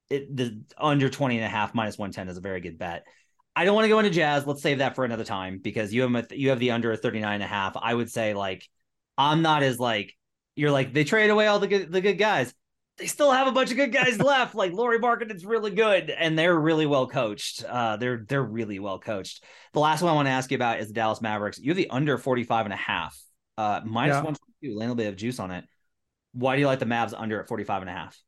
it, 0.09 0.35
the 0.35 0.63
under 0.79 1.09
20 1.09 1.37
and 1.37 1.45
a 1.45 1.49
half 1.49 1.75
minus 1.75 1.99
110 1.99 2.29
is 2.29 2.39
a 2.39 2.41
very 2.41 2.61
good 2.61 2.79
bet. 2.79 3.05
I 3.57 3.65
don't 3.65 3.75
want 3.75 3.87
to 3.87 3.89
go 3.89 3.99
into 3.99 4.11
jazz. 4.11 4.47
Let's 4.47 4.63
save 4.63 4.79
that 4.79 4.95
for 4.95 5.05
another 5.05 5.25
time 5.25 5.59
because 5.59 5.93
you 5.93 6.03
have 6.03 6.33
you 6.33 6.51
have 6.51 6.61
the 6.61 6.73
under 6.73 6.95
39 6.95 7.35
and 7.35 7.43
a 7.43 7.47
half. 7.47 7.77
I 7.81 7.95
would 7.95 8.11
say 8.11 8.35
like 8.35 8.69
I'm 9.17 9.43
not 9.43 9.63
as 9.63 9.81
like 9.81 10.15
you're 10.55 10.71
like 10.71 10.93
they 10.93 11.05
trade 11.05 11.31
away 11.31 11.47
all 11.47 11.59
the 11.59 11.67
good 11.67 11.91
the 11.91 12.03
good 12.03 12.19
guys 12.19 12.55
they 12.99 13.07
still 13.07 13.31
have 13.31 13.47
a 13.47 13.53
bunch 13.53 13.71
of 13.71 13.77
good 13.77 13.93
guys 13.93 14.19
left. 14.23 14.55
Like 14.55 14.73
Lauri 14.73 14.99
Markkanen's 14.99 15.45
really 15.45 15.71
good, 15.71 16.11
and 16.11 16.39
they're 16.39 16.59
really 16.59 16.87
well 16.87 17.07
coached. 17.07 17.65
Uh, 17.65 17.97
they're 17.97 18.25
they're 18.29 18.43
really 18.43 18.79
well 18.79 18.99
coached. 18.99 19.45
The 19.73 19.81
last 19.81 20.03
one 20.03 20.13
I 20.13 20.15
want 20.15 20.27
to 20.27 20.33
ask 20.33 20.51
you 20.51 20.57
about 20.57 20.81
is 20.81 20.89
the 20.89 20.95
Dallas 20.95 21.21
Mavericks. 21.21 21.59
You 21.59 21.71
have 21.71 21.77
the 21.77 21.91
under 21.91 22.19
45 22.19 22.67
and 22.67 22.73
a 22.73 22.77
half, 22.77 23.19
uh, 23.59 23.81
minus 23.85 24.15
yeah. 24.15 24.23
122, 24.23 24.79
laying 24.79 24.91
a 24.91 24.95
bit 24.95 25.09
of 25.09 25.17
juice 25.17 25.39
on 25.39 25.51
it. 25.51 25.65
Why 26.33 26.57
do 26.57 26.61
you 26.61 26.67
like 26.67 26.79
the 26.79 26.87
Mavs 26.87 27.15
under 27.17 27.41
at 27.41 27.49
45 27.49 27.83
and 27.83 27.91
a 27.91 27.95
half? 27.95 28.19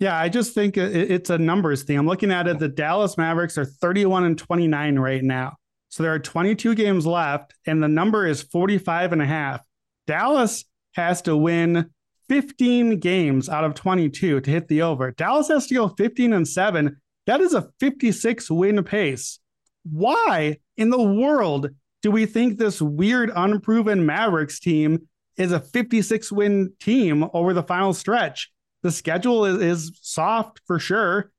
Yeah, 0.00 0.18
I 0.18 0.30
just 0.30 0.54
think 0.54 0.78
it's 0.78 1.28
a 1.28 1.36
numbers 1.36 1.82
thing. 1.82 1.98
I'm 1.98 2.06
looking 2.06 2.32
at 2.32 2.48
it. 2.48 2.58
The 2.58 2.68
Dallas 2.68 3.18
Mavericks 3.18 3.58
are 3.58 3.66
31 3.66 4.24
and 4.24 4.38
29 4.38 4.98
right 4.98 5.22
now. 5.22 5.56
So 5.90 6.02
there 6.02 6.14
are 6.14 6.18
22 6.18 6.74
games 6.74 7.06
left, 7.06 7.52
and 7.66 7.82
the 7.82 7.88
number 7.88 8.26
is 8.26 8.42
45 8.42 9.12
and 9.12 9.20
a 9.20 9.26
half. 9.26 9.60
Dallas 10.06 10.64
has 10.94 11.20
to 11.22 11.36
win 11.36 11.90
15 12.30 12.98
games 12.98 13.50
out 13.50 13.64
of 13.64 13.74
22 13.74 14.40
to 14.40 14.50
hit 14.50 14.68
the 14.68 14.80
over. 14.82 15.10
Dallas 15.10 15.48
has 15.48 15.66
to 15.66 15.74
go 15.74 15.88
15 15.88 16.32
and 16.32 16.48
7. 16.48 16.96
That 17.26 17.42
is 17.42 17.52
a 17.52 17.68
56 17.78 18.50
win 18.50 18.82
pace. 18.84 19.38
Why 19.82 20.60
in 20.78 20.88
the 20.88 21.02
world 21.02 21.70
do 22.02 22.10
we 22.10 22.24
think 22.24 22.56
this 22.56 22.80
weird, 22.80 23.30
unproven 23.34 24.06
Mavericks 24.06 24.60
team 24.60 25.08
is 25.36 25.52
a 25.52 25.60
56 25.60 26.32
win 26.32 26.72
team 26.80 27.26
over 27.34 27.52
the 27.52 27.62
final 27.62 27.92
stretch? 27.92 28.50
The 28.82 28.90
schedule 28.90 29.44
is, 29.44 29.60
is 29.60 29.98
soft 30.00 30.60
for 30.66 30.78
sure. 30.78 31.30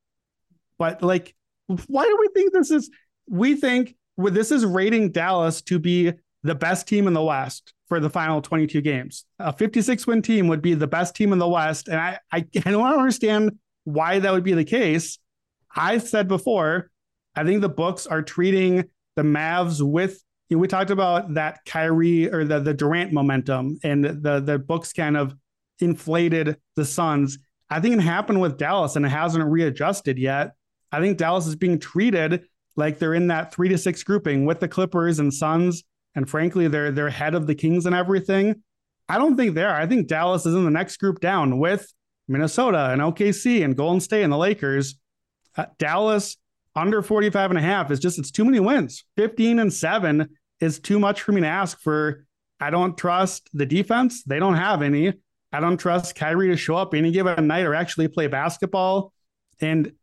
But 0.78 1.02
like, 1.02 1.36
why 1.88 2.06
do 2.06 2.18
we 2.20 2.30
think 2.34 2.54
this 2.54 2.72
is? 2.72 2.90
We 3.30 3.56
think 3.56 3.96
well, 4.18 4.34
this 4.34 4.52
is 4.52 4.66
rating 4.66 5.12
Dallas 5.12 5.62
to 5.64 5.80
be 5.80 6.14
the 6.44 6.56
best 6.56 6.88
team 6.88 7.08
in 7.08 7.14
the 7.14 7.24
West 7.24 7.74
for 7.88 8.00
the 8.00 8.10
final 8.10 8.42
22 8.42 8.82
games. 8.82 9.26
A 9.40 9.54
56 9.54 10.08
win 10.08 10.22
team 10.22 10.48
would 10.48 10.62
be 10.62 10.74
the 10.74 10.88
best 10.88 11.16
team 11.16 11.34
in 11.34 11.40
the 11.40 11.48
West. 11.48 11.88
And 11.88 11.98
I, 12.00 12.20
I, 12.32 12.46
I 12.66 12.72
don't 12.72 12.86
understand 12.86 13.58
why 13.84 14.20
that 14.20 14.32
would 14.32 14.44
be 14.44 14.54
the 14.54 14.64
case. 14.64 15.20
I 15.76 15.98
said 15.98 16.28
before, 16.28 16.90
I 17.36 17.44
think 17.44 17.62
the 17.62 17.70
books 17.70 18.08
are 18.08 18.22
treating 18.22 18.86
the 19.16 19.24
Mavs 19.24 19.82
with, 19.82 20.22
you 20.50 20.58
know, 20.58 20.62
we 20.62 20.68
talked 20.68 20.92
about 20.92 21.34
that 21.36 21.60
Kyrie 21.66 22.32
or 22.32 22.44
the, 22.44 22.60
the 22.60 22.74
Durant 22.74 23.14
momentum 23.14 23.80
and 23.84 24.04
the, 24.04 24.42
the 24.42 24.60
books 24.60 24.92
kind 24.92 25.16
of 25.16 25.34
inflated 25.82 26.58
the 26.76 26.86
Suns. 26.86 27.38
I 27.70 27.80
think 27.80 27.96
it 27.96 28.02
happened 28.02 28.42
with 28.42 28.58
Dallas 28.58 28.96
and 28.96 29.06
it 29.06 29.10
hasn't 29.10 29.44
readjusted 29.46 30.18
yet. 30.18 30.52
I 30.92 31.00
think 31.00 31.18
Dallas 31.18 31.48
is 31.48 31.56
being 31.56 31.80
treated 31.80 32.44
like 32.76 33.00
they're 33.00 33.14
in 33.14 33.28
that 33.28 33.54
three 33.54 33.70
to 33.70 33.78
six 33.78 34.04
grouping 34.04 34.46
with 34.46 34.60
the 34.60 34.68
Clippers 34.68 35.20
and 35.20 35.34
Suns 35.34 35.84
and 36.16 36.30
frankly, 36.30 36.68
they're 36.68 36.92
they're 36.92 37.10
head 37.10 37.36
of 37.36 37.48
the 37.48 37.56
Kings 37.56 37.86
and 37.86 37.96
everything. 37.96 38.64
I 39.08 39.18
don't 39.18 39.36
think 39.36 39.56
they 39.56 39.64
are. 39.64 39.76
I 39.76 39.88
think 39.88 40.08
Dallas 40.08 40.46
is 40.46 40.56
in 40.56 40.64
the 40.64 40.72
next 40.72 40.98
group 40.98 41.20
down 41.20 41.60
with 41.60 41.92
Minnesota 42.28 42.90
and 42.92 43.02
OKC 43.02 43.64
and 43.64 43.76
Golden 43.76 44.00
State 44.00 44.24
and 44.24 44.32
the 44.32 44.38
Lakers. 44.38 44.96
Uh, 45.58 45.66
Dallas 45.78 46.38
under 46.76 47.02
45 47.02 47.52
and 47.52 47.60
a 47.60 47.62
half 47.62 47.92
is 47.92 48.00
just 48.00 48.20
it's 48.20 48.32
too 48.32 48.46
many 48.46 48.60
wins. 48.60 49.04
15 49.18 49.60
and 49.60 49.74
7 49.74 50.30
is 50.60 50.80
too 50.80 51.00
much 51.00 51.22
for 51.22 51.32
me 51.32 51.42
to 51.42 51.48
ask 51.48 51.80
for. 51.80 52.26
I 52.60 52.70
don't 52.70 52.98
trust 52.98 53.50
the 53.54 53.66
defense. 53.66 54.24
They 54.24 54.40
don't 54.40 54.56
have 54.56 54.82
any. 54.82 55.14
I 55.52 55.60
don't 55.60 55.78
trust 55.78 56.16
Kyrie 56.16 56.50
to 56.50 56.58
show 56.58 56.76
up 56.76 56.94
any 56.94 57.12
given 57.12 57.48
night 57.48 57.66
or 57.66 57.76
actually 57.76 58.08
play 58.08 58.28
basketball. 58.28 59.14
And 59.60 59.94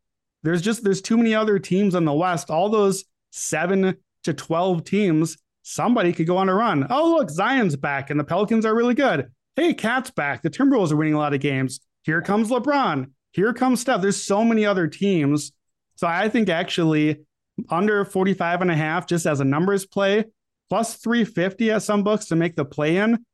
there's 0.43 0.61
just 0.61 0.83
there's 0.83 1.01
too 1.01 1.17
many 1.17 1.33
other 1.33 1.59
teams 1.59 1.95
in 1.95 2.05
the 2.05 2.13
West. 2.13 2.49
All 2.49 2.69
those 2.69 3.05
7 3.31 3.95
to 4.23 4.33
12 4.33 4.83
teams 4.83 5.37
somebody 5.63 6.13
could 6.13 6.27
go 6.27 6.37
on 6.37 6.49
a 6.49 6.53
run. 6.53 6.87
Oh, 6.89 7.15
look, 7.15 7.29
Zion's 7.29 7.75
back 7.75 8.09
and 8.09 8.19
the 8.19 8.23
Pelicans 8.23 8.65
are 8.65 8.75
really 8.75 8.95
good. 8.95 9.31
Hey, 9.55 9.73
KAT's 9.73 10.11
back. 10.11 10.41
The 10.41 10.49
Timberwolves 10.49 10.91
are 10.91 10.95
winning 10.95 11.13
a 11.13 11.19
lot 11.19 11.33
of 11.33 11.41
games. 11.41 11.79
Here 12.03 12.21
comes 12.21 12.49
LeBron. 12.49 13.11
Here 13.31 13.53
comes 13.53 13.81
Steph. 13.81 14.01
There's 14.01 14.23
so 14.23 14.43
many 14.43 14.65
other 14.65 14.87
teams. 14.87 15.51
So 15.95 16.07
I 16.07 16.29
think 16.29 16.49
actually 16.49 17.25
under 17.69 18.05
45 18.05 18.61
and 18.61 18.71
a 18.71 18.75
half, 18.75 19.05
just 19.05 19.25
as 19.25 19.41
a 19.41 19.45
numbers 19.45 19.85
play, 19.85 20.25
plus 20.69 20.95
350 20.95 21.71
at 21.71 21.83
some 21.83 22.03
books 22.03 22.27
to 22.27 22.35
make 22.35 22.55
the 22.55 22.65
play 22.65 22.97
in. 22.97 23.25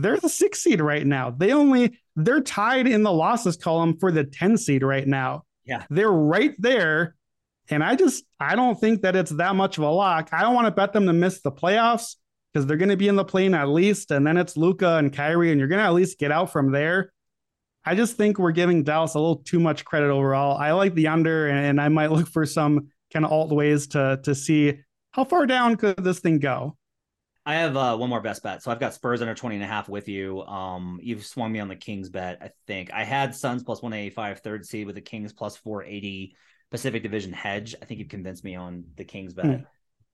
They're 0.00 0.18
the 0.18 0.28
six 0.28 0.62
seed 0.62 0.80
right 0.80 1.06
now. 1.06 1.30
They 1.30 1.52
only, 1.52 1.98
they're 2.14 2.40
tied 2.40 2.86
in 2.86 3.02
the 3.02 3.12
losses 3.12 3.56
column 3.56 3.98
for 3.98 4.12
the 4.12 4.24
10 4.24 4.56
seed 4.58 4.82
right 4.82 5.06
now. 5.06 5.44
Yeah. 5.64 5.84
They're 5.90 6.12
right 6.12 6.54
there 6.58 7.16
and 7.68 7.82
I 7.82 7.96
just 7.96 8.24
I 8.38 8.56
don't 8.56 8.78
think 8.78 9.02
that 9.02 9.16
it's 9.16 9.32
that 9.32 9.54
much 9.54 9.78
of 9.78 9.84
a 9.84 9.90
lock. 9.90 10.28
I 10.32 10.42
don't 10.42 10.54
want 10.54 10.66
to 10.66 10.70
bet 10.70 10.92
them 10.92 11.06
to 11.06 11.12
miss 11.12 11.40
the 11.40 11.52
playoffs 11.52 12.16
because 12.52 12.66
they're 12.66 12.76
going 12.76 12.90
to 12.90 12.96
be 12.96 13.08
in 13.08 13.16
the 13.16 13.24
plane 13.24 13.54
at 13.54 13.68
least, 13.68 14.10
and 14.10 14.26
then 14.26 14.36
it's 14.36 14.56
Luka 14.56 14.96
and 14.96 15.12
Kyrie, 15.12 15.50
and 15.50 15.58
you're 15.58 15.68
going 15.68 15.80
to 15.80 15.86
at 15.86 15.94
least 15.94 16.18
get 16.18 16.32
out 16.32 16.52
from 16.52 16.72
there. 16.72 17.12
I 17.84 17.94
just 17.94 18.16
think 18.16 18.38
we're 18.38 18.52
giving 18.52 18.82
Dallas 18.82 19.14
a 19.14 19.18
little 19.18 19.36
too 19.36 19.60
much 19.60 19.84
credit 19.84 20.10
overall. 20.10 20.56
I 20.56 20.72
like 20.72 20.94
the 20.94 21.08
under, 21.08 21.48
and 21.48 21.80
I 21.80 21.88
might 21.88 22.12
look 22.12 22.28
for 22.28 22.46
some 22.46 22.88
kind 23.12 23.24
of 23.24 23.32
alt 23.32 23.50
ways 23.50 23.88
to 23.88 24.20
to 24.22 24.34
see 24.34 24.78
how 25.12 25.24
far 25.24 25.46
down 25.46 25.76
could 25.76 26.02
this 26.02 26.20
thing 26.20 26.38
go. 26.38 26.75
I 27.46 27.54
have 27.54 27.76
uh, 27.76 27.96
one 27.96 28.10
more 28.10 28.20
best 28.20 28.42
bet. 28.42 28.62
So 28.62 28.72
I've 28.72 28.80
got 28.80 28.92
Spurs 28.92 29.22
under 29.22 29.34
20 29.34 29.54
and 29.54 29.64
a 29.64 29.68
half 29.68 29.88
with 29.88 30.08
you. 30.08 30.42
Um, 30.42 30.98
you've 31.00 31.24
swung 31.24 31.52
me 31.52 31.60
on 31.60 31.68
the 31.68 31.76
Kings 31.76 32.10
bet, 32.10 32.38
I 32.42 32.50
think. 32.66 32.92
I 32.92 33.04
had 33.04 33.36
Suns 33.36 33.62
plus 33.62 33.80
185 33.80 34.40
third 34.40 34.66
seed 34.66 34.86
with 34.86 34.96
the 34.96 35.00
Kings 35.00 35.32
plus 35.32 35.56
480. 35.56 36.34
Pacific 36.70 37.04
Division 37.04 37.32
hedge. 37.32 37.76
I 37.80 37.84
think 37.84 38.00
you've 38.00 38.08
convinced 38.08 38.44
me 38.44 38.56
on 38.56 38.84
the 38.96 39.04
Kings 39.04 39.34
bet. 39.34 39.46
Mm. 39.46 39.66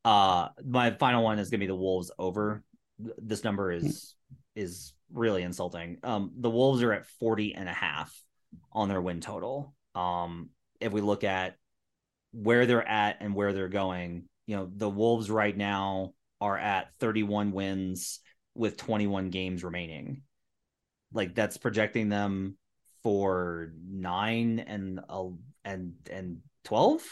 Uh, 0.05 0.49
my 0.64 0.91
final 0.91 1.24
one 1.24 1.39
is 1.39 1.49
going 1.49 1.61
to 1.61 1.64
be 1.64 1.68
the 1.68 1.74
Wolves 1.74 2.11
over. 2.18 2.62
This 2.99 3.45
number 3.45 3.72
is 3.72 4.14
mm. 4.55 4.62
is 4.62 4.93
really 5.12 5.43
insulting. 5.43 5.99
Um, 6.03 6.33
the 6.37 6.51
Wolves 6.51 6.83
are 6.83 6.93
at 6.93 7.07
40 7.07 7.55
and 7.55 7.68
a 7.68 7.72
half 7.72 8.14
on 8.70 8.89
their 8.89 9.01
win 9.01 9.20
total. 9.20 9.74
Um, 9.95 10.51
if 10.80 10.93
we 10.93 11.01
look 11.01 11.24
at 11.24 11.57
where 12.33 12.66
they're 12.66 12.87
at 12.87 13.18
and 13.20 13.35
where 13.35 13.53
they're 13.53 13.68
going, 13.68 14.24
you 14.47 14.57
know, 14.57 14.70
the 14.74 14.91
Wolves 14.91 15.30
right 15.30 15.57
now 15.57 16.12
are 16.43 16.59
at 16.59 16.88
31 17.01 17.53
wins 17.53 18.20
with 18.55 18.76
21 18.76 19.30
games 19.30 19.64
remaining. 19.64 20.22
like 21.12 21.34
that's 21.34 21.57
projecting 21.59 22.09
them 22.09 22.57
for 23.03 23.72
nine 23.86 24.59
and 24.61 25.01
uh, 25.09 25.28
and 25.64 25.95
and 26.11 26.38
twelve 26.64 27.03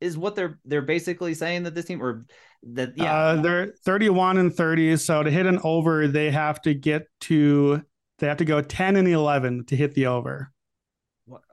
is 0.00 0.16
what 0.16 0.34
they're 0.34 0.58
they're 0.64 0.82
basically 0.82 1.34
saying 1.34 1.64
that 1.64 1.74
this 1.74 1.84
team 1.86 2.02
or 2.02 2.24
that 2.62 2.96
yeah 2.96 3.16
Uh, 3.16 3.36
they're 3.36 3.74
31 3.84 4.38
and 4.38 4.54
30. 4.54 4.96
So 4.96 5.22
to 5.22 5.30
hit 5.30 5.46
an 5.46 5.58
over, 5.64 6.08
they 6.08 6.30
have 6.30 6.60
to 6.62 6.74
get 6.74 7.06
to 7.22 7.82
they 8.18 8.26
have 8.26 8.38
to 8.38 8.44
go 8.44 8.60
10 8.62 8.96
and 8.96 9.08
11 9.08 9.66
to 9.66 9.76
hit 9.76 9.94
the 9.94 10.06
over. 10.06 10.52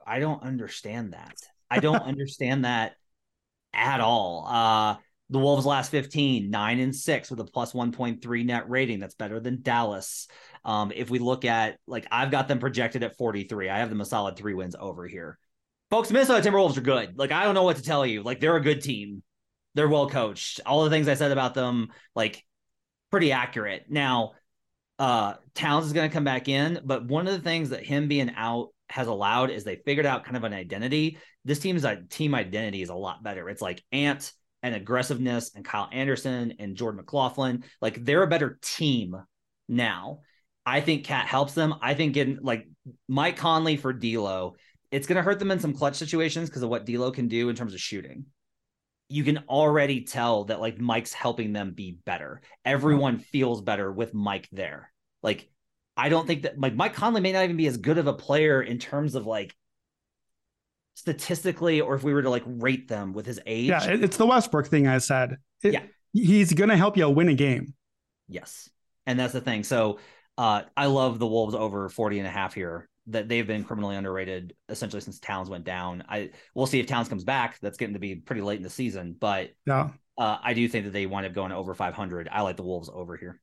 I 0.06 0.18
don't 0.18 0.42
understand 0.42 1.12
that. 1.12 1.36
I 1.70 1.80
don't 1.80 2.02
understand 2.12 2.64
that 2.64 2.96
at 3.72 4.00
all. 4.00 4.46
Uh 4.48 4.96
the 5.30 5.38
Wolves 5.38 5.66
last 5.66 5.90
15, 5.90 6.50
9 6.50 6.80
and 6.80 6.94
6 6.94 7.30
with 7.30 7.40
a 7.40 7.44
plus 7.44 7.72
1.3 7.72 8.44
net 8.46 8.68
rating. 8.68 8.98
That's 8.98 9.14
better 9.14 9.40
than 9.40 9.62
Dallas. 9.62 10.26
Um, 10.64 10.92
if 10.94 11.10
we 11.10 11.18
look 11.18 11.44
at 11.44 11.78
like 11.86 12.06
I've 12.10 12.30
got 12.30 12.48
them 12.48 12.58
projected 12.58 13.02
at 13.02 13.16
43. 13.16 13.68
I 13.68 13.78
have 13.78 13.90
them 13.90 14.00
a 14.00 14.04
solid 14.04 14.36
three 14.36 14.54
wins 14.54 14.76
over 14.78 15.06
here. 15.06 15.38
Folks, 15.90 16.10
Minnesota 16.10 16.48
Timberwolves 16.48 16.76
are 16.76 16.82
good. 16.82 17.18
Like, 17.18 17.32
I 17.32 17.44
don't 17.44 17.54
know 17.54 17.62
what 17.62 17.76
to 17.76 17.82
tell 17.82 18.04
you. 18.04 18.22
Like, 18.22 18.40
they're 18.40 18.56
a 18.56 18.62
good 18.62 18.82
team. 18.82 19.22
They're 19.74 19.88
well 19.88 20.08
coached. 20.08 20.60
All 20.66 20.84
the 20.84 20.90
things 20.90 21.08
I 21.08 21.14
said 21.14 21.32
about 21.32 21.54
them, 21.54 21.88
like, 22.14 22.44
pretty 23.10 23.32
accurate. 23.32 23.86
Now, 23.88 24.32
uh 24.98 25.34
Towns 25.54 25.86
is 25.86 25.92
going 25.92 26.08
to 26.08 26.12
come 26.12 26.24
back 26.24 26.48
in, 26.48 26.80
but 26.84 27.06
one 27.06 27.26
of 27.26 27.32
the 27.32 27.40
things 27.40 27.70
that 27.70 27.84
him 27.84 28.08
being 28.08 28.32
out 28.36 28.70
has 28.90 29.06
allowed 29.06 29.50
is 29.50 29.64
they 29.64 29.76
figured 29.76 30.06
out 30.06 30.24
kind 30.24 30.36
of 30.36 30.44
an 30.44 30.52
identity. 30.52 31.18
This 31.44 31.58
team's 31.58 31.84
uh, 31.84 31.96
team 32.08 32.34
identity 32.34 32.82
is 32.82 32.88
a 32.88 32.94
lot 32.94 33.22
better. 33.22 33.48
It's 33.48 33.62
like 33.62 33.82
Ant 33.92 34.32
and 34.62 34.74
aggressiveness 34.74 35.52
and 35.54 35.64
Kyle 35.64 35.88
Anderson 35.92 36.54
and 36.58 36.76
Jordan 36.76 36.96
McLaughlin. 36.96 37.64
Like 37.80 38.04
they're 38.04 38.22
a 38.22 38.28
better 38.28 38.58
team 38.62 39.16
now. 39.68 40.20
I 40.66 40.80
think 40.80 41.04
Cat 41.04 41.26
helps 41.26 41.54
them. 41.54 41.74
I 41.80 41.94
think 41.94 42.14
getting 42.14 42.38
like 42.42 42.68
Mike 43.08 43.36
Conley 43.36 43.76
for 43.76 43.92
D'Lo, 43.92 44.56
it's 44.90 45.06
going 45.06 45.16
to 45.16 45.22
hurt 45.22 45.38
them 45.38 45.50
in 45.50 45.60
some 45.60 45.72
clutch 45.72 45.96
situations 45.96 46.48
because 46.48 46.62
of 46.62 46.68
what 46.68 46.84
D'Lo 46.84 47.10
can 47.10 47.28
do 47.28 47.48
in 47.48 47.56
terms 47.56 47.74
of 47.74 47.80
shooting. 47.80 48.26
You 49.08 49.24
can 49.24 49.38
already 49.48 50.02
tell 50.02 50.44
that 50.44 50.60
like 50.60 50.78
Mike's 50.78 51.14
helping 51.14 51.54
them 51.54 51.72
be 51.72 51.98
better. 52.04 52.42
Everyone 52.64 53.18
feels 53.18 53.62
better 53.62 53.90
with 53.90 54.12
Mike 54.12 54.48
there. 54.52 54.92
Like 55.22 55.48
I 55.96 56.10
don't 56.10 56.26
think 56.26 56.42
that 56.42 56.60
like 56.60 56.74
Mike 56.74 56.94
Conley 56.94 57.20
may 57.20 57.32
not 57.32 57.44
even 57.44 57.56
be 57.56 57.66
as 57.66 57.76
good 57.78 57.98
of 57.98 58.06
a 58.06 58.12
player 58.12 58.62
in 58.62 58.78
terms 58.78 59.14
of 59.14 59.26
like 59.26 59.56
statistically, 60.98 61.80
or 61.80 61.94
if 61.94 62.02
we 62.02 62.12
were 62.12 62.22
to 62.22 62.30
like 62.30 62.42
rate 62.46 62.88
them 62.88 63.12
with 63.12 63.24
his 63.24 63.40
age. 63.46 63.68
Yeah, 63.68 63.84
it's 63.88 64.16
the 64.16 64.26
Westbrook 64.26 64.66
thing 64.66 64.86
I 64.86 64.98
said. 64.98 65.36
It- 65.62 65.74
Yeah. 65.74 65.82
He's 66.14 66.54
going 66.54 66.70
to 66.70 66.76
help 66.76 66.96
you 66.96 67.08
win 67.10 67.28
a 67.28 67.34
game. 67.34 67.74
Yes. 68.28 68.68
And 69.06 69.20
that's 69.20 69.34
the 69.34 69.42
thing. 69.42 69.62
So 69.62 69.98
uh, 70.38 70.62
I 70.76 70.86
love 70.86 71.18
the 71.18 71.26
Wolves 71.26 71.54
over 71.54 71.88
40 71.90 72.18
and 72.18 72.26
a 72.26 72.30
half 72.30 72.54
here. 72.54 72.88
That 73.08 73.28
they've 73.28 73.46
been 73.46 73.62
criminally 73.64 73.94
underrated 73.96 74.54
essentially 74.68 75.00
since 75.00 75.18
Towns 75.18 75.48
went 75.48 75.64
down. 75.64 76.04
I 76.08 76.30
we'll 76.54 76.66
see 76.66 76.78
if 76.80 76.86
Towns 76.86 77.08
comes 77.08 77.24
back. 77.24 77.58
That's 77.62 77.78
getting 77.78 77.94
to 77.94 78.00
be 78.00 78.16
pretty 78.16 78.42
late 78.42 78.56
in 78.58 78.62
the 78.62 78.68
season, 78.70 79.16
but 79.18 79.50
Yeah. 79.66 79.90
uh, 80.18 80.36
I 80.42 80.52
do 80.54 80.66
think 80.68 80.84
that 80.86 80.90
they 80.92 81.06
wind 81.06 81.24
up 81.26 81.32
going 81.32 81.52
over 81.52 81.74
500. 81.74 82.28
I 82.30 82.42
like 82.42 82.56
the 82.56 82.64
Wolves 82.64 82.90
over 82.92 83.16
here. 83.16 83.40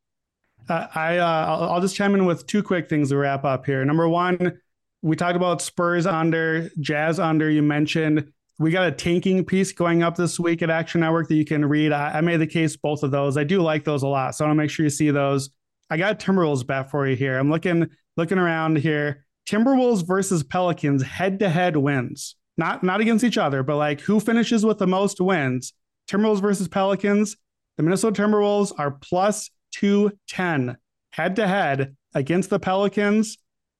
Uh, 0.69 0.87
I 0.93 1.17
uh, 1.17 1.25
I'll, 1.47 1.63
I'll 1.73 1.81
just 1.81 1.95
chime 1.95 2.13
in 2.15 2.25
with 2.25 2.45
two 2.47 2.61
quick 2.63 2.89
things 2.89 3.09
to 3.09 3.17
wrap 3.17 3.43
up 3.43 3.65
here. 3.65 3.83
Number 3.85 4.07
one, 4.09 4.59
we 5.05 5.15
talked 5.15 5.35
about 5.35 5.61
Spurs 5.61 6.07
under, 6.07 6.71
Jazz 6.79 7.19
under. 7.19 7.47
You 7.47 7.61
mentioned 7.61 8.33
we 8.57 8.71
got 8.71 8.87
a 8.87 8.91
tanking 8.91 9.45
piece 9.45 9.71
going 9.71 10.01
up 10.01 10.15
this 10.15 10.39
week 10.39 10.63
at 10.63 10.71
Action 10.71 11.01
Network 11.01 11.27
that 11.27 11.35
you 11.35 11.45
can 11.45 11.63
read. 11.63 11.91
I, 11.91 12.13
I 12.17 12.21
made 12.21 12.37
the 12.37 12.47
case 12.47 12.75
both 12.75 13.03
of 13.03 13.11
those. 13.11 13.37
I 13.37 13.43
do 13.43 13.61
like 13.61 13.83
those 13.83 14.01
a 14.01 14.07
lot, 14.07 14.33
so 14.33 14.43
I 14.43 14.47
want 14.47 14.57
to 14.57 14.63
make 14.63 14.71
sure 14.71 14.83
you 14.83 14.89
see 14.89 15.11
those. 15.11 15.51
I 15.91 15.97
got 15.97 16.19
Timberwolves 16.19 16.65
bet 16.65 16.89
for 16.89 17.07
you 17.07 17.15
here. 17.15 17.37
I'm 17.37 17.51
looking 17.51 17.87
looking 18.17 18.39
around 18.39 18.79
here. 18.79 19.27
Timberwolves 19.47 20.07
versus 20.07 20.41
Pelicans 20.41 21.03
head 21.03 21.37
to 21.37 21.49
head 21.49 21.77
wins. 21.77 22.35
Not 22.57 22.83
not 22.83 22.99
against 22.99 23.23
each 23.23 23.37
other, 23.37 23.61
but 23.61 23.77
like 23.77 24.01
who 24.01 24.19
finishes 24.19 24.65
with 24.65 24.79
the 24.79 24.87
most 24.87 25.21
wins. 25.21 25.73
Timberwolves 26.09 26.41
versus 26.41 26.67
Pelicans. 26.67 27.37
The 27.77 27.83
Minnesota 27.83 28.23
Timberwolves 28.23 28.73
are 28.79 28.89
plus 28.89 29.51
210 29.73 30.77
head 31.11 31.35
to 31.35 31.47
head 31.47 31.95
against 32.15 32.49
the 32.49 32.59
Pelicans. 32.59 33.37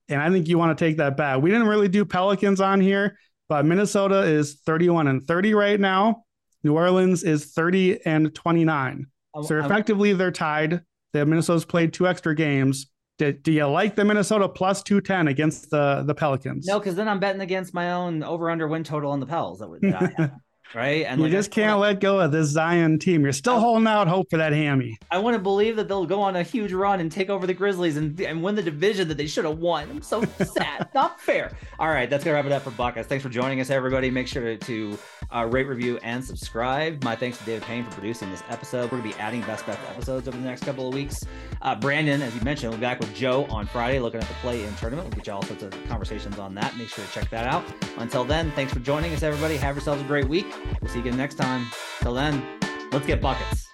And 0.09 0.21
I 0.21 0.29
think 0.29 0.47
you 0.47 0.57
want 0.57 0.77
to 0.77 0.85
take 0.85 0.97
that 0.97 1.17
bet. 1.17 1.41
We 1.41 1.49
didn't 1.49 1.67
really 1.67 1.87
do 1.87 2.05
Pelicans 2.05 2.61
on 2.61 2.79
here, 2.79 3.17
but 3.49 3.65
Minnesota 3.65 4.21
is 4.21 4.61
31 4.65 5.07
and 5.07 5.23
30 5.23 5.53
right 5.53 5.79
now. 5.79 6.23
New 6.63 6.73
Orleans 6.73 7.23
is 7.23 7.53
30 7.53 8.05
and 8.05 8.33
29. 8.33 9.05
So 9.43 9.59
effectively, 9.65 10.13
they're 10.13 10.31
tied. 10.31 10.81
The 11.13 11.25
Minnesota's 11.25 11.65
played 11.65 11.93
two 11.93 12.07
extra 12.07 12.35
games. 12.35 12.87
Do, 13.17 13.31
do 13.31 13.51
you 13.51 13.65
like 13.65 13.95
the 13.95 14.03
Minnesota 14.03 14.49
plus 14.49 14.83
210 14.83 15.27
against 15.29 15.69
the, 15.69 16.03
the 16.05 16.13
Pelicans? 16.13 16.65
no, 16.67 16.79
because 16.79 16.95
then 16.95 17.07
I'm 17.07 17.19
betting 17.19 17.41
against 17.41 17.73
my 17.73 17.93
own 17.93 18.23
over 18.23 18.49
under 18.49 18.67
win 18.67 18.83
total 18.83 19.11
on 19.11 19.19
the 19.19 19.25
Pels 19.25 19.59
that, 19.59 19.69
would- 19.69 19.81
that 19.81 20.03
I 20.17 20.21
have, 20.21 20.31
right? 20.73 21.05
And 21.05 21.19
you 21.19 21.25
like, 21.25 21.31
just 21.31 21.51
can't 21.51 21.79
let 21.79 21.99
go 21.99 22.19
of 22.19 22.31
this 22.31 22.49
Zion 22.49 22.99
team. 22.99 23.23
You're 23.23 23.33
still 23.33 23.57
I- 23.57 23.59
holding 23.59 23.87
out 23.87 24.07
hope 24.07 24.29
for 24.29 24.37
that 24.37 24.53
hammy. 24.53 24.97
I 25.11 25.19
want 25.19 25.35
to 25.35 25.41
believe 25.41 25.75
that 25.75 25.87
they'll 25.87 26.05
go 26.05 26.21
on 26.21 26.35
a 26.35 26.43
huge 26.43 26.73
run 26.73 26.99
and 26.99 27.11
take 27.11 27.29
over 27.29 27.45
the 27.45 27.53
Grizzlies 27.53 27.97
and, 27.97 28.19
and 28.21 28.41
win 28.41 28.55
the 28.55 28.63
division 28.63 29.07
that 29.09 29.17
they 29.17 29.27
should 29.27 29.45
have 29.45 29.59
won. 29.59 29.89
I'm 29.89 30.01
so 30.01 30.23
sad. 30.25 30.89
Not 30.95 31.19
fair. 31.21 31.51
All 31.79 31.89
right, 31.89 32.09
that's 32.09 32.23
gonna 32.23 32.35
wrap 32.35 32.45
it 32.45 32.51
up 32.51 32.63
for 32.63 32.71
Buckets. 32.71 33.07
Thanks 33.07 33.23
for 33.23 33.29
joining 33.29 33.61
us, 33.61 33.69
everybody. 33.69 34.09
Make 34.09 34.27
sure 34.27 34.43
to, 34.43 34.57
to 34.57 34.97
uh, 35.33 35.45
rate, 35.49 35.67
review, 35.67 35.97
and 36.03 36.23
subscribe. 36.23 37.03
My 37.03 37.15
thanks 37.15 37.37
to 37.39 37.45
David 37.45 37.63
Payne 37.63 37.83
for 37.83 37.91
producing 37.91 38.29
this 38.31 38.43
episode. 38.49 38.91
We're 38.91 38.99
gonna 38.99 39.11
be 39.11 39.15
adding 39.19 39.41
best 39.41 39.65
bet 39.65 39.79
episodes 39.89 40.27
over 40.27 40.37
the 40.37 40.43
next 40.43 40.63
couple 40.63 40.87
of 40.87 40.93
weeks. 40.93 41.23
Uh, 41.61 41.75
Brandon, 41.75 42.21
as 42.21 42.33
you 42.35 42.41
mentioned, 42.41 42.71
we'll 42.71 42.79
be 42.79 42.81
back 42.85 42.99
with 42.99 43.13
Joe 43.15 43.45
on 43.49 43.65
Friday, 43.65 43.99
looking 43.99 44.21
at 44.21 44.27
the 44.27 44.33
play-in 44.35 44.73
tournament. 44.75 45.07
We'll 45.09 45.15
get 45.17 45.27
you 45.27 45.33
all 45.33 45.41
sorts 45.43 45.63
of 45.63 45.71
conversations 45.87 46.37
on 46.39 46.53
that. 46.55 46.75
Make 46.77 46.89
sure 46.89 47.03
to 47.03 47.11
check 47.11 47.29
that 47.29 47.47
out. 47.47 47.63
Until 47.97 48.23
then, 48.23 48.51
thanks 48.51 48.73
for 48.73 48.79
joining 48.79 49.13
us, 49.13 49.23
everybody. 49.23 49.57
Have 49.57 49.75
yourselves 49.75 50.01
a 50.01 50.05
great 50.05 50.27
week. 50.27 50.45
We'll 50.81 50.89
see 50.89 50.99
you 50.99 51.05
again 51.05 51.17
next 51.17 51.35
time. 51.35 51.67
Till 52.01 52.13
then, 52.13 52.43
let's 52.91 53.05
get 53.05 53.21
buckets. 53.21 53.67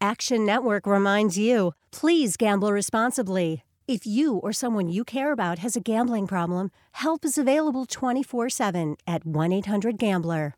Action 0.00 0.44
Network 0.44 0.86
reminds 0.86 1.38
you 1.38 1.74
please 1.90 2.36
gamble 2.36 2.72
responsibly. 2.72 3.62
If 3.88 4.06
you 4.06 4.36
or 4.36 4.52
someone 4.52 4.88
you 4.88 5.04
care 5.04 5.32
about 5.32 5.58
has 5.58 5.76
a 5.76 5.80
gambling 5.80 6.26
problem, 6.26 6.70
help 6.92 7.24
is 7.24 7.38
available 7.38 7.86
24 7.86 8.48
7 8.50 8.96
at 9.06 9.24
1 9.24 9.52
800 9.52 9.98
Gambler. 9.98 10.54